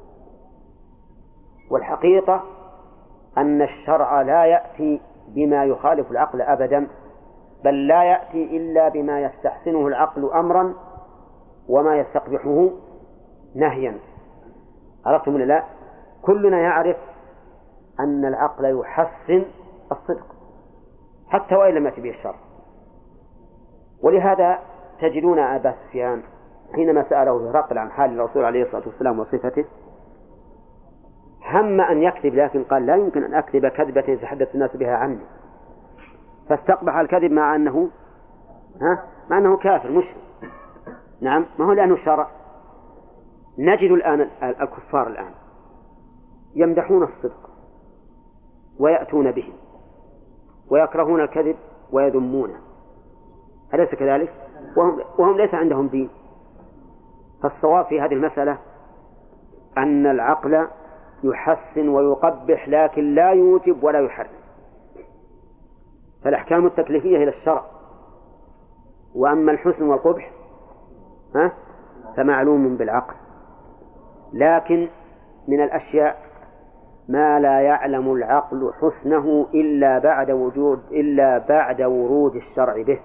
والحقيقة 1.71 2.43
أن 3.39 3.63
الشرع 3.63 4.23
لا 4.23 4.45
يأتي 4.45 5.01
بما 5.29 5.65
يخالف 5.65 6.11
العقل 6.11 6.43
أبدا 6.43 6.89
بل 7.65 7.87
لا 7.87 8.05
يأتي 8.05 8.57
إلا 8.57 8.89
بما 8.89 9.21
يستحسنه 9.21 9.87
العقل 9.87 10.31
أمرا 10.33 10.75
وما 11.69 11.99
يستقبحه 11.99 12.71
نهيا. 13.55 13.99
عرفتم 15.07 15.35
ولا 15.35 15.45
لا؟ 15.45 15.65
كلنا 16.23 16.61
يعرف 16.61 16.97
أن 18.01 18.25
العقل 18.25 18.81
يحسن 18.81 19.45
الصدق. 19.93 20.34
حتى 21.29 21.55
وإن 21.55 21.75
لم 21.75 21.87
يأتي 21.87 22.01
به 22.01 22.11
الشرع 22.11 22.37
ولهذا 24.03 24.59
تجدون 25.01 25.39
أبا 25.39 25.73
سفيان 25.73 26.23
حينما 26.75 27.03
سأله 27.03 27.51
هرقل 27.51 27.79
عن 27.79 27.91
حال 27.91 28.21
الرسول 28.21 28.45
عليه 28.45 28.63
الصلاة 28.63 28.83
والسلام 28.87 29.19
وصفته 29.19 29.65
هم 31.45 31.81
أن 31.81 32.03
يكذب 32.03 32.35
لكن 32.35 32.65
قال 32.65 32.87
لا 32.87 32.97
يمكن 32.97 33.25
أن 33.25 33.35
أكذب 33.35 33.67
كذبة 33.67 34.05
يتحدث 34.09 34.55
الناس 34.55 34.77
بها 34.77 34.97
عني. 34.97 35.21
فاستقبح 36.49 36.97
الكذب 36.97 37.33
مع 37.33 37.57
أنه 37.57 37.91
ها؟ 38.81 39.05
مع 39.31 39.39
أنه 39.39 39.57
كافر 39.57 39.91
مشرك. 39.91 40.17
نعم 41.21 41.47
ما 41.59 41.65
هو 41.65 41.73
لأنه 41.73 41.97
شرع 41.97 42.29
نجد 43.59 43.91
الآن 43.91 44.31
الكفار 44.43 45.07
الآن 45.07 45.31
يمدحون 46.55 47.03
الصدق 47.03 47.51
ويأتون 48.79 49.31
به. 49.31 49.53
ويكرهون 50.71 51.21
الكذب 51.21 51.57
ويذمونه. 51.93 52.55
أليس 53.75 53.95
كذلك؟ 53.95 54.33
وهم, 54.77 55.01
وهم 55.19 55.37
ليس 55.37 55.55
عندهم 55.55 55.89
دين. 55.89 56.11
فالصواب 57.43 57.85
في 57.85 58.01
هذه 58.01 58.13
المسألة 58.13 58.59
أن 59.79 60.07
العقل 60.07 60.67
يحسن 61.25 61.89
ويقبح 61.89 62.69
لكن 62.69 63.15
لا 63.15 63.31
يوجب 63.31 63.85
ولا 63.85 64.01
يحرم. 64.01 64.45
فالأحكام 66.25 66.67
التكليفية 66.67 67.17
إلى 67.17 67.29
الشرع. 67.29 67.65
وأما 69.15 69.53
الحسن 69.53 69.85
والقبح 69.85 70.31
ها 71.35 71.53
فمعلوم 72.17 72.77
بالعقل. 72.77 73.15
لكن 74.33 74.89
من 75.49 75.65
الأشياء 75.65 76.24
ما 77.09 77.41
لا 77.41 77.61
يعلم 77.61 78.13
العقل 78.13 78.73
حسنه 78.73 79.47
إلا 79.55 79.99
بعد 79.99 80.31
وجود 80.31 80.79
إلا 80.91 81.39
بعد 81.39 81.83
ورود 81.83 82.37
الشرع 82.37 82.83
به. 82.83 83.01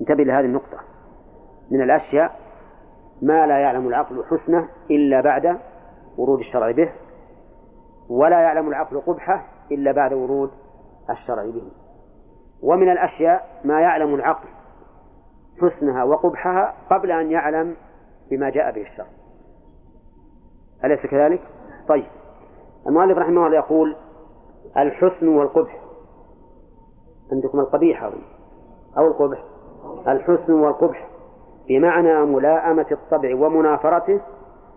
انتبه 0.00 0.24
لهذه 0.24 0.44
النقطة. 0.44 0.78
من 1.70 1.82
الأشياء 1.82 2.40
ما 3.22 3.46
لا 3.46 3.58
يعلم 3.58 3.88
العقل 3.88 4.24
حسنه 4.24 4.68
إلا 4.90 5.20
بعد 5.20 5.58
ورود 6.16 6.38
الشرع 6.38 6.70
به 6.70 6.92
ولا 8.08 8.40
يعلم 8.40 8.68
العقل 8.68 9.00
قبحه 9.00 9.46
إلا 9.72 9.92
بعد 9.92 10.12
ورود 10.12 10.50
الشرع 11.10 11.44
به. 11.44 11.70
ومن 12.62 12.92
الأشياء 12.92 13.60
ما 13.64 13.80
يعلم 13.80 14.14
العقل 14.14 14.48
حسنها 15.60 16.04
وقبحها 16.04 16.74
قبل 16.90 17.10
أن 17.10 17.30
يعلم 17.30 17.76
بما 18.30 18.50
جاء 18.50 18.72
به 18.72 18.82
الشرع. 18.82 19.06
أليس 20.84 21.06
كذلك؟ 21.06 21.40
طيب. 21.88 22.06
المؤلف 22.88 23.18
رحمه 23.18 23.46
الله 23.46 23.56
يقول 23.56 23.96
الحسن 24.76 25.28
والقبح. 25.28 25.82
عندكم 27.32 27.60
القبيح 27.60 28.10
أو 28.98 29.06
القبح. 29.06 29.44
الحسن 30.08 30.52
والقبح. 30.52 31.08
بمعنى 31.68 32.24
ملاءمة 32.24 32.86
الطبع 32.92 33.34
ومنافرته 33.34 34.20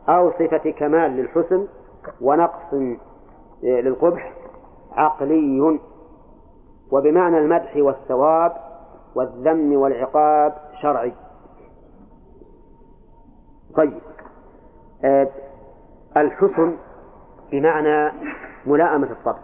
أو 0.10 0.32
صفة 0.32 0.72
كمال 0.72 1.12
للحسن 1.12 1.68
ونقص 2.22 2.74
للقبح 3.64 4.34
عقلي. 4.92 5.80
وبمعنى 6.92 7.38
المدح 7.38 7.76
والثواب 7.76 8.52
والذم 9.16 9.74
والعقاب 9.74 10.54
شرعي. 10.82 11.14
طيب. 13.76 14.02
آه 15.04 15.28
الحسن 16.18 16.76
بمعنى 17.52 18.12
ملاءمة 18.66 19.12
الطبع. 19.12 19.40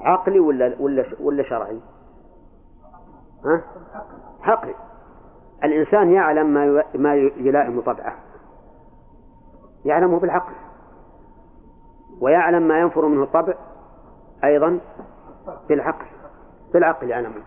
عقلي 0.00 0.40
ولا 0.40 0.76
ولا 0.80 1.04
ولا 1.20 1.42
شرعي؟ 1.42 1.80
ها؟ 3.44 3.62
عقلي. 4.42 4.74
الإنسان 5.64 6.12
يعلم 6.12 6.46
ما 6.46 6.84
ما 6.94 7.14
يلائم 7.14 7.80
طبعه. 7.80 8.16
يعلمه 9.84 10.20
بالعقل. 10.20 10.52
ويعلم 12.20 12.68
ما 12.68 12.80
ينفر 12.80 13.06
منه 13.06 13.22
الطبع 13.22 13.54
أيضا 14.44 14.80
بالعقل. 15.68 16.06
بالعقل 16.72 17.10
يعلمه. 17.10 17.42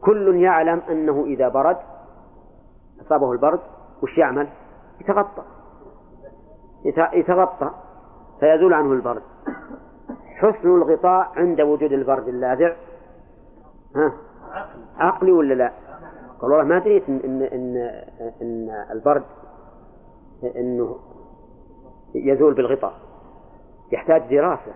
كل 0.00 0.36
يعلم 0.36 0.82
أنه 0.90 1.24
إذا 1.24 1.48
برد 1.48 1.78
أصابه 3.00 3.32
البرد 3.32 3.60
وش 4.02 4.18
يعمل؟ 4.18 4.48
يتغطى. 5.00 5.42
يتغطى. 7.12 7.70
فيزول 8.42 8.74
عنه 8.74 8.92
البرد. 8.92 9.22
حسن 10.36 10.68
الغطاء 10.68 11.32
عند 11.36 11.60
وجود 11.60 11.92
البرد 11.92 12.28
اللاذع. 12.28 12.76
ها؟ 13.96 14.12
عقلي 14.98 15.32
ولا 15.32 15.54
لا؟ 15.54 15.72
قال 16.40 16.50
والله 16.50 16.64
ما 16.64 16.78
دريت 16.78 17.08
إن, 17.08 17.20
إن, 17.24 17.42
إن, 17.42 17.76
إن 18.42 18.70
البرد 18.90 19.22
إنه 20.56 20.96
يزول 22.14 22.54
بالغطاء. 22.54 22.94
يحتاج 23.92 24.22
دراسة. 24.30 24.72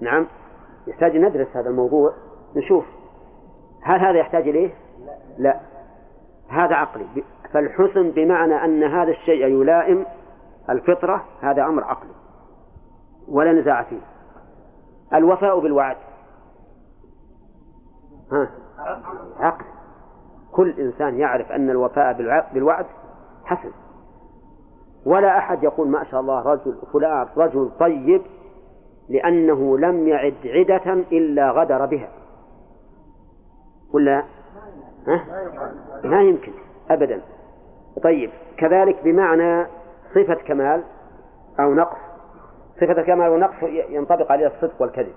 نعم؟ 0.00 0.26
يحتاج 0.86 1.16
ندرس 1.16 1.56
هذا 1.56 1.68
الموضوع. 1.68 2.12
نشوف. 2.56 2.84
هل 3.82 4.00
هذا 4.00 4.18
يحتاج 4.18 4.48
إليه؟ 4.48 4.74
لا. 5.38 5.60
هذا 6.48 6.74
عقلي. 6.74 7.24
فالحسن 7.52 8.10
بمعنى 8.10 8.64
أن 8.64 8.84
هذا 8.84 9.10
الشيء 9.10 9.46
يلائم 9.46 10.04
الفطرة 10.70 11.24
هذا 11.40 11.64
أمر 11.64 11.84
عقلي. 11.84 12.19
ولا 13.30 13.52
نزاع 13.52 13.82
فيه. 13.82 14.00
الوفاء 15.14 15.60
بالوعد. 15.60 15.96
ها؟ 18.32 18.50
عقل. 19.38 19.64
كل 20.52 20.80
إنسان 20.80 21.18
يعرف 21.18 21.52
أن 21.52 21.70
الوفاء 21.70 22.12
بالوعد 22.54 22.86
حسن. 23.44 23.70
ولا 25.06 25.38
أحد 25.38 25.62
يقول 25.62 25.88
ما 25.88 26.04
شاء 26.04 26.20
الله 26.20 26.42
رجل 26.42 26.76
فلان 26.92 27.26
رجل 27.36 27.70
طيب 27.80 28.22
لأنه 29.08 29.78
لم 29.78 30.08
يعد 30.08 30.36
عدة 30.44 30.92
إلا 30.92 31.50
غدر 31.50 31.86
بها. 31.86 32.08
ولا؟ 33.92 34.24
ها؟ 35.06 35.24
ما 36.04 36.22
يمكن 36.22 36.52
أبدا. 36.90 37.22
طيب 38.02 38.30
كذلك 38.56 39.04
بمعنى 39.04 39.66
صفة 40.14 40.34
كمال 40.34 40.82
أو 41.60 41.74
نقص. 41.74 42.09
صفة 42.80 42.92
الكمال 42.92 43.28
والنقص 43.28 43.62
ينطبق 43.88 44.32
عليها 44.32 44.46
الصدق 44.46 44.82
والكذب 44.82 45.12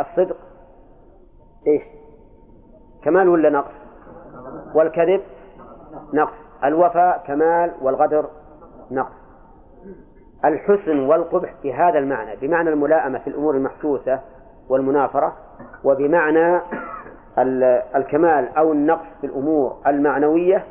الصدق 0.00 0.36
إيش؟ 1.66 1.82
كمال 3.04 3.28
ولا 3.28 3.50
نقص؟ 3.50 3.74
والكذب 4.74 5.20
نقص 6.14 6.36
الوفاء 6.64 7.22
كمال 7.26 7.72
والغدر 7.82 8.26
نقص 8.90 9.12
الحسن 10.44 10.98
والقبح 10.98 11.54
بهذا 11.62 11.98
المعنى 11.98 12.36
بمعنى 12.36 12.68
الملائمة 12.68 13.18
في 13.18 13.26
الأمور 13.26 13.54
المحسوسة 13.54 14.20
والمنافرة 14.68 15.36
وبمعنى 15.84 16.60
الكمال 17.96 18.48
أو 18.56 18.72
النقص 18.72 19.06
في 19.20 19.26
الأمور 19.26 19.76
المعنوية 19.86 20.64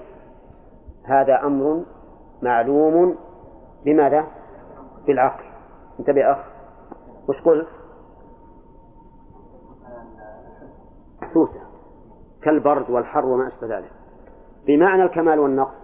هذا 1.06 1.44
أمر 1.44 1.84
معلوم 2.42 3.16
بماذا؟ 3.86 4.28
بالعقل. 5.08 5.44
انتبه 6.00 6.32
أخ. 6.32 6.38
وش 7.28 7.42
قلت؟ 7.42 7.68
محسوسة 11.22 11.62
كالبرد 12.42 12.90
والحر 12.90 13.26
وما 13.26 13.48
أشبه 13.48 13.78
ذلك. 13.78 13.92
بمعنى 14.66 15.04
الكمال 15.04 15.40
والنقص. 15.40 15.76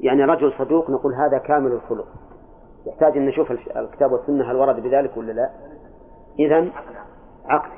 يعني 0.00 0.24
رجل 0.24 0.52
صدوق 0.58 0.90
نقول 0.90 1.14
هذا 1.14 1.38
كامل 1.38 1.72
الخلق. 1.72 2.06
يحتاج 2.86 3.16
أن 3.16 3.26
نشوف 3.26 3.50
الكتاب 3.50 4.12
والسنة 4.12 4.50
هل 4.50 4.56
ورد 4.56 4.82
بذلك 4.82 5.16
ولا 5.16 5.32
لا؟ 5.32 5.50
إذا 6.38 6.70
عقل 7.44 7.70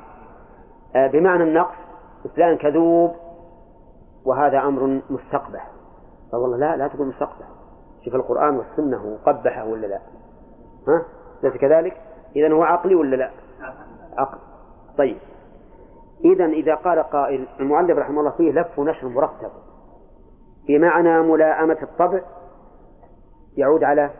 آه، 0.95 1.07
بمعنى 1.07 1.43
النقص 1.43 1.75
فلان 2.35 2.57
كذوب 2.57 3.11
وهذا 4.27 4.59
أمر 4.59 5.01
مستقبح. 5.09 5.71
فوالله 6.31 6.57
لا 6.57 6.75
لا 6.75 6.87
تقول 6.87 7.07
مستقبح. 7.07 7.47
شوف 8.05 8.15
القرآن 8.15 8.57
والسنة 8.57 9.05
وقبحه 9.05 9.65
ولا 9.65 9.87
لا؟ 9.87 9.99
ها؟ 10.87 11.05
ليس 11.43 11.53
كذلك؟ 11.53 12.01
إذا 12.35 12.53
هو 12.53 12.63
عقلي 12.63 12.95
ولا 12.95 13.15
لا؟ 13.15 13.31
عقل. 14.17 14.37
طيب. 14.97 15.17
إذا 16.25 16.45
إذا 16.45 16.75
قال 16.75 16.99
قائل 16.99 17.47
المؤلف 17.59 17.97
رحمه 17.97 18.19
الله 18.19 18.31
فيه 18.31 18.51
لف 18.51 18.79
ونشر 18.79 19.07
مرتب. 19.07 19.51
بمعنى 20.67 21.21
ملاءمة 21.21 21.77
الطبع 21.81 22.21
يعود 23.57 23.83
على 23.83 24.11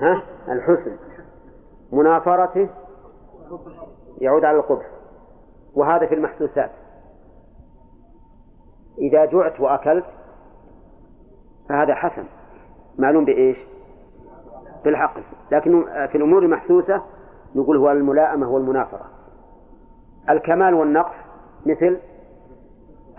ها؟ 0.00 0.22
الحسن. 0.48 0.96
منافرته 1.92 2.68
يعود 4.20 4.44
على 4.44 4.56
القبح. 4.56 4.86
وهذا 5.74 6.06
في 6.06 6.14
المحسوسات. 6.14 6.70
إذا 8.98 9.24
جعت 9.24 9.60
وأكلت 9.60 10.04
فهذا 11.68 11.94
حسن. 11.94 12.24
معلوم 12.98 13.24
بإيش؟ 13.24 13.58
بالعقل. 14.84 15.22
لكن 15.52 15.84
في 16.06 16.14
الأمور 16.14 16.42
المحسوسة 16.42 17.02
نقول 17.54 17.76
هو 17.76 17.90
الملائمة 17.90 18.50
والمنافرة. 18.50 19.06
الكمال 20.30 20.74
والنقص 20.74 21.16
مثل 21.66 21.98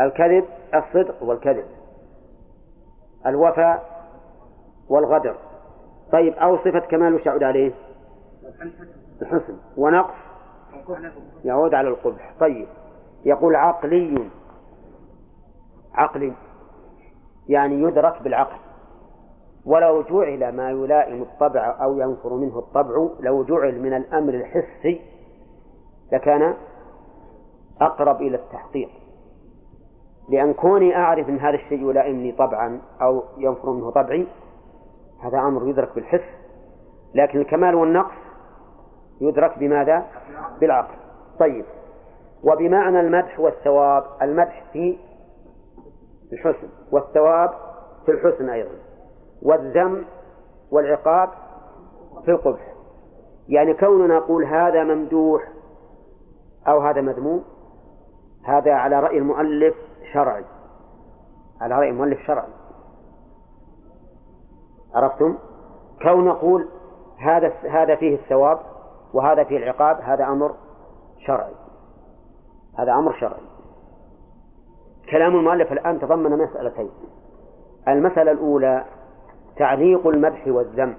الكذب 0.02 0.46
الصدق 0.76 1.24
والكذب. 1.24 1.66
الوفاء 3.26 4.04
والغدر. 4.90 5.36
طيب 6.12 6.34
أو 6.34 6.58
صفة 6.58 6.80
كمال 6.80 7.14
وش 7.14 7.26
يعود 7.26 7.44
عليه؟ 7.44 7.72
الحسن. 9.22 9.58
ونقص 9.78 10.16
يعود 11.46 11.74
على 11.74 11.88
القبح. 11.88 12.34
طيب 12.40 12.68
يقول 13.26 13.56
عقلي 13.56 14.30
عقلي 15.94 16.34
يعني 17.50 17.82
يدرك 17.82 18.22
بالعقل. 18.22 18.58
ولو 19.66 20.02
جعل 20.02 20.56
ما 20.56 20.70
يلائم 20.70 21.22
الطبع 21.22 21.78
أو 21.84 22.00
ينفر 22.00 22.34
منه 22.34 22.60
الطبع. 22.60 23.08
لو 23.20 23.44
جعل 23.44 23.82
من 23.82 23.94
الأمر 23.94 24.34
الحسي 24.34 25.02
لكان 26.12 26.54
أقرب 27.82 28.22
إلى 28.22 28.38
التحقيق. 28.38 28.90
لأن 30.30 30.54
كوني 30.54 30.96
أعرف 30.96 31.30
أن 31.30 31.40
هذا 31.40 31.56
الشيء 31.56 31.90
يلائمني 31.90 32.32
طبعا 32.32 32.82
أو 33.02 33.24
ينفر 33.38 33.72
منه 33.72 33.92
طبعي 33.92 34.28
هذا 35.24 35.40
أمر 35.40 35.68
يدرك 35.68 35.96
بالحس. 35.96 36.44
لكن 37.16 37.40
الكمال 37.40 37.76
والنقص 37.76 38.18
يدرك 39.22 39.60
بماذا؟ 39.60 40.06
بالعقل. 40.62 40.96
طيب. 41.40 41.66
وبمعنى 42.44 43.00
المدح 43.00 43.40
والثواب 43.40 44.04
المدح 44.22 44.64
في 44.74 44.98
الحسن 46.34 46.68
والثواب 46.92 47.50
في 48.06 48.12
الحسن 48.12 48.50
أيضا 48.50 48.76
والذم 49.42 50.06
والعقاب 50.72 51.30
في 52.26 52.32
القبح. 52.32 52.74
يعني 53.48 53.74
كوننا 53.74 54.18
نقول 54.18 54.46
هذا 54.46 54.84
ممدوح 54.84 55.48
أو 56.68 56.80
هذا 56.80 57.02
مذموم 57.02 57.44
هذا 58.44 58.74
على 58.74 59.00
رأي 59.00 59.18
المؤلف 59.18 59.76
شرعي. 60.14 60.46
على 61.62 61.76
رأي 61.76 61.90
المؤلف 61.90 62.20
شرعي. 62.20 62.54
عرفتم؟ 64.96 65.38
كون 66.02 66.26
نقول 66.26 66.68
هذا 67.18 67.48
هذا 67.50 67.96
فيه 67.96 68.16
الثواب 68.16 68.60
وهذا 69.14 69.44
فيه 69.44 69.58
العقاب 69.58 70.02
هذا 70.02 70.26
أمر 70.26 70.56
شرعي. 71.28 71.54
هذا 72.78 72.92
أمر 72.94 73.14
شرعي. 73.14 73.53
كلام 75.14 75.36
المؤلف 75.36 75.72
الآن 75.72 76.00
تضمن 76.00 76.38
مسألتين. 76.38 76.90
المسألة 77.88 78.32
الأولى 78.32 78.86
تعليق 79.58 80.08
المدح 80.08 80.48
والذم. 80.48 80.96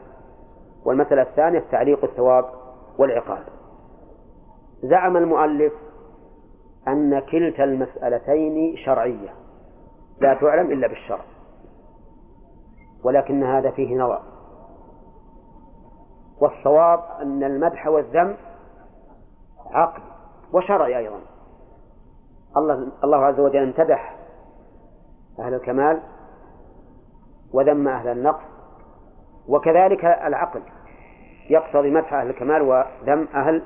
والمسألة 0.84 1.22
الثانية 1.22 1.64
تعليق 1.70 2.04
الثواب 2.04 2.44
والعقاب. 2.98 3.44
زعم 4.82 5.16
المؤلف 5.16 5.72
أن 6.88 7.18
كلتا 7.20 7.64
المسألتين 7.64 8.76
شرعية. 8.76 9.34
لا 10.20 10.34
تعلم 10.34 10.72
إلا 10.72 10.88
بالشرع. 10.88 11.24
ولكن 13.04 13.44
هذا 13.44 13.70
فيه 13.70 13.96
نظر. 13.96 14.22
والصواب 16.40 17.00
أن 17.22 17.44
المدح 17.44 17.86
والذم 17.86 18.36
عقل 19.70 20.02
وشرعي 20.52 20.98
أيضا. 20.98 21.33
الله 22.56 22.88
الله 23.04 23.24
عز 23.24 23.40
وجل 23.40 23.62
امتدح 23.62 24.16
أهل 25.38 25.54
الكمال 25.54 26.00
وذم 27.52 27.88
أهل 27.88 28.08
النقص 28.08 28.44
وكذلك 29.48 30.04
العقل 30.04 30.62
يقتضي 31.50 31.90
مدح 31.90 32.14
أهل 32.14 32.30
الكمال 32.30 32.62
وذم 32.62 33.28
أهل 33.34 33.62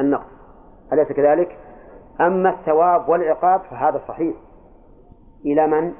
النقص. 0.00 0.40
أليس 0.92 1.12
كذلك؟ 1.12 1.58
أما 2.20 2.50
الثواب 2.50 3.08
والعقاب 3.08 3.60
فهذا 3.60 3.98
صحيح. 3.98 4.36
إلى 5.44 5.66
من؟ 5.66 5.92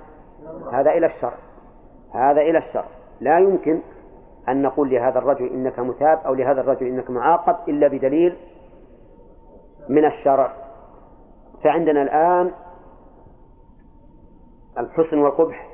هذا 0.72 0.90
إلى 0.90 1.06
الشر. 1.06 1.34
هذا 2.14 2.40
إلى 2.40 2.58
الشر. 2.58 2.84
لا 3.20 3.38
يمكن 3.38 3.80
أن 4.48 4.62
نقول 4.62 4.90
لهذا 4.90 5.18
الرجل 5.18 5.46
إنك 5.46 5.78
مثاب 5.78 6.18
أو 6.18 6.34
لهذا 6.34 6.60
الرجل 6.60 6.86
إنك 6.86 7.10
معاقب 7.10 7.68
إلا 7.68 7.88
بدليل 7.88 8.36
من 9.88 10.04
الشرع 10.04 10.63
فعندنا 11.64 12.02
الآن 12.02 12.50
الحسن 14.78 15.18
والقبح 15.18 15.70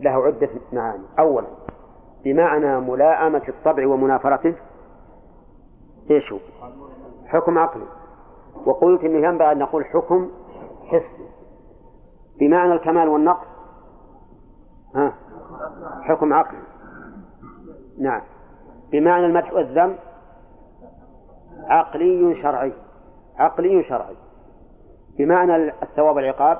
له 0.00 0.10
عدة 0.10 0.50
معاني. 0.72 1.04
أولا 1.18 1.46
بمعنى 2.24 2.80
ملاءمة 2.80 3.42
الطبع 3.48 3.86
ومنافرته. 3.86 4.54
إيش 6.10 6.32
هو؟ 6.32 6.38
حكم 7.26 7.58
عقلي. 7.58 7.86
وقلت 8.66 9.04
إنه 9.04 9.28
ينبغي 9.28 9.52
أن 9.52 9.58
نقول 9.58 9.84
حكم 9.84 10.30
حسي. 10.86 11.28
بمعنى 12.40 12.72
الكمال 12.72 13.08
والنقص. 13.08 13.46
ها؟ 14.94 15.14
حكم 16.02 16.32
عقلي. 16.32 16.62
نعم. 17.98 18.22
بمعنى 18.92 19.26
المدح 19.26 19.52
والذم 19.52 19.96
عقلي 21.64 22.42
شرعي. 22.42 22.72
عقلي 23.38 23.84
شرعي. 23.84 24.23
بمعنى 25.18 25.56
الثواب 25.82 26.16
والعقاب 26.16 26.58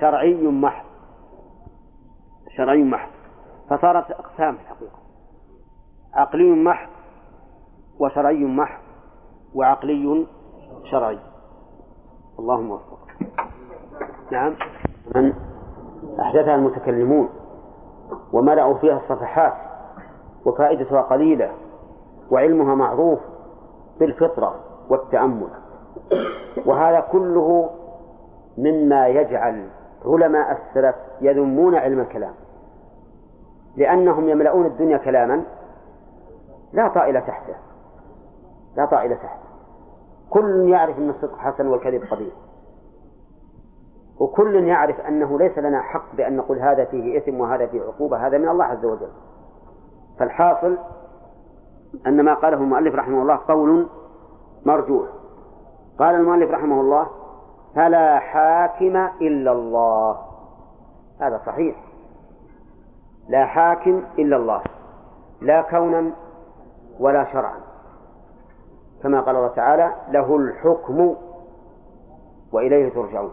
شرعي 0.00 0.46
محض. 0.46 0.84
شرعي 2.56 2.84
محض. 2.84 3.10
فصارت 3.70 4.10
أقسام 4.10 4.54
في 4.54 4.60
الحقيقة. 4.60 4.98
عقلي 6.14 6.50
محض 6.50 6.88
وشرعي 7.98 8.44
محض 8.44 8.82
وعقلي 9.54 10.26
شرعي. 10.90 11.18
اللهم 12.38 12.70
وفق 12.70 12.98
نعم. 14.32 14.54
من 15.14 15.32
أحدثها 16.20 16.54
المتكلمون. 16.54 17.28
وملأوا 18.32 18.78
فيها 18.78 18.96
الصفحات. 18.96 19.54
وفائدتها 20.44 21.02
قليلة. 21.02 21.52
وعلمها 22.30 22.74
معروف 22.74 23.20
بالفطرة 24.00 24.54
والتأمل. 24.88 25.61
وهذا 26.66 27.00
كله 27.00 27.70
مما 28.58 29.08
يجعل 29.08 29.68
علماء 30.04 30.52
السلف 30.52 30.96
يذمون 31.20 31.74
علم 31.74 32.00
الكلام. 32.00 32.34
لأنهم 33.76 34.28
يملؤون 34.28 34.66
الدنيا 34.66 34.96
كلاما 34.96 35.42
لا 36.72 36.88
طائل 36.88 37.20
تحته. 37.22 37.54
لا 38.76 38.86
طائل 38.86 39.16
تحته. 39.16 39.48
كل 40.30 40.68
يعرف 40.68 40.98
أن 40.98 41.10
الصدق 41.10 41.36
حسن 41.36 41.66
والكذب 41.66 42.02
قبيح. 42.10 42.34
وكل 44.18 44.68
يعرف 44.68 45.00
أنه 45.00 45.38
ليس 45.38 45.58
لنا 45.58 45.80
حق 45.80 46.16
بأن 46.16 46.36
نقول 46.36 46.58
هذا 46.58 46.84
فيه 46.84 47.18
إثم 47.18 47.40
وهذا 47.40 47.66
فيه 47.66 47.82
عقوبة. 47.82 48.26
هذا 48.26 48.38
من 48.38 48.48
الله 48.48 48.64
عز 48.64 48.84
وجل. 48.84 49.10
فالحاصل 50.18 50.78
أن 52.06 52.24
ما 52.24 52.34
قاله 52.34 52.56
المؤلف 52.56 52.94
رحمه 52.94 53.22
الله 53.22 53.38
قول 53.48 53.86
مرجوح. 54.66 55.08
قال 55.98 56.14
المؤلف 56.14 56.50
رحمه 56.50 56.80
الله 56.80 57.06
فلا 57.74 58.18
حاكم 58.18 58.96
إلا 59.20 59.52
الله. 59.52 60.18
هذا 61.20 61.38
صحيح. 61.38 61.76
لا 63.28 63.46
حاكم 63.46 64.02
إلا 64.18 64.36
الله. 64.36 64.62
لا 65.40 65.62
كونا 65.62 66.10
ولا 67.00 67.24
شرعا. 67.24 67.60
كما 69.02 69.20
قال 69.20 69.36
الله 69.36 69.48
تعالى 69.48 69.94
له 70.08 70.36
الحكم 70.36 71.14
وإليه 72.52 72.88
ترجعون. 72.88 73.32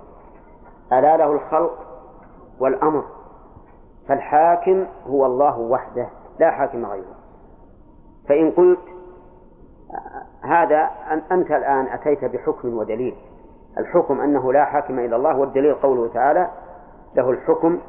ألا 0.94 1.18
له 1.18 1.32
الخلق 1.32 1.78
والأمر. 2.60 3.04
فالحاكم 4.08 4.86
هو 5.08 5.26
الله 5.26 5.60
وحده 5.60 6.10
لا 6.40 6.52
حاكم 6.52 6.86
غيره. 6.86 7.16
فإن 8.30 8.52
قلت 8.52 8.80
هذا 10.42 10.90
أنت 11.32 11.52
الآن 11.52 11.86
أتيت 11.88 12.26
بحكم 12.26 12.78
ودليل. 12.78 13.16
الحكم 13.78 14.22
أنه 14.22 14.54
لا 14.54 14.66
حاكم 14.66 15.00
إلا 15.00 15.16
الله 15.16 15.38
والدليل 15.38 15.74
قوله 15.74 16.14
تعالى 16.14 16.50
له 17.16 17.30
الحكم 17.30 17.80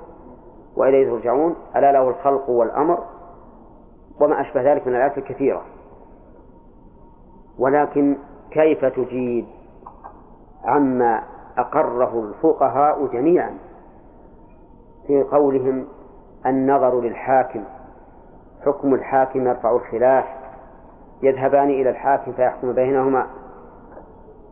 وإليه 0.76 1.10
ترجعون 1.10 1.56
ألا 1.76 1.92
له 1.92 2.08
الخلق 2.08 2.50
والأمر 2.50 2.98
وما 4.20 4.40
أشبه 4.40 4.72
ذلك 4.72 4.86
من 4.86 4.94
الآيات 4.94 5.18
الكثيرة. 5.18 5.62
ولكن 7.58 8.16
كيف 8.50 8.84
تجيب 8.84 9.46
عما 10.64 11.22
أقره 11.58 12.20
الفقهاء 12.20 13.06
جميعا 13.06 13.58
في 15.06 15.22
قولهم 15.22 15.86
النظر 16.46 17.00
للحاكم؟ 17.00 17.64
حكم 18.66 18.94
الحاكم 18.94 19.46
يرفع 19.46 19.70
الخلاف. 19.76 20.39
يذهبان 21.22 21.70
إلى 21.70 21.90
الحاكم 21.90 22.32
فيحكم 22.32 22.72
بينهما. 22.72 23.26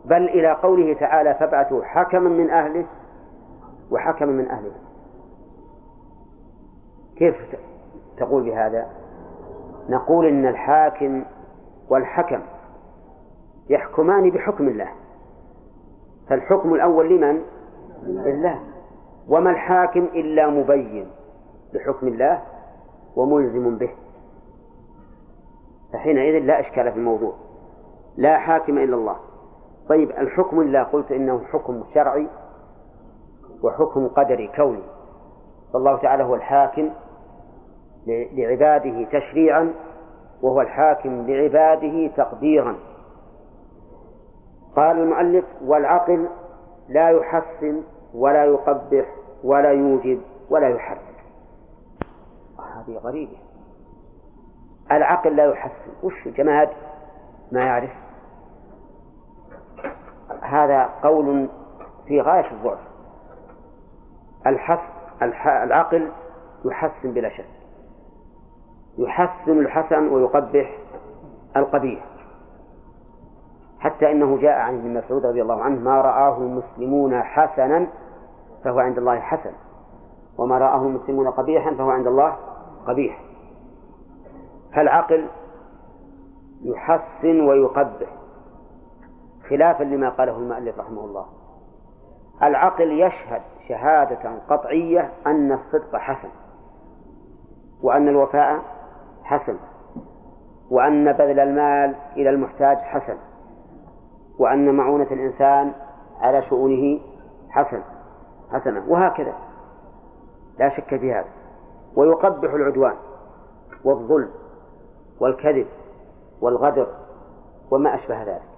بل 0.05 0.29
إلى 0.29 0.53
قوله 0.53 0.95
تعالى 0.95 1.35
فابعثوا 1.35 1.85
حكما 1.85 2.29
من 2.29 2.51
أهله 2.51 2.85
وحكما 3.91 4.33
من 4.33 4.49
أهله. 4.49 4.73
كيف 7.17 7.37
تقول 8.17 8.43
بهذا؟ 8.43 8.87
نقول 9.89 10.27
إن 10.27 10.47
الحاكم 10.47 11.25
والحكم 11.89 12.41
يحكمان 13.69 14.31
بحكم 14.31 14.69
الله. 14.69 14.89
فالحكم 16.29 16.75
الأول 16.75 17.09
لمن؟ 17.09 17.43
لله. 18.03 18.61
وما 19.29 19.51
الحاكم 19.51 20.01
إلا 20.01 20.51
مبين 20.51 21.07
لحكم 21.73 22.09
الله 22.09 22.43
وملزم 23.17 23.79
به. 23.79 23.91
فحينئذ 25.93 26.45
لا 26.45 26.61
إشكال 26.61 26.93
في 26.93 26.99
الموضوع. 26.99 27.35
لا 28.17 28.39
حاكم 28.39 28.79
إلا 28.79 28.97
الله. 28.97 29.17
طيب 29.89 30.11
الحكم 30.11 30.61
الله 30.61 30.83
قلت 30.83 31.13
إنه 31.13 31.45
حكم 31.45 31.85
شرعي 31.95 32.27
وحكم 33.63 34.09
قدري 34.09 34.49
كوني. 34.57 34.83
فالله 35.73 35.97
تعالى 35.97 36.25
هو 36.25 36.35
الحاكم 36.35 36.91
لعباده 38.07 39.05
تشريعا 39.05 39.75
وهو 40.43 40.61
الحاكم 40.61 41.27
لعباده 41.27 42.07
تقديرا. 42.17 42.77
قال 44.77 44.99
المؤلف 44.99 45.45
والعقل 45.65 46.29
لا 46.89 47.11
يحسن 47.11 47.83
ولا 48.15 48.45
يقبح 48.45 49.15
ولا 49.45 49.71
يوجب 49.71 50.21
ولا 50.51 50.69
يحرم 50.69 50.99
هذه 52.59 52.97
غريبة. 52.97 53.48
العقل 54.93 55.37
لا 55.37 55.45
يحسن. 55.45 55.91
وش 56.03 56.29
جماد؟ 56.29 56.69
ما 57.53 57.61
يعرف. 57.61 57.91
هذا 60.43 60.91
قول 61.03 61.49
في 62.07 62.21
غاية 62.21 62.51
الضعف. 62.51 62.79
الحس 64.47 64.89
العقل 65.43 66.11
يحسن 66.65 67.13
بلا 67.13 67.29
شك. 67.29 67.49
يحسن 68.99 69.59
الحسن 69.59 70.09
ويقبح 70.09 70.79
القبيح. 71.57 72.05
حتى 73.81 74.13
إنه 74.13 74.39
جاء 74.39 74.59
عن 74.59 74.79
ابن 74.79 74.95
مسعود 74.95 75.27
رضي 75.27 75.43
الله 75.43 75.63
عنه 75.63 75.81
ما 75.81 76.01
رآه 76.01 76.39
المسلمون 76.39 77.23
حسنا 77.23 77.87
فهو 78.65 78.79
عند 78.79 78.99
الله 78.99 79.21
حسن 79.21 79.53
وما 80.39 80.59
رآه 80.59 80.83
المسلمون 80.83 81.31
قبيحا 81.31 81.75
فهو 81.75 81.91
عند 81.91 82.07
الله 82.07 82.37
قبيح. 82.87 83.28
فالعقل 84.75 85.29
يحسن 86.63 87.41
ويقبح 87.41 88.09
خلافا 89.51 89.85
لما 89.85 90.09
قاله 90.09 90.37
المؤلف 90.37 90.79
رحمه 90.79 91.05
الله. 91.05 91.27
العقل 92.43 93.01
يشهد 93.01 93.43
شهادة 93.69 94.39
قطعية 94.49 95.13
أن 95.27 95.53
الصدق 95.53 95.97
حسن 95.97 96.29
وأن 97.83 98.09
الوفاء 98.09 98.63
حسن 99.25 99.57
وأن 100.71 101.13
بذل 101.13 101.41
المال 101.41 101.95
إلى 102.17 102.31
المحتاج 102.31 102.77
حسن 102.77 103.17
وأن 104.39 104.75
معونة 104.75 105.07
الإنسان 105.11 105.73
على 106.21 106.43
شؤونه 106.43 107.01
حسن 107.51 107.83
حسنة 108.53 108.85
وهكذا. 108.89 109.35
لا 110.59 110.69
شك 110.69 110.97
في 110.97 111.13
هذا. 111.13 111.29
ويقبح 111.97 112.53
العدوان 112.53 112.97
والظلم 113.85 114.31
والكذب 115.21 115.67
والغدر 116.41 116.87
وما 117.71 117.95
أشبه 117.95 118.23
ذلك. 118.23 118.49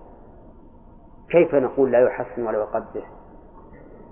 كيف 1.30 1.54
نقول 1.54 1.92
لا 1.92 1.98
يحسن 1.98 2.46
ولا 2.46 2.58
يقبح؟ 2.58 3.10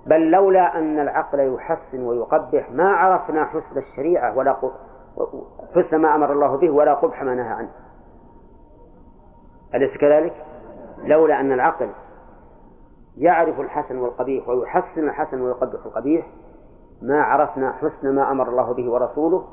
بل 0.06 0.30
لولا 0.30 0.78
أن 0.78 0.98
العقل 0.98 1.54
يحسن 1.54 2.02
ويقبح 2.02 2.70
ما 2.70 2.88
عرفنا 2.92 3.44
حسن 3.44 3.78
الشريعة 3.78 4.38
ولا 4.38 4.56
حسن 5.74 5.96
ما 5.96 6.14
أمر 6.14 6.32
الله 6.32 6.56
به 6.56 6.70
ولا 6.70 6.94
قبح 6.94 7.22
ما 7.22 7.34
نهى 7.34 7.48
عنه. 7.48 7.70
أليس 9.74 9.98
كذلك؟ 10.00 10.44
لولا 11.04 11.40
أن 11.40 11.52
العقل 11.52 11.90
يعرف 13.16 13.60
الحسن 13.60 13.98
والقبيح 13.98 14.48
ويحسن 14.48 15.08
الحسن 15.08 15.40
ويقبح 15.40 15.86
القبيح 15.86 16.26
ما 17.02 17.22
عرفنا 17.22 17.72
حسن 17.72 18.14
ما 18.14 18.30
أمر 18.30 18.48
الله 18.48 18.74
به 18.74 18.90
ورسوله 18.90 19.44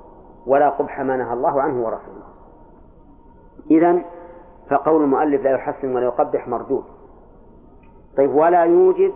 ولا 0.47 0.69
قبح 0.69 0.99
ما 0.99 1.17
نهى 1.17 1.33
الله 1.33 1.61
عنه 1.61 1.85
ورسوله. 1.85 2.34
إذا 3.71 4.01
فقول 4.69 5.03
المؤلف 5.03 5.41
لا 5.41 5.51
يحسن 5.51 5.95
ولا 5.95 6.05
يقبح 6.05 6.47
مردود. 6.47 6.83
طيب 8.17 8.35
ولا 8.35 8.63
يوجب 8.63 9.13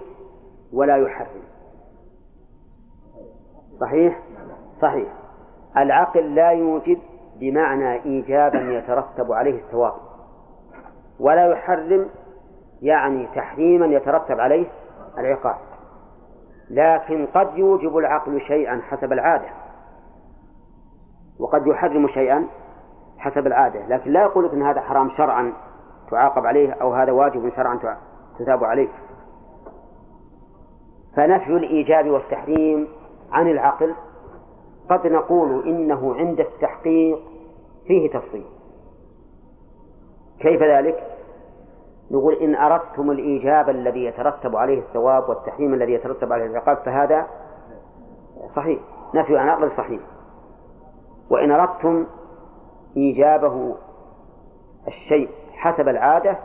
ولا 0.73 0.97
يحرم. 0.97 1.41
صحيح؟ 3.79 4.19
صحيح. 4.81 5.13
العقل 5.77 6.35
لا 6.35 6.49
يوجب 6.49 6.99
بمعنى 7.39 8.03
إيجابا 8.03 8.59
يترتب 8.59 9.31
عليه 9.31 9.61
الثواب 9.61 9.93
ولا 11.19 11.47
يحرم 11.51 12.09
يعني 12.81 13.27
تحريما 13.35 13.85
يترتب 13.85 14.39
عليه 14.39 14.67
العقاب. 15.17 15.57
لكن 16.69 17.25
قد 17.25 17.57
يوجب 17.57 17.97
العقل 17.97 18.41
شيئا 18.41 18.81
حسب 18.81 19.13
العادة. 19.13 19.49
وقد 21.39 21.67
يحرم 21.67 22.07
شيئا 22.07 22.47
حسب 23.19 23.47
العادة 23.47 23.87
لكن 23.87 24.11
لا 24.11 24.21
يقول 24.21 24.45
إن 24.45 24.61
هذا 24.61 24.81
حرام 24.81 25.09
شرعا 25.09 25.53
تعاقب 26.11 26.45
عليه 26.45 26.73
أو 26.73 26.93
هذا 26.93 27.11
واجب 27.11 27.49
شرعا 27.55 27.79
تثاب 28.39 28.63
عليه. 28.63 28.89
فنفي 31.15 31.51
الإيجاب 31.51 32.09
والتحريم 32.09 32.87
عن 33.31 33.47
العقل 33.47 33.95
قد 34.89 35.07
نقول 35.07 35.67
إنه 35.67 36.15
عند 36.15 36.39
التحقيق 36.39 37.19
فيه 37.87 38.09
تفصيل. 38.09 38.45
كيف 40.39 40.63
ذلك؟ 40.63 41.03
نقول 42.11 42.33
إن 42.33 42.55
أردتم 42.55 43.11
الإيجاب 43.11 43.69
الذي 43.69 44.05
يترتب 44.05 44.55
عليه 44.55 44.79
الثواب 44.79 45.29
والتحريم 45.29 45.73
الذي 45.73 45.93
يترتب 45.93 46.33
عليه 46.33 46.45
العقاب 46.45 46.77
فهذا 46.77 47.27
صحيح. 48.55 48.79
نفي 49.15 49.37
عن 49.37 49.49
عقل 49.49 49.71
صحيح. 49.71 50.01
وإن 51.29 51.51
أردتم 51.51 52.05
إيجابه 52.97 53.75
الشيء 54.87 55.29
حسب 55.53 55.87
العادة 55.87 56.37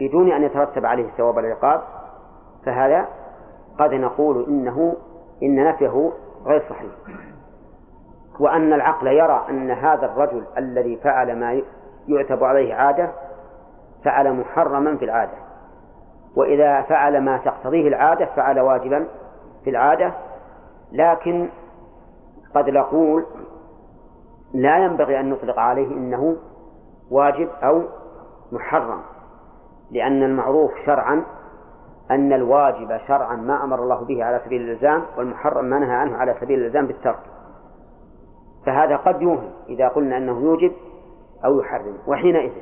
بدون 0.00 0.32
أن 0.32 0.42
يترتب 0.42 0.86
عليه 0.86 1.04
الثواب 1.04 1.36
والعقاب 1.36 1.80
فهذا 2.64 3.08
قد 3.78 3.94
نقول 3.94 4.44
إنه 4.48 4.96
إن 5.42 5.64
نفيه 5.64 6.12
غير 6.44 6.60
صحيح. 6.60 6.90
وأن 8.40 8.72
العقل 8.72 9.06
يرى 9.06 9.46
أن 9.48 9.70
هذا 9.70 10.06
الرجل 10.06 10.44
الذي 10.58 10.96
فعل 10.96 11.38
ما 11.38 11.62
يعتب 12.08 12.44
عليه 12.44 12.74
عادة 12.74 13.10
فعل 14.04 14.32
محرما 14.32 14.96
في 14.96 15.04
العادة. 15.04 15.36
وإذا 16.36 16.82
فعل 16.82 17.20
ما 17.20 17.36
تقتضيه 17.38 17.88
العادة 17.88 18.26
فعل 18.26 18.60
واجبا 18.60 19.06
في 19.64 19.70
العادة. 19.70 20.12
لكن 20.92 21.48
قد 22.54 22.70
نقول 22.70 23.24
لا 24.54 24.84
ينبغي 24.84 25.20
أن 25.20 25.30
نطلق 25.30 25.58
عليه 25.58 25.86
إنه 25.86 26.36
واجب 27.10 27.48
أو 27.62 27.82
محرم 28.52 29.00
لأن 29.90 30.22
المعروف 30.22 30.70
شرعا 30.86 31.24
أن 32.10 32.32
الواجب 32.32 32.96
شرعا 33.08 33.36
ما 33.36 33.64
أمر 33.64 33.82
الله 33.82 34.04
به 34.04 34.24
على 34.24 34.38
سبيل 34.38 34.62
الإلزام 34.62 35.02
والمحرم 35.18 35.64
ما 35.64 35.78
نهى 35.78 35.94
عنه 35.94 36.16
على 36.16 36.32
سبيل 36.34 36.58
الإلزام 36.58 36.86
بالترك. 36.86 37.20
فهذا 38.66 38.96
قد 38.96 39.22
يوهم 39.22 39.50
إذا 39.68 39.88
قلنا 39.88 40.16
أنه 40.16 40.40
يوجب 40.40 40.72
أو 41.44 41.60
يحرم. 41.60 41.98
وحينئذ 42.06 42.52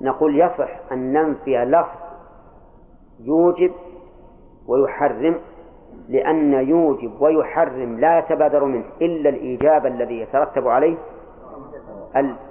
نقول 0.00 0.40
يصح 0.40 0.92
أن 0.92 1.12
ننفي 1.12 1.64
لفظ 1.64 2.00
يوجب 3.20 3.72
ويحرم 4.66 5.40
لأن 6.08 6.52
يوجب 6.52 7.20
ويحرم 7.20 8.00
لا 8.00 8.18
يتبادر 8.18 8.64
منه 8.64 8.84
إلا 9.02 9.28
الإيجاب 9.28 9.86
الذي 9.86 10.20
يترتب 10.20 10.68
عليه 10.68 10.96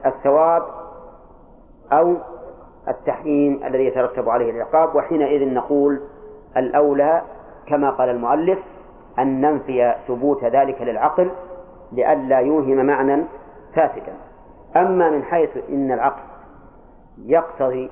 الثواب 0.05 0.63
أو 1.91 2.15
التحريم 2.87 3.63
الذي 3.65 3.85
يترتب 3.85 4.29
عليه 4.29 4.51
العقاب. 4.51 4.95
وحينئذ 4.95 5.53
نقول 5.53 6.01
الأولى 6.57 7.21
كما 7.67 7.89
قال 7.89 8.09
المؤلف 8.09 8.59
أن 9.19 9.41
ننفي 9.41 9.95
ثبوت 10.07 10.43
ذلك 10.43 10.81
للعقل 10.81 11.31
لئلا 11.91 12.39
يوهم 12.39 12.85
معنى 12.85 13.23
فاسدا. 13.75 14.13
أما 14.77 15.09
من 15.09 15.23
حيث 15.23 15.49
إن 15.69 15.91
العقل 15.91 16.21
يقتضي 17.25 17.89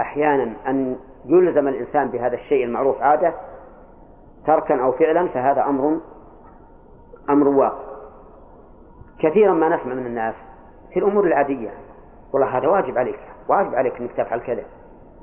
أحيانا 0.00 0.52
أن 0.66 0.96
يلزم 1.26 1.68
الإنسان 1.68 2.08
بهذا 2.08 2.34
الشيء 2.34 2.64
المعروف 2.64 3.02
عادة 3.02 3.34
تركا 4.46 4.84
أو 4.84 4.92
فعلا 4.92 5.28
فهذا 5.28 5.62
أمر 5.64 6.00
أمر 7.30 7.48
واقع. 7.48 7.92
كثيرا 9.18 9.52
ما 9.52 9.68
نسمع 9.68 9.94
من 9.94 10.06
الناس 10.06 10.34
في 10.92 10.98
الأمور 10.98 11.24
العادية 11.24 11.70
والله 12.32 12.58
هذا 12.58 12.68
واجب 12.68 12.98
عليك 12.98 13.20
واجب 13.48 13.74
عليك 13.74 14.00
أنك 14.00 14.12
تفعل 14.12 14.40
كذا 14.40 14.64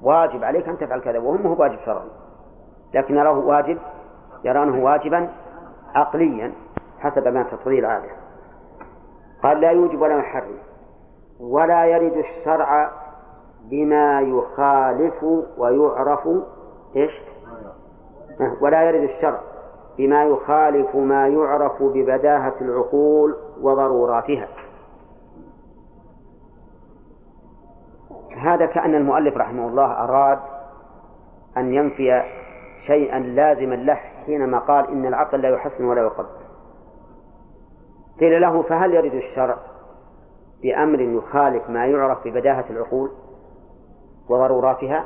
واجب 0.02 0.44
عليك 0.44 0.70
أن 0.70 0.78
تفعل 0.78 1.02
كذا 1.02 1.20
وهم 1.20 1.48
هو 1.48 1.62
واجب 1.62 1.80
شرعي 1.86 2.10
لكن 2.94 3.16
يراه 3.16 3.38
واجب 3.38 3.78
يرانه 4.44 4.84
واجبا 4.84 5.30
عقليا 5.96 6.54
حسب 7.00 7.28
ما 7.28 7.44
تقتضيه 7.44 7.80
العادة 7.80 8.10
قال 9.44 9.62
لا 9.62 9.72
يوجب 9.72 10.02
ولا 10.02 10.18
يحرم 10.18 10.58
ولا 11.40 11.86
يرد 11.86 12.18
الشرع 12.18 12.92
بما 13.64 14.22
يخالف 14.22 15.24
ويعرف 15.58 16.30
إيش؟ 16.96 17.12
ولا 18.62 18.84
يرد 18.84 19.10
الشرع 19.10 19.40
بما 19.98 20.24
يخالف 20.24 20.96
ما 20.96 21.28
يعرف 21.28 21.84
ببداهة 21.84 22.54
العقول 22.62 23.36
وضروراتها. 23.62 24.48
هذا 28.38 28.66
كأن 28.66 28.96
المؤلف 28.96 29.38
رحمه 29.38 29.68
الله 29.68 29.86
أراد 29.86 30.40
أن 31.58 31.74
ينفي 31.74 32.24
شيئا 32.88 33.20
لازما 33.20 33.76
له 33.76 34.00
حينما 34.26 34.60
قال 34.60 34.88
إن 34.88 35.06
العقل 35.06 35.42
لا 35.42 35.50
يحسن 35.50 35.86
ولا 35.86 36.02
يقبل 36.02 36.30
قيل 38.20 38.42
له 38.42 38.62
فهل 38.62 38.94
يرد 38.94 39.14
الشرع 39.14 39.58
بأمر 40.64 41.02
يخالف 41.02 41.70
ما 41.70 41.86
يعرف 41.86 42.28
ببداهة 42.28 42.66
العقول 42.70 43.12
وضروراتها؟ 44.30 45.06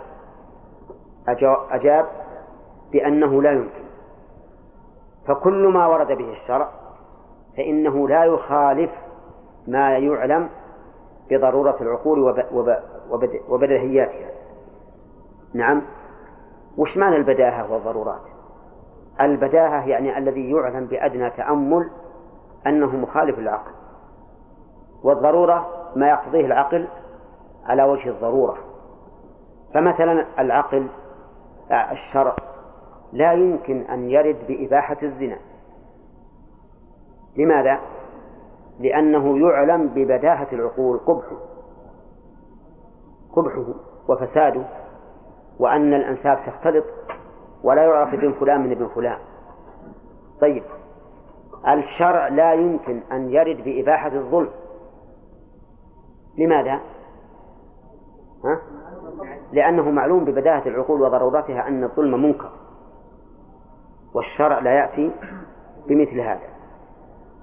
أجاب 1.72 2.06
بأنه 2.94 3.42
لا 3.42 3.52
يمكن. 3.52 3.84
فكل 5.28 5.68
ما 5.68 5.88
ورد 5.88 6.08
به 6.08 6.32
الشرع 6.32 6.70
فإنه 7.58 8.08
لا 8.08 8.24
يخالف 8.24 8.92
ما 9.68 9.98
يعلم 9.98 10.50
بضرورة 11.30 11.78
العقول 11.82 12.46
وبدهياتها 13.50 14.30
نعم. 15.54 15.82
وش 16.78 16.98
معنى 16.98 17.16
البداهة 17.16 17.74
والضرورات؟ 17.74 18.22
البداهة 19.22 19.88
يعني 19.88 20.18
الذي 20.18 20.52
يعلم 20.52 20.86
بأدنى 20.86 21.30
تأمل 21.30 21.90
أنه 22.68 22.96
مخالف 22.96 23.40
للعقل. 23.40 23.72
والضرورة 25.04 25.68
ما 25.96 26.10
يقتضيه 26.10 26.46
العقل 26.46 26.88
على 27.66 27.84
وجه 27.84 28.10
الضرورة. 28.10 28.58
فمثلا 29.74 30.26
العقل 30.40 30.88
الشرع 31.72 32.36
لا 33.14 33.34
يمكن 33.34 33.82
أن 33.82 34.10
يرد 34.10 34.48
بإباحة 34.48 34.98
الزنا 35.04 35.38
لماذا؟ 37.38 37.80
لأنه 38.80 39.38
يعلم 39.50 39.88
ببداهة 39.88 40.48
العقول 40.54 40.98
قبحه 40.98 41.38
قبحه 43.36 43.66
وفساده 44.10 44.66
وأن 45.60 45.94
الأنساب 45.94 46.40
تختلط 46.46 46.86
ولا 47.64 47.84
يعرف 47.84 48.14
ابن 48.14 48.34
فلان 48.34 48.62
من 48.62 48.72
ابن 48.72 48.88
فلان 48.88 49.18
طيب 50.42 50.64
الشرع 51.68 52.28
لا 52.28 52.54
يمكن 52.54 53.02
أن 53.12 53.30
يرد 53.30 53.64
بإباحة 53.64 54.16
الظلم 54.16 54.50
لماذا؟ 56.38 56.80
ها؟ 58.46 58.62
لأنه 59.52 59.92
معلوم 59.92 60.26
ببداهة 60.26 60.68
العقول 60.68 61.02
وضرورتها 61.02 61.68
أن 61.68 61.84
الظلم 61.84 62.24
منكر 62.24 62.50
والشرع 64.14 64.60
لا 64.60 64.72
يأتي 64.72 65.12
بمثل 65.88 66.20
هذا. 66.20 66.54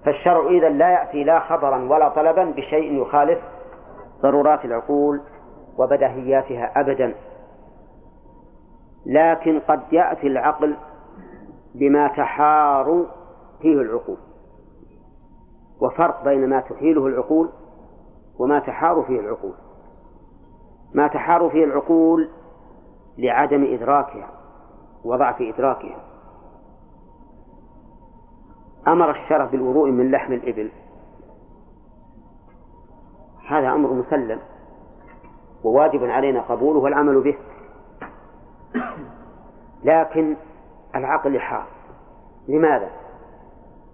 فالشرع 0.05 0.49
إذا 0.49 0.69
لا 0.69 0.91
يأتي 0.91 1.25
لا 1.25 1.41
خبرا 1.41 1.89
ولا 1.91 2.09
طلبا 2.09 2.45
بشيء 2.45 3.03
يخالف 3.03 3.39
ضرورات 4.23 4.65
العقول 4.65 5.21
وبدهياتها 5.79 6.81
أبدا. 6.81 7.15
لكن 9.07 9.61
قد 9.61 9.81
يأتي 9.93 10.27
العقل 10.27 10.77
بما 11.75 12.09
تحار 12.09 13.07
فيه 13.63 13.81
العقول 13.81 14.19
وفرق 15.81 16.25
بين 16.25 16.49
ما 16.49 16.61
تحيله 16.61 17.07
العقول 17.07 17.51
وما 18.39 18.59
تحار 18.59 19.03
فيه 19.03 19.21
العقول. 19.21 19.55
ما 20.95 21.07
تحار 21.09 21.49
فيه 21.49 21.65
العقول 21.65 22.29
لعدم 23.19 23.75
إدراكها 23.75 24.29
وضعف 25.05 25.41
إدراكها. 25.41 26.10
أمر 28.89 29.11
الشرع 29.11 29.45
بالوضوء 29.45 29.91
من 29.91 30.11
لحم 30.11 30.33
الإبل 30.33 30.71
هذا 33.49 33.69
أمر 33.73 33.93
مسلم 33.93 34.39
وواجب 35.65 36.05
علينا 36.05 36.41
قبوله 36.41 36.79
والعمل 36.79 37.21
به 37.21 37.37
لكن 39.85 40.37
العقل 40.95 41.41
حار 41.41 41.67
لماذا؟ 42.49 42.91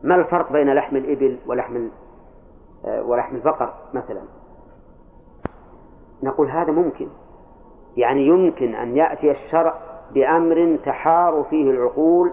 ما 0.02 0.14
الفرق 0.14 0.52
بين 0.52 0.74
لحم 0.74 0.96
الإبل 0.96 1.38
ولحم 1.46 1.88
آه، 2.84 3.02
ولحم 3.02 3.36
البقر 3.36 3.74
مثلا؟ 3.94 4.22
نقول 6.22 6.50
هذا 6.50 6.72
ممكن 6.72 7.08
يعني 7.96 8.26
يمكن 8.26 8.74
أن 8.74 8.96
يأتي 8.96 9.30
الشرع 9.30 9.74
بأمر 10.14 10.78
تحار 10.84 11.46
فيه 11.50 11.70
العقول 11.70 12.32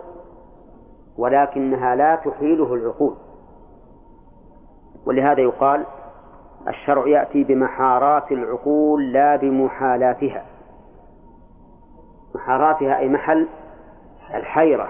ولكنها 1.18 1.95
لا 1.95 2.15
تحيله 2.15 2.73
العقول. 2.73 3.15
ولهذا 5.06 5.41
يقال 5.41 5.85
الشرع 6.68 7.07
يأتي 7.07 7.44
بمحارات 7.44 8.31
العقول 8.31 9.14
لا 9.14 9.35
بمحالاتها. 9.35 10.45
محاراتها 12.35 12.98
أي 12.98 13.10
محل 13.10 13.48
الحيرة 14.34 14.90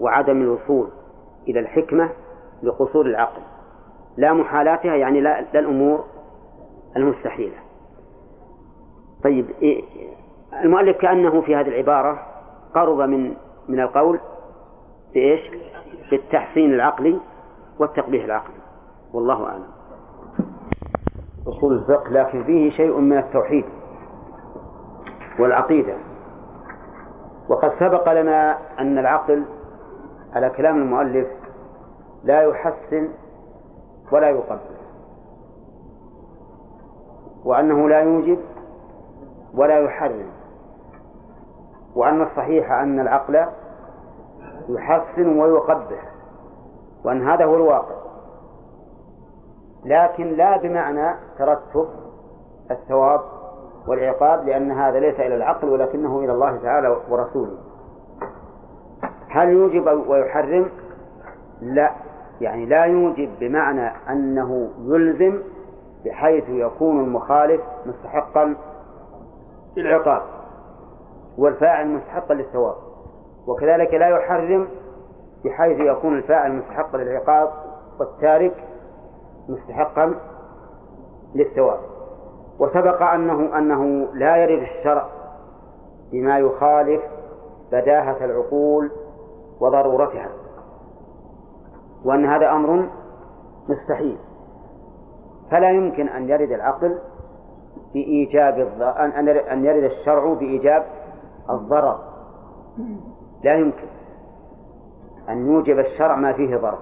وعدم 0.00 0.42
الوصول 0.42 0.90
إلى 1.48 1.60
الحكمة 1.60 2.10
لقصور 2.62 3.06
العقل. 3.06 3.42
لا 4.16 4.32
محالاتها 4.32 4.94
يعني 4.94 5.20
لا, 5.20 5.40
لا 5.40 5.60
الأمور 5.60 6.04
المستحيلة. 6.96 7.56
طيب 9.24 9.50
إيه، 9.62 9.82
المؤلف 10.62 10.96
كأنه 10.96 11.40
في 11.40 11.56
هذه 11.56 11.68
العبارة 11.68 12.18
قرب 12.74 13.00
من 13.00 13.34
من 13.68 13.80
القول 13.80 14.20
بإيش؟ 15.16 15.40
بالتحسين 16.10 16.74
العقلي 16.74 17.20
والتقبيح 17.78 18.24
العقلي. 18.24 18.54
والله 19.12 19.46
أعلم. 19.46 19.68
أصول 21.46 21.72
الفقه 21.72 22.10
لكن 22.10 22.44
فيه 22.44 22.70
شيء 22.70 23.00
من 23.00 23.18
التوحيد 23.18 23.64
والعقيدة. 25.38 25.94
وقد 27.48 27.68
سبق 27.68 28.12
لنا 28.12 28.58
أن 28.78 28.98
العقل 28.98 29.44
على 30.32 30.50
كلام 30.50 30.76
المؤلف 30.82 31.28
لا 32.24 32.42
يحسن 32.42 33.08
ولا 34.12 34.30
يقبل 34.30 34.76
وأنه 37.44 37.88
لا 37.88 38.00
يوجب 38.00 38.38
ولا 39.54 39.78
يحرم 39.78 40.26
وأن 41.94 42.22
الصحيح 42.22 42.72
أن 42.72 43.00
العقل 43.00 43.46
يحسن 44.68 45.38
ويقبح 45.38 46.12
وأن 47.04 47.28
هذا 47.28 47.44
هو 47.44 47.56
الواقع. 47.56 47.94
لكن 49.84 50.26
لا 50.26 50.56
بمعنى 50.56 51.14
ترتب 51.38 51.88
الثواب 52.70 53.20
والعقاب 53.86 54.44
لأن 54.46 54.70
هذا 54.70 55.00
ليس 55.00 55.20
إلى 55.20 55.34
العقل 55.34 55.68
ولكنه 55.68 56.18
إلى 56.18 56.32
الله 56.32 56.56
تعالى 56.56 56.96
ورسوله. 57.10 57.58
هل 59.28 59.48
يوجب 59.48 60.08
ويحرم؟ 60.08 60.68
لا. 61.60 61.90
يعني 62.40 62.66
لا 62.66 62.84
يوجب 62.84 63.30
بمعنى 63.40 63.88
أنه 64.10 64.70
يلزم 64.84 65.38
بحيث 66.04 66.48
يكون 66.48 67.00
المخالف 67.00 67.60
مستحقا 67.86 68.54
للعقاب 69.76 70.22
والفاعل 71.38 71.88
مستحقا 71.88 72.34
للثواب. 72.34 72.85
وكذلك 73.46 73.94
لا 73.94 74.08
يحرم 74.08 74.68
بحيث 75.44 75.80
يكون 75.80 76.18
الفاعل 76.18 76.52
مستحقا 76.52 76.98
للعقاب 76.98 77.48
والتارك 78.00 78.64
مستحقا 79.48 80.14
للثواب. 81.34 81.80
وسبق 82.58 83.02
أنه 83.02 83.58
أنه 83.58 84.08
لا 84.14 84.36
يرد 84.36 84.62
الشرع 84.62 85.06
بما 86.12 86.38
يخالف 86.38 87.02
بداهة 87.72 88.24
العقول 88.24 88.90
وضرورتها 89.60 90.28
وأن 92.04 92.24
هذا 92.24 92.50
أمر 92.50 92.88
مستحيل. 93.68 94.18
فلا 95.50 95.70
يمكن 95.70 96.08
أن 96.08 96.28
يرد 96.28 96.50
العقل 96.50 96.98
بإيجاب 97.94 98.58
أن 99.52 99.64
يرد 99.64 99.84
الشرع 99.84 100.32
بإيجاب 100.32 100.86
الضرر. 101.50 101.98
لا 103.46 103.54
يمكن 103.54 103.86
أن 105.28 105.46
يوجب 105.46 105.78
الشرع 105.78 106.16
ما 106.16 106.32
فيه 106.32 106.56
ضرر 106.56 106.78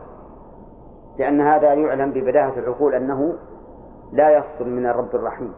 لأن 1.19 1.41
هذا 1.41 1.75
يعلم 1.75 2.11
ببداهة 2.11 2.59
العقول 2.59 2.95
أنه 2.95 3.35
لا 4.13 4.31
يصدر 4.31 4.65
من 4.65 4.87
الرب 4.87 5.15
الرحيم. 5.15 5.53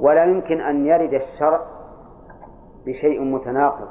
ولا 0.00 0.24
يمكن 0.24 0.60
أن 0.60 0.86
يرد 0.86 1.14
الشرع 1.14 1.60
بشيء 2.86 3.22
متناقض 3.22 3.88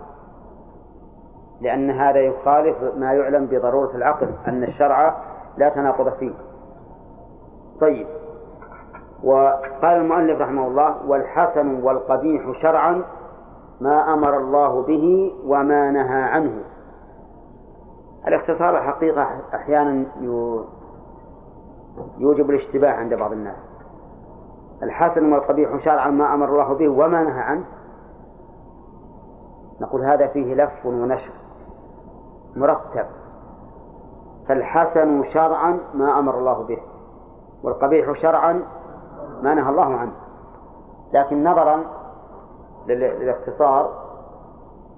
لأن 1.62 1.92
هذا 1.92 2.20
يخالف 2.20 2.78
ما 2.98 3.14
يعلم 3.14 3.46
بضرورة 3.46 3.96
العقل 3.96 4.30
أن 4.48 4.64
الشرع 4.64 5.18
لا 5.58 5.70
تناقض 5.70 6.10
فيه. 6.10 6.34
طيب 7.82 8.08
وقال 9.24 9.98
المؤلف 9.98 10.42
رحمه 10.42 10.68
الله 10.68 11.06
والحسن 11.08 11.84
والقبيح 11.84 12.62
شرعا 12.62 13.02
ما 13.82 14.14
أمر 14.14 14.38
الله 14.38 14.82
به 14.82 15.36
وما 15.46 15.92
نهى 15.92 16.22
عنه. 16.24 16.64
الاختصار 18.28 18.78
الحقيقة 18.78 19.28
أحيانا 19.54 20.06
يوجب 22.18 22.50
الاشتباه 22.50 22.92
عند 22.92 23.14
بعض 23.14 23.32
الناس. 23.32 23.70
الحسن 24.84 25.34
والقبيح 25.34 25.78
شرعا 25.78 26.10
ما 26.10 26.34
أمر 26.34 26.50
الله 26.50 26.74
به 26.74 26.90
وما 26.90 27.24
نهى 27.24 27.42
عنه. 27.42 27.66
نقول 29.82 30.06
هذا 30.06 30.28
فيه 30.28 30.54
لف 30.54 30.86
ونشر 30.86 31.34
مرتب. 32.56 33.06
فالحسن 34.48 35.24
شرعا 35.24 35.80
ما 35.94 36.20
أمر 36.20 36.40
الله 36.40 36.64
به 36.64 36.78
والقبيح 37.64 38.12
شرعا 38.22 38.62
ما 39.42 39.54
نهى 39.54 39.70
الله 39.70 39.96
عنه. 39.96 40.14
لكن 41.14 41.44
نظرا 41.44 41.84
للاختصار 42.88 44.06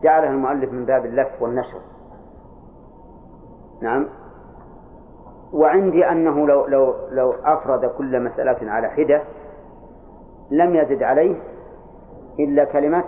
جعله 0.03 0.29
المؤلف 0.29 0.71
من 0.71 0.85
باب 0.85 1.05
اللف 1.05 1.41
والنشر. 1.41 1.79
نعم. 3.81 4.07
وعندي 5.53 6.05
أنه 6.05 6.47
لو 6.47 6.65
لو 6.65 6.93
لو 7.09 7.33
أفرد 7.45 7.85
كل 7.85 8.23
مسألة 8.23 8.71
على 8.71 8.87
حدة 8.87 9.21
لم 10.51 10.75
يزد 10.75 11.03
عليه 11.03 11.35
إلا 12.39 12.63
كلمة 12.63 13.03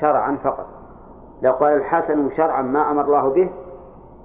شرعا 0.00 0.36
فقط. 0.44 0.66
لو 1.42 1.52
قال 1.52 1.72
الحسن 1.72 2.30
شرعا 2.30 2.62
ما 2.62 2.90
أمر 2.90 3.04
الله 3.04 3.30
به 3.30 3.50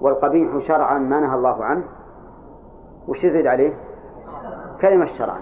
والقبيح 0.00 0.66
شرعا 0.68 0.98
ما 0.98 1.20
نهى 1.20 1.34
الله 1.34 1.64
عنه. 1.64 1.84
وش 3.08 3.24
يزيد 3.24 3.46
عليه؟ 3.46 3.72
كلمة 4.80 5.06
شرعا. 5.06 5.40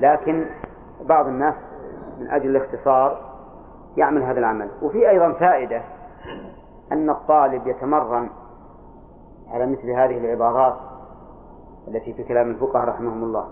لكن 0.00 0.46
بعض 1.04 1.26
الناس 1.26 1.54
من 2.18 2.30
أجل 2.30 2.56
الاختصار 2.56 3.18
يعمل 3.96 4.22
هذا 4.22 4.38
العمل. 4.38 4.70
وفي 4.82 5.10
أيضا 5.10 5.32
فائدة 5.32 5.82
أن 6.92 7.10
الطالب 7.10 7.66
يتمرن 7.66 8.30
على 9.48 9.66
مثل 9.66 9.90
هذه 9.90 10.18
العبارات 10.18 10.76
التي 11.88 12.12
في 12.12 12.24
كلام 12.24 12.50
الفقهاء 12.50 12.88
رحمهم 12.88 13.24
الله. 13.24 13.48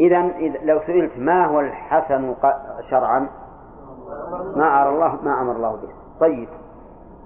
إذا 0.00 0.22
لو 0.62 0.80
سئلت 0.80 1.18
ما 1.18 1.46
هو 1.46 1.60
الحسن 1.60 2.34
شرعا؟ 2.90 3.28
ما 4.56 4.82
أرى 4.82 4.88
الله 4.88 5.18
ما 5.22 5.40
أمر 5.40 5.56
الله 5.56 5.76
به. 5.76 5.88
طيب. 6.20 6.48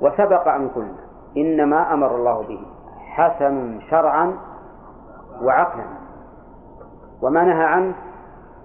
وسبق 0.00 0.48
أن 0.48 0.68
قلنا 0.68 0.98
إن 1.36 1.70
ما 1.70 1.94
أمر 1.94 2.16
الله 2.16 2.42
به 2.42 2.66
حسن 2.98 3.80
شرعا 3.80 4.38
وعقلا. 5.42 5.84
وما 7.22 7.44
نهى 7.44 7.64
عنه؟ 7.64 7.94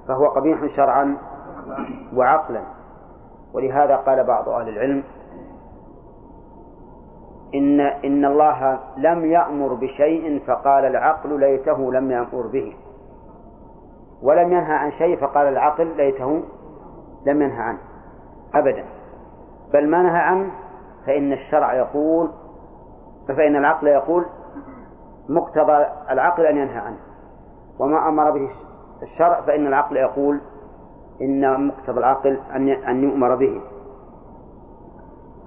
فهو 0.07 0.25
قبيح 0.25 0.65
شرعا 0.75 1.17
وعقلا. 2.15 2.61
ولهذا 3.53 3.95
قال 3.95 4.23
بعض 4.23 4.49
أهل 4.49 4.69
العلم 4.69 5.03
إن 7.55 7.79
إن 7.79 8.25
الله 8.25 8.79
لم 8.97 9.25
يأمر 9.25 9.73
بشيء 9.73 10.43
فقال 10.47 10.85
العقل 10.85 11.39
ليته 11.39 11.93
لم 11.93 12.11
يأمر 12.11 12.47
به. 12.47 12.75
ولم 14.21 14.51
ينهى 14.51 14.73
عن 14.73 14.91
شيء 14.91 15.17
فقال 15.17 15.47
العقل 15.47 15.97
ليته 15.97 16.43
لم 17.25 17.41
ينهى 17.41 17.61
عنه. 17.61 17.79
أبدا. 18.55 18.85
بل 19.73 19.89
ما 19.89 20.03
نهى 20.03 20.19
عنه 20.19 20.51
فإن 21.05 21.33
الشرع 21.33 21.73
يقول 21.73 22.31
فإن 23.27 23.55
العقل 23.55 23.87
يقول 23.87 24.25
مقتضى 25.29 25.85
العقل 26.09 26.45
أن 26.45 26.57
ينهى 26.57 26.77
عنه. 26.77 26.97
وما 27.79 28.07
أمر 28.07 28.31
به 28.31 28.49
الشرع 29.03 29.41
فإن 29.41 29.67
العقل 29.67 29.97
يقول 29.97 30.41
إن 31.21 31.67
مقتضى 31.67 31.99
العقل 31.99 32.39
أن 32.55 32.69
أن 32.69 33.03
يؤمر 33.03 33.35
به. 33.35 33.61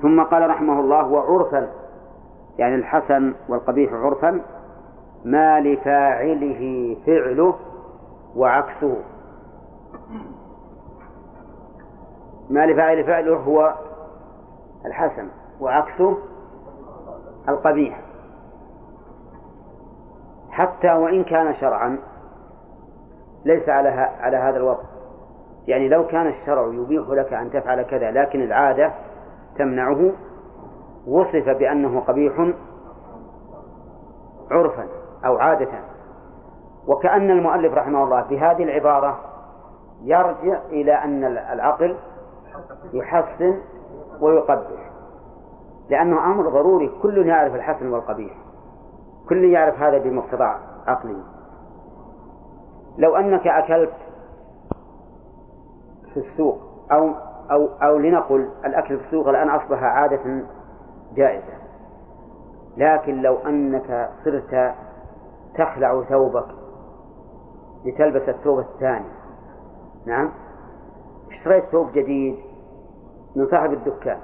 ثم 0.03 0.23
قال 0.23 0.51
رحمه 0.51 0.81
الله 0.81 1.07
وعرفا 1.07 1.69
يعني 2.59 2.75
الحسن 2.75 3.35
والقبيح 3.49 3.93
عرفا 3.93 4.41
ما 5.25 5.61
لفاعله 5.61 6.97
فعله 7.07 7.55
وعكسه. 8.37 8.97
ما 12.51 12.67
لفاعل 12.67 13.05
فعله 13.05 13.37
هو 13.37 13.75
الحسن 14.87 15.29
وعكسه 15.61 16.19
القبيح. 17.49 18.01
حتى 20.51 20.93
وإن 20.93 21.25
كان 21.25 21.55
شرعا 21.55 21.99
ليس 23.45 23.69
على 23.69 23.89
على 24.21 24.37
هذا 24.37 24.57
الوضع 24.57 24.83
يعني 25.67 25.89
لو 25.89 26.07
كان 26.07 26.27
الشرع 26.27 26.67
يبيح 26.67 27.09
لك 27.09 27.33
أن 27.33 27.51
تفعل 27.51 27.83
كذا 27.83 28.11
لكن 28.11 28.43
العادة 28.43 28.93
تمنعه 29.59 30.13
وصف 31.07 31.49
بأنه 31.49 32.01
قبيح 32.01 32.53
عرفا 34.51 34.87
أو 35.25 35.39
عادة. 35.39 35.69
وكأن 36.87 37.31
المؤلف 37.31 37.75
رحمه 37.75 38.05
الله 38.05 38.23
في 38.23 38.39
هذه 38.39 38.63
العبارة 38.63 39.19
يرجع 40.03 40.59
إلى 40.71 40.93
أن 40.93 41.25
العقل 41.25 41.97
يحسن 42.93 43.61
ويقبح. 44.21 44.91
لأنه 45.91 46.25
أمر 46.25 46.49
ضروري 46.49 46.91
كل 47.03 47.27
يعرف 47.27 47.55
الحسن 47.55 47.93
والقبيح. 47.93 48.33
كل 49.29 49.45
يعرف 49.45 49.83
هذا 49.83 49.99
بمقتضى 49.99 50.55
عقله. 50.87 51.23
لو 53.01 53.17
أنك 53.17 53.47
أكلت 53.47 53.93
في 56.15 56.17
السوق 56.17 56.59
أو 56.93 57.15
أو 57.51 57.67
أو 57.67 57.99
لنقل 57.99 58.49
الأكل 58.65 58.99
في 58.99 59.05
السوق 59.05 59.29
الآن 59.29 59.51
أصبح 59.51 59.83
عادة 59.83 60.45
جائزة. 61.15 61.61
لكن 62.77 63.23
لو 63.23 63.37
أنك 63.37 64.09
صرت 64.25 64.75
تخلع 65.55 66.03
ثوبك 66.03 66.47
لتلبس 67.85 68.29
الثوب 68.29 68.59
الثاني 68.59 69.09
نعم؟ 70.07 70.33
اشتريت 71.31 71.65
ثوب 71.65 71.93
جديد 71.93 72.37
من 73.37 73.47
صاحب 73.47 73.73
الدكان 73.73 74.19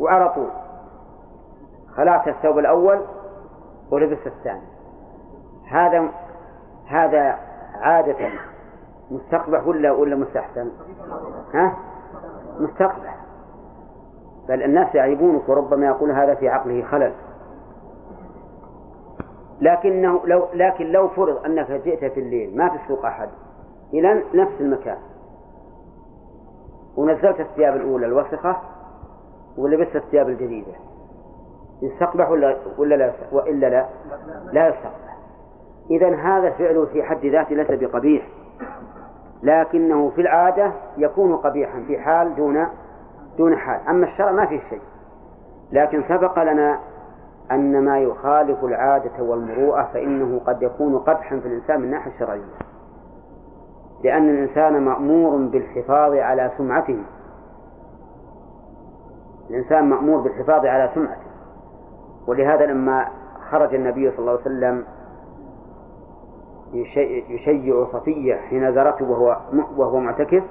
وعلى 0.00 0.28
طول 0.28 0.50
خلعت 1.96 2.28
الثوب 2.28 2.58
الأول 2.58 3.00
ولبست 3.90 4.26
الثاني. 4.26 4.66
هذا 5.68 6.08
هذا 6.86 7.38
عادة 7.84 8.30
مستقبح 9.10 9.66
ولا 9.66 9.92
ولا 9.92 10.16
مستحسن؟ 10.16 10.70
ها؟ 11.54 11.76
مستقبح. 12.60 13.16
بل 14.48 14.62
الناس 14.62 14.94
يعيبونك 14.94 15.48
وربما 15.48 15.86
يقول 15.86 16.10
هذا 16.10 16.34
في 16.34 16.48
عقله 16.48 16.82
خلل. 16.82 17.12
لكنه 19.60 20.26
لو 20.26 20.48
لكن 20.54 20.86
لو 20.86 21.08
فرض 21.08 21.44
أنك 21.44 21.70
جئت 21.70 22.12
في 22.12 22.20
الليل 22.20 22.56
ما 22.56 22.68
في 22.68 22.76
السوق 22.82 23.06
أحد. 23.06 23.28
إلى 23.92 24.22
نفس 24.34 24.60
المكان. 24.60 24.98
ونزلت 26.96 27.40
الثياب 27.40 27.76
الأولى 27.76 28.06
الوسخة 28.06 28.56
ولبست 29.56 29.96
الثياب 29.96 30.28
الجديدة. 30.28 30.72
يستقبح 31.82 32.30
ولا 32.30 32.56
ولا 32.78 32.94
لا 32.94 33.12
وإلا 33.32 33.66
لا؟ 33.66 33.86
لا 34.52 34.68
يستقبح. 34.68 35.13
اذا 35.90 36.14
هذا 36.16 36.48
الفعل 36.48 36.86
في 36.92 37.02
حد 37.02 37.26
ذاته 37.26 37.54
ليس 37.54 37.70
بقبيح 37.70 38.28
لكنه 39.42 40.10
في 40.10 40.20
العادة 40.20 40.72
يكون 40.96 41.36
قبيحا 41.36 41.80
في 41.86 41.98
حال 41.98 42.36
دون 42.36 42.66
دون 43.38 43.56
حال. 43.56 43.80
أما 43.88 44.04
الشرع 44.04 44.32
ما 44.32 44.46
فيه 44.46 44.60
شيء 44.60 44.80
لكن 45.72 46.02
سبق 46.02 46.42
لنا 46.42 46.78
أن 47.52 47.84
ما 47.84 47.98
يخالف 47.98 48.64
العادة 48.64 49.22
والمروءة 49.22 49.82
فإنه 49.82 50.40
قد 50.46 50.62
يكون 50.62 50.98
قدحا 50.98 51.38
في 51.38 51.48
الإنسان 51.48 51.78
من 51.78 51.84
الناحية 51.84 52.10
الشرعية 52.10 52.42
لأن 54.04 54.28
الإنسان 54.28 54.84
مأمور 54.84 55.36
بالحفاظ 55.36 56.14
على 56.14 56.50
سمعته. 56.58 57.02
الإنسان 59.50 59.90
مأمور 59.90 60.20
بالحفاظ 60.20 60.66
على 60.66 60.90
سمعته. 60.94 61.26
ولهذا 62.26 62.66
لما 62.66 63.08
خرج 63.50 63.74
النبي 63.74 64.10
صلى 64.10 64.18
الله 64.18 64.30
عليه 64.30 64.40
وسلم 64.40 64.84
يشيع 66.74 67.84
صفية 67.84 68.34
حين 68.34 68.72
زارته 68.74 69.10
وهو 69.10 69.40
وهو 69.76 70.00
معتكف 70.00 70.44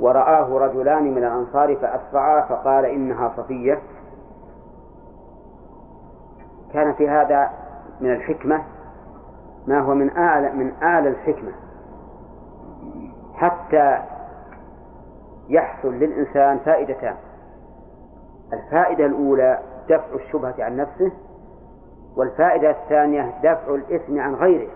ورآه 0.00 0.58
رجلان 0.58 1.14
من 1.14 1.24
الأنصار 1.24 1.76
فأسرعا 1.76 2.40
فقال 2.40 2.84
إنها 2.84 3.28
صفية. 3.28 3.78
كان 6.72 6.92
في 6.92 7.08
هذا 7.08 7.50
من 8.00 8.12
الحكمة 8.12 8.62
ما 9.66 9.80
هو 9.80 9.94
من 9.94 10.10
آل 10.10 10.56
من 10.56 10.68
آل 10.82 11.06
الحكمة. 11.06 11.52
حتى 13.34 13.98
يحصل 15.48 15.94
للإنسان 15.94 16.58
فائدتان. 16.58 17.14
الفائدة 18.52 19.06
الأولى 19.06 19.58
دفع 19.88 20.14
الشبهة 20.14 20.54
عن 20.58 20.76
نفسه 20.76 21.12
والفائدة 22.16 22.70
الثانية 22.70 23.34
دفع 23.42 23.74
الإثم 23.74 24.20
عن 24.20 24.34
غيره 24.34 24.68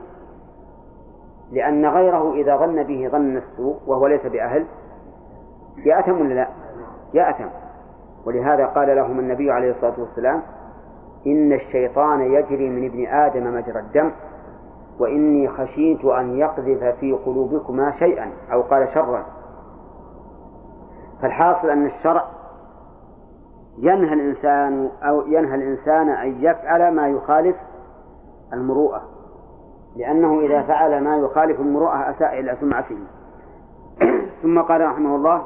لأن 1.52 1.86
غيره 1.86 2.34
إذا 2.34 2.56
ظن 2.56 2.82
به 2.82 3.08
ظن 3.08 3.36
السوء 3.36 3.76
وهو 3.86 4.06
ليس 4.06 4.26
بأهل 4.26 4.66
يأثم 5.84 6.20
ولا 6.20 6.34
لا؟ 6.34 6.48
يأثم 7.14 7.48
ولهذا 8.26 8.66
قال 8.66 8.96
لهم 8.96 9.18
النبي 9.18 9.50
عليه 9.50 9.70
الصلاة 9.70 10.00
والسلام 10.00 10.42
إن 11.26 11.52
الشيطان 11.52 12.20
يجري 12.20 12.70
من 12.70 12.86
ابن 12.86 13.06
آدم 13.06 13.54
مجرى 13.54 13.80
الدم 13.80 14.10
وإني 14.98 15.48
خشيت 15.48 16.04
أن 16.04 16.38
يقذف 16.38 16.84
في 16.84 17.12
قلوبكما 17.12 17.90
شيئا 17.90 18.32
أو 18.52 18.62
قال 18.62 18.88
شرا 18.94 19.24
فالحاصل 21.22 21.70
أن 21.70 21.86
الشرع 21.86 22.24
ينهى 23.80 24.14
الإنسان 24.14 24.90
أو 25.02 25.26
ينهى 25.26 25.54
الإنسان 25.54 26.08
أن 26.08 26.44
يفعل 26.44 26.94
ما 26.94 27.08
يخالف 27.08 27.56
المروءة 28.52 29.02
لأنه 29.96 30.40
إذا 30.40 30.62
فعل 30.62 31.04
ما 31.04 31.16
يخالف 31.16 31.60
المروءة 31.60 32.10
أساء 32.10 32.40
إلى 32.40 32.56
سمعته. 32.56 32.98
ثم 34.42 34.60
قال 34.62 34.80
رحمه 34.80 35.16
الله 35.16 35.44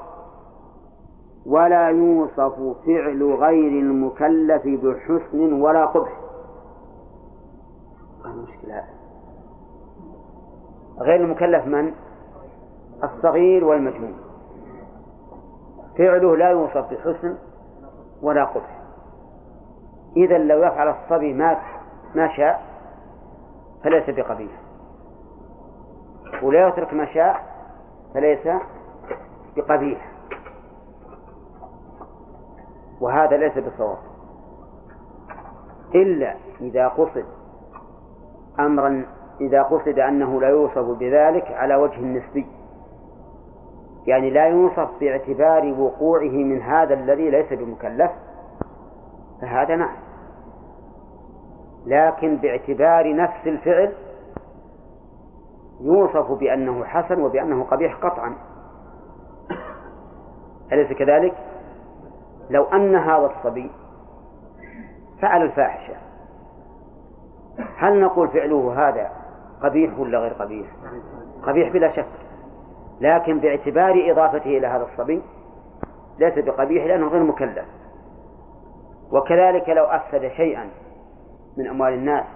ولا 1.47 1.89
يوصف 1.89 2.77
فعل 2.87 3.23
غير 3.23 3.83
المكلف 3.83 4.63
بحسن 4.67 5.63
ولا 5.63 5.87
قبح. 5.87 6.21
المشكلة؟ 8.25 8.85
غير 10.99 11.21
المكلف 11.21 11.67
من؟ 11.67 11.93
الصغير 13.05 13.65
والمجنون. 13.65 14.15
فعله 15.99 16.37
لا 16.37 16.51
يوصف 16.51 16.93
بحسن 16.93 17.37
ولا 18.23 18.45
قبح. 18.45 18.81
إذا 20.17 20.39
لو 20.39 20.63
يفعل 20.63 20.89
الصبي 20.89 21.33
ما 21.33 21.57
ما 22.15 22.27
شاء 22.27 22.63
فليس 23.85 24.11
بقبيح. 24.11 24.53
ولا 26.43 26.69
يترك 26.69 26.95
ما 26.95 27.05
شاء 27.05 27.41
فليس 28.15 28.49
بقبيح. 29.57 30.13
وهذا 33.01 33.37
ليس 33.37 33.59
بصواب. 33.59 33.99
إلا 35.95 36.35
إذا 36.61 36.89
قصد 36.89 37.25
أمرا 38.61 39.07
إذا 39.41 39.63
قصد 39.63 39.99
أنه 39.99 40.41
لا 40.41 40.49
يوصف 40.49 40.99
بذلك 40.99 41.45
على 41.47 41.77
وجه 41.77 42.01
نسبي 42.01 42.47
يعني 44.07 44.31
لا 44.31 44.47
يوصف 44.47 44.89
باعتبار 45.01 45.75
وقوعه 45.81 46.31
من 46.31 46.63
هذا 46.63 46.95
الذي 46.95 47.31
ليس 47.31 47.53
بمكلف 47.53 48.11
فهذا 49.41 49.77
نعم 49.77 49.97
لكن 51.87 52.37
باعتبار 52.37 53.17
نفس 53.17 53.47
الفعل 53.47 53.93
يوصف 55.81 56.33
بأنه 56.33 56.85
حسن 56.85 57.21
وبأنه 57.21 57.65
قبيح 57.65 57.97
قطعا 57.97 58.37
أليس 60.73 60.93
كذلك؟ 60.93 61.35
لو 62.51 62.65
أن 62.65 62.97
هذا 62.97 63.27
الصبي 63.27 63.71
فعل 65.23 65.43
الفاحشة 65.43 65.95
هل 67.77 68.01
نقول 68.01 68.29
فعله 68.29 68.89
هذا 68.89 69.11
قبيح 69.63 69.99
ولا 69.99 70.19
غير 70.19 70.33
قبيح؟ 70.33 70.67
قبيح 71.43 71.73
بلا 71.73 71.89
شك 71.89 72.32
لكن 73.03 73.39
باعتبار 73.39 74.11
إضافته 74.11 74.59
إلى 74.59 74.67
هذا 74.67 74.83
الصبي 74.83 75.23
ليس 76.19 76.39
بقبيح 76.39 76.85
لأنه 76.85 77.09
غير 77.09 77.23
مكلف. 77.23 77.65
وكذلك 79.13 79.69
لو 79.69 79.85
أفسد 79.85 80.29
شيئا 80.29 80.71
من 81.57 81.67
أموال 81.67 81.93
الناس 81.93 82.27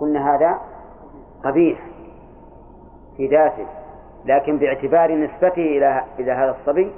قلنا 0.00 0.34
هذا 0.34 0.60
قبيح 1.44 1.78
في 3.16 3.26
ذاته 3.26 3.66
لكن 4.24 4.58
باعتبار 4.58 5.14
نسبته 5.14 5.62
إلى 5.62 6.04
إلى 6.18 6.32
هذا 6.32 6.50
الصبي 6.50 6.92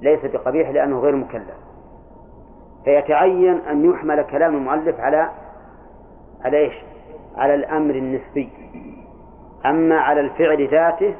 ليس 0.00 0.24
بقبيح 0.24 0.70
لأنه 0.70 0.98
غير 0.98 1.16
مكلف. 1.16 1.56
فيتعين 2.84 3.54
أن 3.60 3.90
يحمل 3.90 4.22
كلام 4.22 4.56
المؤلف 4.56 5.00
على 5.00 5.30
على 6.44 6.56
إيش؟ 6.58 6.74
على 7.36 7.54
الأمر 7.54 7.94
النسبي. 7.94 8.50
أما 9.66 10.00
على 10.00 10.20
الفعل 10.20 10.68
ذاته 10.68 11.14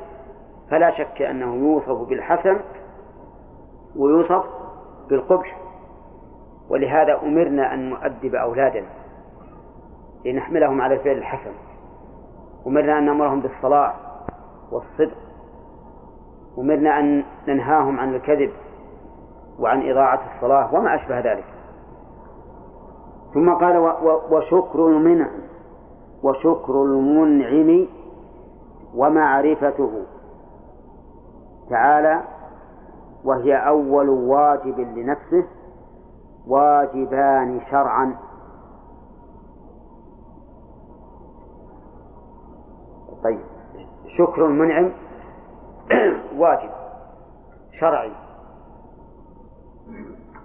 فلا 0.71 0.91
شك 0.91 1.23
أنه 1.23 1.55
يوصف 1.55 2.09
بالحسن 2.09 2.61
ويوصف 3.97 4.45
بالقبح. 5.09 5.59
ولهذا 6.71 7.23
أمرنا 7.23 7.75
أن 7.75 7.91
نؤدب 7.91 8.35
أولادنا 8.35 8.89
لنحملهم 10.25 10.81
على 10.81 10.95
الفعل 10.95 11.19
الحسن. 11.19 11.53
أمرنا 12.67 12.99
أن 12.99 13.07
نأمرهم 13.07 13.41
بالصلاة 13.41 13.95
والصدق. 14.73 15.17
أمرنا 16.59 16.99
أن 16.99 17.25
ننهاهم 17.49 18.01
عن 18.01 18.15
الكذب 18.15 18.51
وعن 19.59 19.91
إضاعة 19.91 20.21
الصلاة 20.25 20.75
وما 20.75 20.95
أشبه 20.95 21.21
ذلك. 21.21 21.45
ثم 23.35 23.55
قال 23.55 23.77
وشكر 24.31 24.87
المنعم 24.87 25.41
وشكر 26.23 26.83
المنعم 26.83 27.87
ومعرفته. 28.95 29.93
تعالى 31.71 32.23
وهي 33.25 33.57
أول 33.57 34.09
واجب 34.09 34.81
لنفسه 34.81 35.45
واجبان 36.47 37.61
شرعا. 37.71 38.17
طيب 43.25 43.41
شكر 44.19 44.47
المنعم 44.47 44.93
واجب 46.41 46.71
شرعي. 47.81 48.13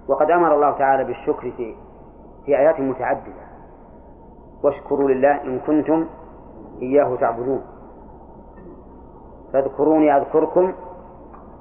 وقد 0.08 0.32
أمر 0.32 0.56
الله 0.56 0.72
تعالى 0.72 1.04
بالشكر 1.04 1.52
في 1.52 1.76
في 2.45 2.58
آيات 2.58 2.80
متعددة. 2.80 3.44
واشكروا 4.64 5.10
لله 5.10 5.44
إن 5.44 5.60
كنتم 5.60 6.08
إياه 6.82 7.16
تعبدون. 7.16 7.62
فاذكروني 9.54 10.18
أذكركم 10.18 10.74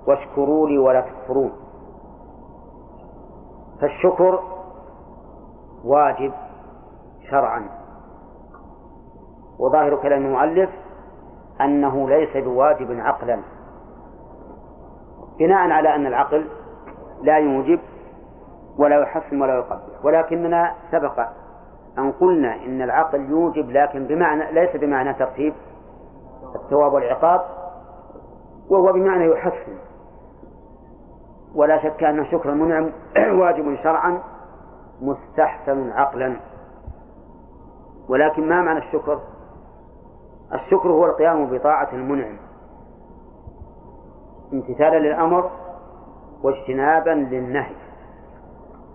واشكروا 0.07 0.69
لي 0.69 0.79
ولا 0.79 1.01
تكفرون. 1.01 1.53
فالشكر 3.81 4.41
واجب 5.85 6.33
شرعا. 7.31 7.69
وظاهر 9.59 9.97
كلام 9.97 10.27
المؤلف 10.27 10.71
أنه 11.61 12.09
ليس 12.09 12.37
بواجب 12.37 13.01
عقلا. 13.01 13.43
بناء 15.39 15.71
على 15.71 15.95
أن 15.95 16.07
العقل 16.07 16.49
لا 17.23 17.39
يوجب 17.39 17.81
ولا 18.79 19.01
يحسن 19.01 19.43
ولا 19.43 19.55
يقبح. 19.55 20.05
ولكننا 20.05 20.75
سبق 20.91 21.21
أن 21.99 22.13
قلنا 22.13 22.55
إن 22.55 22.83
العقل 22.83 23.31
يوجب 23.31 23.71
لكن 23.71 24.07
بمعنى 24.07 24.53
ليس 24.53 24.77
بمعنى 24.77 25.15
ترتيب 25.15 25.55
الثواب 26.55 26.93
والعقاب 26.93 27.41
وهو 28.71 28.93
بمعنى 28.93 29.25
يحسن. 29.25 29.92
ولا 31.55 31.77
شك 31.77 32.05
أن 32.05 32.25
شكر 32.25 32.51
المنعم 32.51 32.91
واجب 33.41 33.77
شرعا 33.83 34.23
مستحسن 35.01 35.91
عقلا. 35.91 36.37
ولكن 38.09 38.49
ما 38.49 38.63
معنى 38.63 38.79
الشكر؟ 38.79 39.21
الشكر 40.53 40.89
هو 40.89 41.07
القيام 41.07 41.47
بطاعة 41.47 41.89
المنعم. 41.93 42.37
امتثالا 44.53 44.99
للأمر 44.99 45.51
واجتنابا 46.43 47.11
للنهي. 47.11 47.75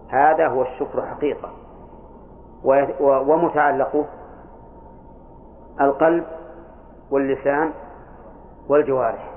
هذا 0.09 0.47
هو 0.47 0.61
الشكر 0.61 1.05
حقيقة. 1.05 1.49
ومتعلقه 2.99 4.05
القلب 5.81 6.25
واللسان 7.11 7.71
والجوارح. 8.69 9.33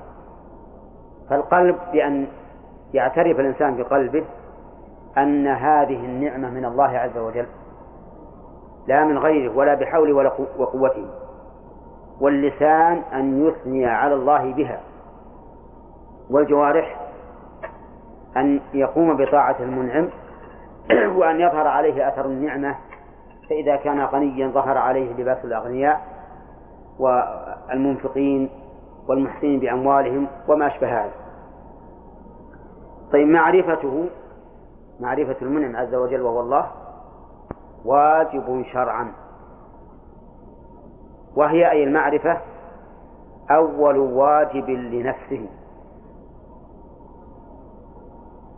فالقلب 1.29 1.77
بأن 1.93 2.27
يعترف 2.93 3.39
الإنسان 3.39 3.77
بقلبه 3.77 4.25
أن 5.17 5.47
هذه 5.47 6.05
النعمة 6.05 6.49
من 6.49 6.65
الله 6.65 6.97
عز 6.97 7.17
وجل 7.17 7.47
لا 8.87 9.03
من 9.03 9.17
غيره 9.17 9.57
ولا 9.57 9.73
بحوله 9.73 10.13
ولا 10.13 10.31
وقوته. 10.57 11.05
واللسان 12.21 13.01
أن 13.13 13.47
يثني 13.47 13.85
على 13.85 14.13
الله 14.13 14.53
بها. 14.53 14.79
والجوارح 16.29 16.99
أن 18.37 18.61
يقوم 18.73 19.17
بطاعة 19.17 19.55
المنعم 19.59 20.09
وأن 21.17 21.39
يظهر 21.39 21.67
عليه 21.67 22.07
أثر 22.07 22.25
النعمة 22.25 22.75
فإذا 23.49 23.75
كان 23.75 23.99
غنيا 23.99 24.47
ظهر 24.47 24.77
عليه 24.77 25.13
لباس 25.13 25.45
الأغنياء 25.45 26.01
والمنفقين 26.99 28.49
والمحسنين 29.07 29.59
بأموالهم 29.59 30.27
وما 30.47 30.67
أشبه 30.67 30.87
هذا. 30.87 31.11
طيب 33.13 33.27
معرفته 33.27 34.09
معرفة 34.99 35.35
المنعم 35.41 35.75
عز 35.75 35.95
وجل 35.95 36.21
وهو 36.21 36.39
الله 36.39 36.71
واجب 37.85 38.63
شرعا. 38.73 39.11
وهي 41.35 41.71
أي 41.71 41.83
المعرفة؟ 41.83 42.37
أول 43.51 43.97
واجب 43.97 44.69
لنفسه. 44.69 45.49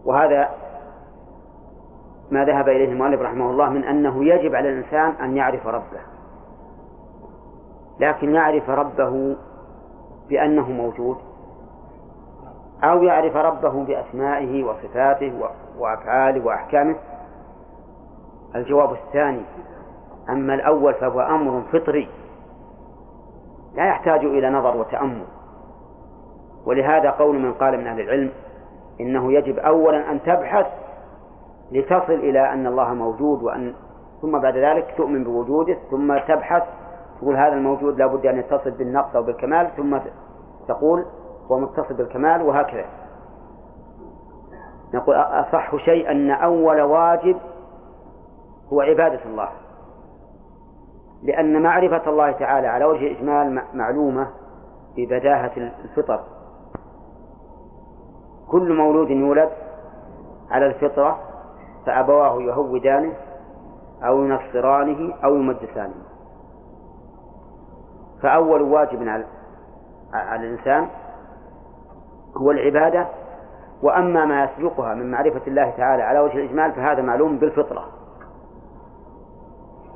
وهذا 0.06 0.50
ما 2.32 2.46
ذهب 2.46 2.70
إليه 2.70 2.92
المؤلف 2.92 3.22
رحمه 3.22 3.52
الله 3.52 3.70
من 3.70 3.84
أنه 3.84 4.26
يجب 4.26 4.56
على 4.56 4.70
الإنسان 4.70 5.12
أن 5.12 5.38
يعرف 5.38 5.68
ربه. 5.68 6.02
لكن 8.00 8.36
يعرف 8.36 8.70
ربه 8.70 9.36
بأنه 10.30 10.72
موجود 10.72 11.18
أو 12.84 13.04
يعرف 13.04 13.36
ربه 13.36 13.84
بأسمائه 13.84 14.64
وصفاته 14.64 15.50
وأفعاله 15.78 16.46
وأحكامه. 16.46 16.96
الجواب 18.56 18.92
الثاني 18.92 19.44
أما 20.30 20.54
الأول 20.54 20.94
فهو 20.94 21.22
أمر 21.22 21.62
فطري. 21.62 22.10
لا 23.76 23.88
يحتاج 23.88 24.26
إلى 24.26 24.50
نظر 24.50 24.78
وتأمل. 24.78 25.26
ولهذا 26.66 27.10
قول 27.10 27.40
من 27.40 27.54
قال 27.54 27.78
من 27.78 27.88
أهل 27.88 28.00
العلم 28.00 28.32
إنه 29.02 29.34
يجب 29.34 29.60
أولا 29.60 30.12
أن 30.12 30.24
تبحث 30.24 30.68
لتصل 31.72 32.14
إلى 32.14 32.54
أن 32.54 32.68
الله 32.68 32.94
موجود 32.94 33.44
وأن 33.44 33.74
ثم 34.22 34.40
بعد 34.40 34.58
ذلك 34.58 34.94
تؤمن 34.98 35.24
بوجوده 35.24 35.78
ثم 35.92 36.18
تبحث 36.18 36.64
تقول 37.20 37.36
هذا 37.36 37.54
الموجود 37.54 37.98
لا 37.98 38.08
بد 38.08 38.26
أن 38.26 38.40
يتصل 38.40 38.72
بالنقص 38.72 39.16
أو 39.16 39.24
بالكمال 39.24 39.70
ثم 39.78 39.98
تقول 40.68 41.06
هو 41.52 41.60
متصل 41.60 41.94
بالكمال 41.94 42.42
وهكذا. 42.42 42.86
نقول 44.94 45.16
أصح 45.16 45.76
شيء 45.76 46.12
أن 46.12 46.32
أول 46.32 46.82
واجب 46.82 47.38
هو 48.74 48.82
عبادة 48.82 49.26
الله. 49.26 49.50
لأن 51.24 51.62
معرفة 51.62 52.10
الله 52.10 52.32
تعالى 52.32 52.68
على 52.68 52.86
وجه 52.86 53.08
الإجمال 53.08 53.62
معلومة 53.74 54.28
ببداهة 54.98 55.72
الفطر. 55.84 56.20
كل 58.48 58.74
مولود 58.74 59.10
يولد 59.10 59.50
على 60.52 60.66
الفطرة 60.66 61.20
فأبواه 61.86 62.42
يهودانه 62.42 63.14
أو 64.04 64.24
ينصرانه 64.24 65.14
أو 65.24 65.36
يمجسانه 65.36 65.94
فأول 68.22 68.62
واجب 68.62 69.24
على 70.14 70.48
الإنسان 70.48 70.88
هو 72.38 72.52
العبادة 72.52 73.08
وأما 73.82 74.26
ما 74.26 74.44
يسبقها 74.44 74.94
من 74.96 75.12
معرفة 75.12 75.42
الله 75.48 75.70
تعالى 75.70 76.04
على 76.04 76.20
وجه 76.20 76.34
الإجمال 76.34 76.72
فهذا 76.72 77.02
معلوم 77.02 77.38
بالفطرة. 77.38 77.86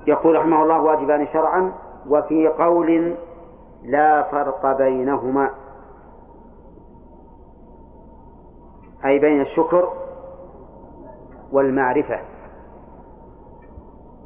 يقول 0.07 0.35
رحمه 0.35 0.63
الله 0.63 0.81
واجبان 0.81 1.27
شرعا 1.27 1.73
وفي 2.09 2.47
قول 2.47 3.15
لا 3.83 4.23
فرق 4.23 4.77
بينهما 4.77 5.49
أي 9.05 9.19
بين 9.19 9.41
الشكر 9.41 9.89
والمعرفة. 11.51 12.19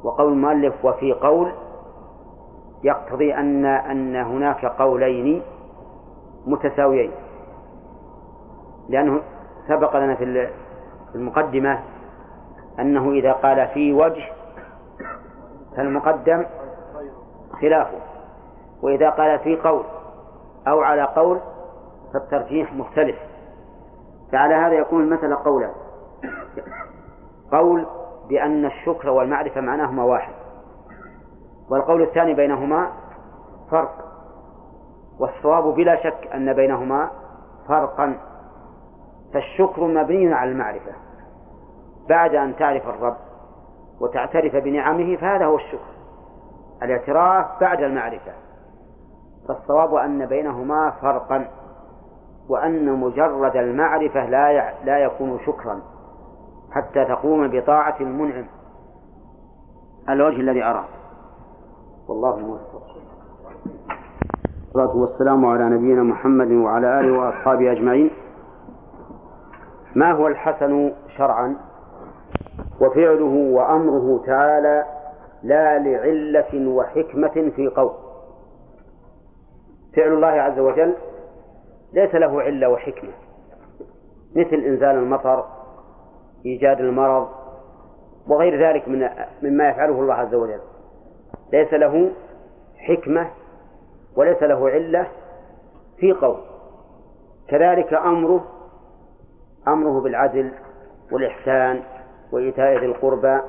وقول 0.04 0.32
المؤلف 0.32 0.84
وفي 0.84 1.12
قول 1.12 1.52
يقتضي 2.84 3.34
أن 3.34 3.64
أن 3.64 4.16
هناك 4.16 4.64
قولين 4.64 5.42
متساويين. 6.46 7.21
لأنه 8.88 9.22
سبق 9.68 9.96
لنا 9.96 10.14
في 10.14 10.50
المقدمة 11.14 11.82
أنه 12.78 13.10
إذا 13.10 13.32
قال 13.32 13.68
في 13.68 13.92
وجه 13.92 14.32
فالمقدم 15.76 16.46
خلافه 17.60 17.98
وإذا 18.82 19.10
قال 19.10 19.38
في 19.38 19.56
قول 19.56 19.84
أو 20.68 20.80
على 20.80 21.02
قول 21.02 21.40
فالترجيح 22.12 22.72
مختلف. 22.72 23.16
فعلى 24.32 24.54
هذا 24.54 24.74
يكون 24.74 25.02
المسألة 25.02 25.36
قولا. 25.36 25.70
قول 27.52 27.86
بأن 28.28 28.64
الشكر 28.64 29.10
والمعرفة 29.10 29.60
معناهما 29.60 30.04
واحد 30.04 30.32
والقول 31.70 32.02
الثاني 32.02 32.34
بينهما 32.34 32.90
فرق 33.70 33.94
والصواب 35.18 35.74
بلا 35.74 35.96
شك 35.96 36.28
أن 36.34 36.52
بينهما 36.52 37.10
فرقا. 37.68 38.31
فالشكر 39.32 39.84
مبني 39.84 40.34
على 40.34 40.50
المعرفة. 40.50 40.92
بعد 42.08 42.34
أن 42.34 42.56
تعرف 42.56 42.88
الرب 42.88 43.16
وتعترف 44.00 44.56
بنعمه 44.56 45.16
فهذا 45.16 45.46
هو 45.46 45.56
الشكر. 45.56 45.92
الاعتراف 46.82 47.60
بعد 47.60 47.82
المعرفة. 47.82 48.32
فالصواب 49.48 49.94
أن 49.94 50.26
بينهما 50.26 50.90
فرقا 50.90 51.48
وأن 52.48 52.92
مجرد 53.00 53.56
المعرفة 53.56 54.26
لا 54.26 54.72
لا 54.84 54.98
يكون 54.98 55.38
شكرا 55.46 55.80
حتى 56.70 57.04
تقوم 57.04 57.48
بطاعة 57.48 57.96
المنعم. 58.00 58.44
الوجه 60.08 60.36
الذي 60.36 60.64
أراه. 60.64 60.84
والله 62.08 62.38
موفق. 62.38 62.82
والصلاة 64.74 64.96
والسلام 64.96 65.46
على 65.46 65.64
نبينا 65.64 66.02
محمد 66.02 66.52
وعلى 66.52 67.00
آله 67.00 67.18
وأصحابه 67.18 67.72
أجمعين. 67.72 68.10
ما 69.94 70.12
هو 70.12 70.26
الحسن 70.26 70.92
شرعا؟ 71.16 71.56
وفعله 72.80 73.52
وأمره 73.52 74.22
تعالى 74.26 74.84
لا 75.42 75.78
لعلة 75.78 76.68
وحكمة 76.68 77.52
في 77.56 77.68
قول. 77.76 77.92
فعل 79.96 80.12
الله 80.12 80.26
عز 80.26 80.58
وجل 80.58 80.94
ليس 81.92 82.14
له 82.14 82.42
علة 82.42 82.68
وحكمة. 82.68 83.12
مثل 84.36 84.56
إنزال 84.56 84.90
المطر 84.96 85.44
إيجاد 86.46 86.80
المرض 86.80 87.28
وغير 88.28 88.68
ذلك 88.68 88.88
من 88.88 89.08
مما 89.42 89.68
يفعله 89.68 90.00
الله 90.00 90.14
عز 90.14 90.34
وجل. 90.34 90.60
ليس 91.52 91.74
له 91.74 92.10
حكمة 92.78 93.30
وليس 94.16 94.42
له 94.42 94.68
علة 94.68 95.06
في 95.96 96.12
قول. 96.12 96.40
كذلك 97.48 97.94
أمره 97.94 98.44
أمره 99.68 100.00
بالعدل 100.00 100.52
والإحسان 101.12 101.82
وإيتاء 102.32 102.78
ذي 102.78 102.86
القربى 102.86 103.40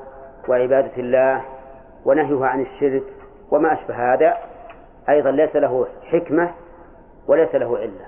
وعبادة 0.48 0.96
الله 0.96 1.44
ونهيه 2.04 2.44
عن 2.46 2.60
الشرك 2.60 3.02
وما 3.50 3.72
أشبه 3.72 4.14
هذا 4.14 4.36
أيضا 5.08 5.30
ليس 5.30 5.56
له 5.56 5.86
حكمة 6.02 6.54
وليس 7.28 7.54
له 7.54 7.78
علة. 7.78 8.06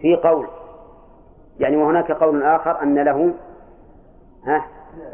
في 0.00 0.16
قول 0.16 0.48
يعني 1.58 1.76
وهناك 1.76 2.12
قول 2.12 2.42
آخر 2.42 2.82
أن 2.82 2.98
له 2.98 3.34
ها 4.46 4.66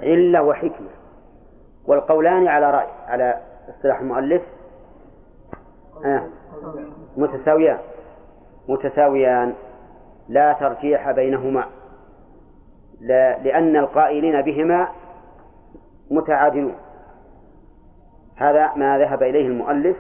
علة 0.03 0.43
وحكمة. 0.43 0.89
والقولان 1.87 2.49
على 2.49 2.71
رأي 2.71 2.89
على 3.07 3.41
اصطلاح 3.69 4.01
المؤلف 4.01 4.43
متساويان. 7.17 7.79
متساويان. 8.69 9.55
لا 10.29 10.53
ترجيح 10.53 11.11
بينهما. 11.11 11.65
لا 13.01 13.39
لأن 13.39 13.77
القائلين 13.77 14.43
بهما 14.43 14.89
متعادلون. 16.11 16.75
هذا 18.37 18.75
ما 18.75 18.99
ذهب 18.99 19.23
إليه 19.23 19.47
المؤلف 19.47 19.97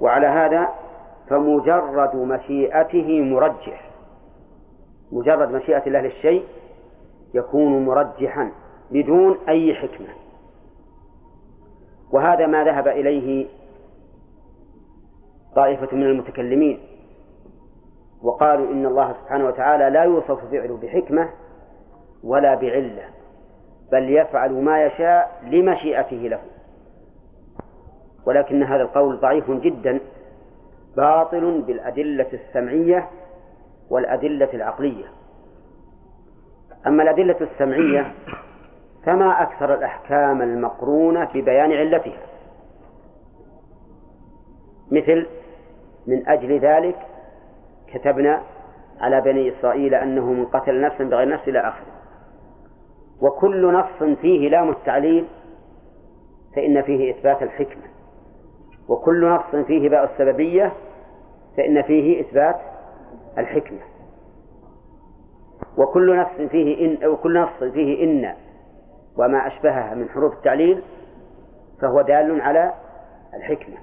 وعلى 0.00 0.26
هذا 0.26 0.68
فمجرد 1.28 2.16
مشيئته 2.16 3.20
مرجح. 3.20 3.90
مجرد 5.12 5.50
مشيئة 5.50 5.86
الله 5.86 6.00
للشيء 6.00 6.44
يكون 7.34 7.84
مرجحا 7.84 8.52
بدون 8.90 9.38
أي 9.48 9.74
حكمة. 9.74 10.08
وهذا 12.12 12.46
ما 12.46 12.64
ذهب 12.64 12.88
إليه 12.88 13.46
طائفة 15.54 15.96
من 15.96 16.02
المتكلمين. 16.02 16.78
وقالوا 18.22 18.72
إن 18.72 18.86
الله 18.86 19.12
سبحانه 19.12 19.46
وتعالى 19.46 19.90
لا 19.90 20.02
يوصف 20.02 20.44
فعله 20.50 20.76
بحكمة 20.82 21.28
ولا 22.24 22.54
بعلة 22.54 23.04
بل 23.92 24.10
يفعل 24.10 24.52
ما 24.52 24.84
يشاء 24.84 25.40
لمشيئته 25.42 26.16
له. 26.16 26.40
ولكن 28.26 28.62
هذا 28.62 28.82
القول 28.82 29.20
ضعيف 29.20 29.50
جدا 29.50 30.00
باطل 30.96 31.62
بالأدلة 31.62 32.32
السمعية 32.32 33.08
والأدلة 33.90 34.48
العقلية. 34.54 35.04
أما 36.86 37.02
الأدلة 37.02 37.36
السمعية 37.40 38.14
فما 39.04 39.42
أكثر 39.42 39.74
الأحكام 39.74 40.42
المقرونة 40.42 41.28
ببيان 41.34 41.72
علتها. 41.72 42.22
مثل 44.90 45.26
من 46.06 46.28
أجل 46.28 46.58
ذلك 46.58 46.96
كتبنا 47.94 48.42
على 49.00 49.20
بني 49.20 49.48
إسرائيل 49.48 49.94
أنه 49.94 50.32
من 50.32 50.46
قتل 50.46 50.80
نفسا 50.80 51.04
بغير 51.04 51.28
نفس 51.28 51.48
إلى 51.48 51.58
آخره. 51.58 51.92
وكل 53.20 53.72
نص 53.72 54.02
فيه 54.20 54.48
لام 54.48 54.70
التعليل 54.70 55.26
فإن 56.56 56.82
فيه 56.82 57.10
إثبات 57.10 57.42
الحكمة. 57.42 57.82
وكل 58.88 59.28
نص 59.28 59.56
فيه 59.56 59.88
باء 59.88 60.04
السببية 60.04 60.72
فإن 61.56 61.82
فيه 61.82 62.20
إثبات 62.20 62.60
الحكمة. 63.38 63.80
وكل 65.78 66.16
نفس 66.16 66.40
فيه 66.40 66.86
إن 66.86 67.08
وكل 67.08 67.40
نص 67.40 67.64
فيه 67.64 68.04
إن 68.04 68.34
وما 69.18 69.46
أشبهها 69.46 69.94
من 69.94 70.08
حروف 70.08 70.32
التعليل 70.32 70.82
فهو 71.82 72.02
دال 72.02 72.40
على 72.40 72.72
الحكمة. 73.34 73.76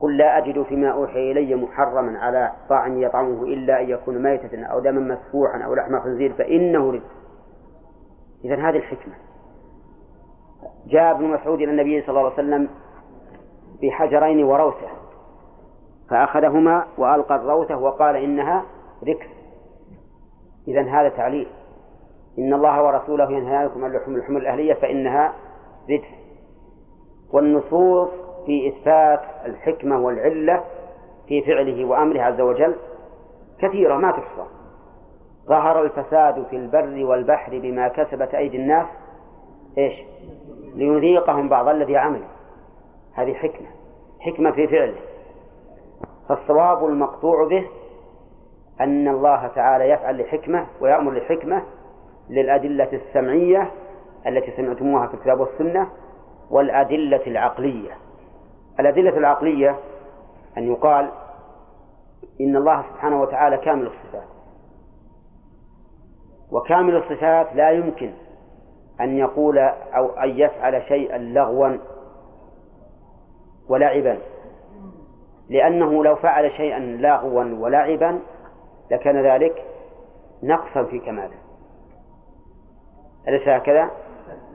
قل 0.00 0.16
لا 0.16 0.38
أجد 0.38 0.62
فيما 0.62 0.88
أوحي 0.90 1.32
إلي 1.32 1.54
محرما 1.54 2.18
على 2.18 2.52
طاعم 2.68 3.02
يطعمه 3.02 3.42
إلا 3.42 3.80
أن 3.80 3.90
يكون 3.90 4.22
ميتة 4.22 4.64
أو 4.64 4.80
دما 4.80 5.00
مسفوحا 5.14 5.62
أو 5.62 5.74
لحم 5.74 6.00
خنزير 6.00 6.32
فإنه 6.32 6.90
رجس. 6.90 7.28
إذا 8.44 8.54
هذه 8.54 8.76
الحكمة. 8.76 9.14
جاء 10.86 11.10
ابن 11.10 11.24
مسعود 11.24 11.60
إلى 11.60 11.70
النبي 11.70 12.00
صلى 12.00 12.08
الله 12.08 12.20
عليه 12.20 12.32
وسلم 12.32 12.68
بحجرين 13.82 14.44
وروثة. 14.44 14.88
فأخذهما 16.10 16.84
وألقى 16.98 17.36
الروثة 17.36 17.76
وقال 17.76 18.16
إنها 18.16 18.64
ركس 19.08 19.28
إذا 20.68 20.82
هذا 20.82 21.08
تعليل. 21.08 21.48
إن 22.38 22.54
الله 22.54 22.82
ورسوله 22.82 23.30
ينهاكم 23.30 23.84
عن 23.84 23.92
لحوم 23.92 24.16
الحمر 24.16 24.38
الأهلية 24.38 24.74
فإنها 24.74 25.32
ركس 25.90 26.08
والنصوص 27.32 28.27
في 28.46 28.68
إثبات 28.68 29.20
الحكمة 29.46 30.00
والعلة 30.00 30.64
في 31.28 31.42
فعله 31.42 31.84
وأمره 31.84 32.22
عز 32.22 32.40
وجل 32.40 32.74
كثيرة 33.58 33.96
ما 33.96 34.10
تحصى. 34.10 34.46
ظهر 35.46 35.82
الفساد 35.82 36.46
في 36.50 36.56
البر 36.56 37.04
والبحر 37.04 37.58
بما 37.58 37.88
كسبت 37.88 38.34
أيدي 38.34 38.56
الناس 38.56 38.86
إيش؟ 39.78 39.94
ليذيقهم 40.74 41.48
بعض 41.48 41.68
الذي 41.68 41.96
عملوا 41.96 42.28
هذه 43.14 43.34
حكمة 43.34 43.66
حكمة 44.20 44.50
في 44.50 44.68
فعله. 44.68 45.00
فالصواب 46.28 46.86
المقطوع 46.86 47.48
به 47.48 47.66
أن 48.80 49.08
الله 49.08 49.46
تعالى 49.46 49.90
يفعل 49.90 50.20
لحكمة 50.20 50.66
ويأمر 50.80 51.12
لحكمة 51.12 51.62
للأدلة 52.30 52.92
السمعية 52.92 53.70
التي 54.26 54.50
سمعتموها 54.50 55.06
في 55.06 55.14
الكتاب 55.14 55.40
والسنة 55.40 55.88
والأدلة 56.50 57.26
العقلية. 57.26 58.07
الأدلة 58.80 59.16
العقلية 59.18 59.78
أن 60.58 60.72
يقال 60.72 61.10
إن 62.40 62.56
الله 62.56 62.82
سبحانه 62.82 63.20
وتعالى 63.20 63.56
كامل 63.56 63.86
الصفات. 63.86 64.28
وكامل 66.52 66.96
الصفات 66.96 67.54
لا 67.54 67.70
يمكن 67.70 68.12
أن 69.00 69.18
يقول 69.18 69.58
أو 69.58 70.08
أن 70.08 70.28
يفعل 70.28 70.82
شيئا 70.82 71.18
لغوا 71.18 71.76
ولعبا 73.68 74.18
لأنه 75.48 76.04
لو 76.04 76.16
فعل 76.16 76.52
شيئا 76.52 76.78
لغوا 76.78 77.44
ولعبا 77.44 78.20
لكان 78.90 79.26
ذلك 79.26 79.64
نقصا 80.42 80.84
في 80.84 80.98
كماله. 80.98 81.38
أليس 83.28 83.48
هكذا؟ 83.48 83.90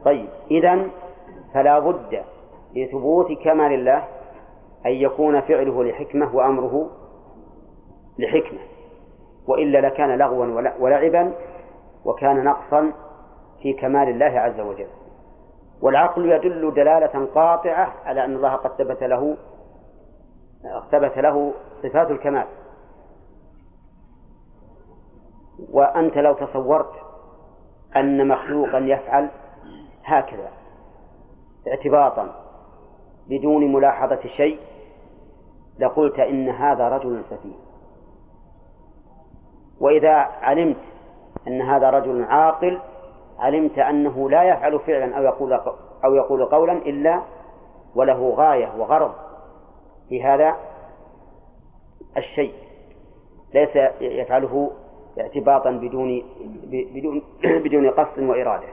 طيب 0.06 0.30
إذا 0.52 0.88
فلا 1.54 1.80
بد 1.80 2.24
لثبوت 2.76 3.32
كمال 3.32 3.74
الله 3.74 4.08
أن 4.86 4.91
يكون 4.91 5.41
فعله 5.41 5.84
لحكمة 5.84 6.36
وأمره 6.36 6.90
لحكمة 8.20 8.60
وإلا 9.48 9.78
لكان 9.78 10.18
لغوا 10.18 10.72
ولعبا 10.80 11.34
وكان 12.06 12.44
نقصا 12.44 12.91
في 13.62 13.74
كمال 13.74 14.10
الله 14.10 14.40
عز 14.40 14.60
وجل. 14.60 14.88
والعقل 15.82 16.32
يدل 16.32 16.74
دلالة 16.74 17.26
قاطعة 17.36 17.94
على 18.06 18.26
أن 18.26 18.36
الله 18.36 18.56
قد 18.56 18.72
ثبت 18.72 19.04
له 19.04 19.38
ثبت 20.91 21.18
له 21.18 21.54
صفات 21.84 22.12
الكمال. 22.12 22.45
وأنت 25.72 26.18
لو 26.18 26.34
تصورت 26.34 26.91
أن 27.95 28.28
مخلوقا 28.28 28.78
يفعل 28.78 29.30
هكذا 30.04 30.50
اعتباطا 31.68 32.43
بدون 33.28 33.74
ملاحظة 33.74 34.28
شيء 34.28 34.60
لقلت 35.80 36.20
إن 36.20 36.50
هذا 36.50 36.90
رجل 36.90 37.22
سفيه. 37.30 37.56
وإذا 39.80 40.14
علمت 40.18 40.78
أن 41.48 41.62
هذا 41.62 41.90
رجل 41.90 42.24
عاقل 42.24 42.80
علمت 43.40 43.80
أنه 43.80 44.30
لا 44.30 44.44
يفعل 44.44 44.80
فعلا 44.80 45.18
أو 45.18 45.24
يقول 45.24 45.54
أو 46.06 46.16
يقول 46.16 46.45
قولا 46.45 46.74
إلا 46.74 47.22
وله 47.95 48.30
غاية 48.30 48.74
وغرض 48.78 49.12
في 50.10 50.24
هذا 50.24 50.56
الشيء. 52.18 52.54
ليس 53.54 53.76
يفعله 54.02 54.72
اعتباطا 55.20 55.72
بدون 55.72 56.24
بدون 56.72 57.22
بدون 57.66 57.90
قصد 57.90 58.20
وإرادة. 58.20 58.68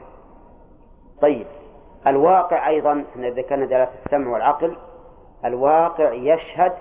طيب. 1.21 1.47
الواقع 2.07 2.69
أيضا 2.69 3.05
إذا 3.17 3.31
ذكرنا 3.31 3.67
دلالة 3.67 3.91
السمع 4.05 4.33
والعقل 4.33 4.77
الواقع 5.45 6.13
يشهد 6.13 6.73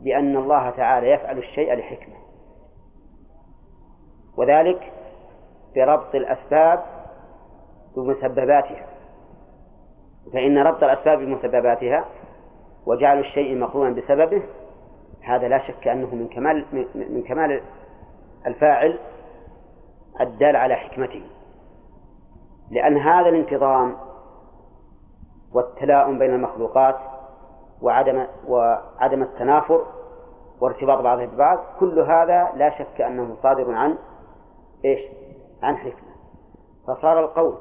بأن 0.00 0.36
الله 0.36 0.70
تعالى 0.70 1.10
يفعل 1.10 1.38
الشيء 1.38 1.74
لحكمة. 1.74 2.14
وذلك 4.36 4.92
بربط 5.76 6.14
الأسباب 6.14 6.82
بمسبباتها. 7.96 8.86
فإن 10.32 10.58
ربط 10.58 10.82
الأسباب 10.82 11.18
بمسبباتها 11.18 12.04
وجعل 12.86 13.18
الشيء 13.18 13.58
مقرونا 13.58 13.90
بسببه 13.90 14.42
هذا 15.22 15.48
لا 15.48 15.58
شك 15.58 15.88
أنه 15.88 16.14
من 16.14 16.28
كمال 16.28 16.64
من 16.94 17.22
كمال 17.22 17.62
الفاعل 18.46 18.98
الدال 20.20 20.56
على 20.56 20.74
حكمته. 20.74 21.22
لأن 22.70 22.96
هذا 22.96 23.28
الانتظام 23.28 24.05
والتلاؤم 25.54 26.18
بين 26.18 26.34
المخلوقات 26.34 26.96
وعدم 27.82 28.26
وعدم 28.48 29.22
التنافر 29.22 29.86
وارتباط 30.60 30.98
بعضها 30.98 31.26
ببعض 31.26 31.58
كل 31.80 32.00
هذا 32.00 32.48
لا 32.56 32.78
شك 32.78 33.00
أنه 33.00 33.36
صادر 33.42 33.72
عن 33.72 33.98
إيش؟ 34.84 35.00
عن 35.62 35.76
حكمة 35.76 36.16
فصار 36.86 37.20
القول 37.20 37.54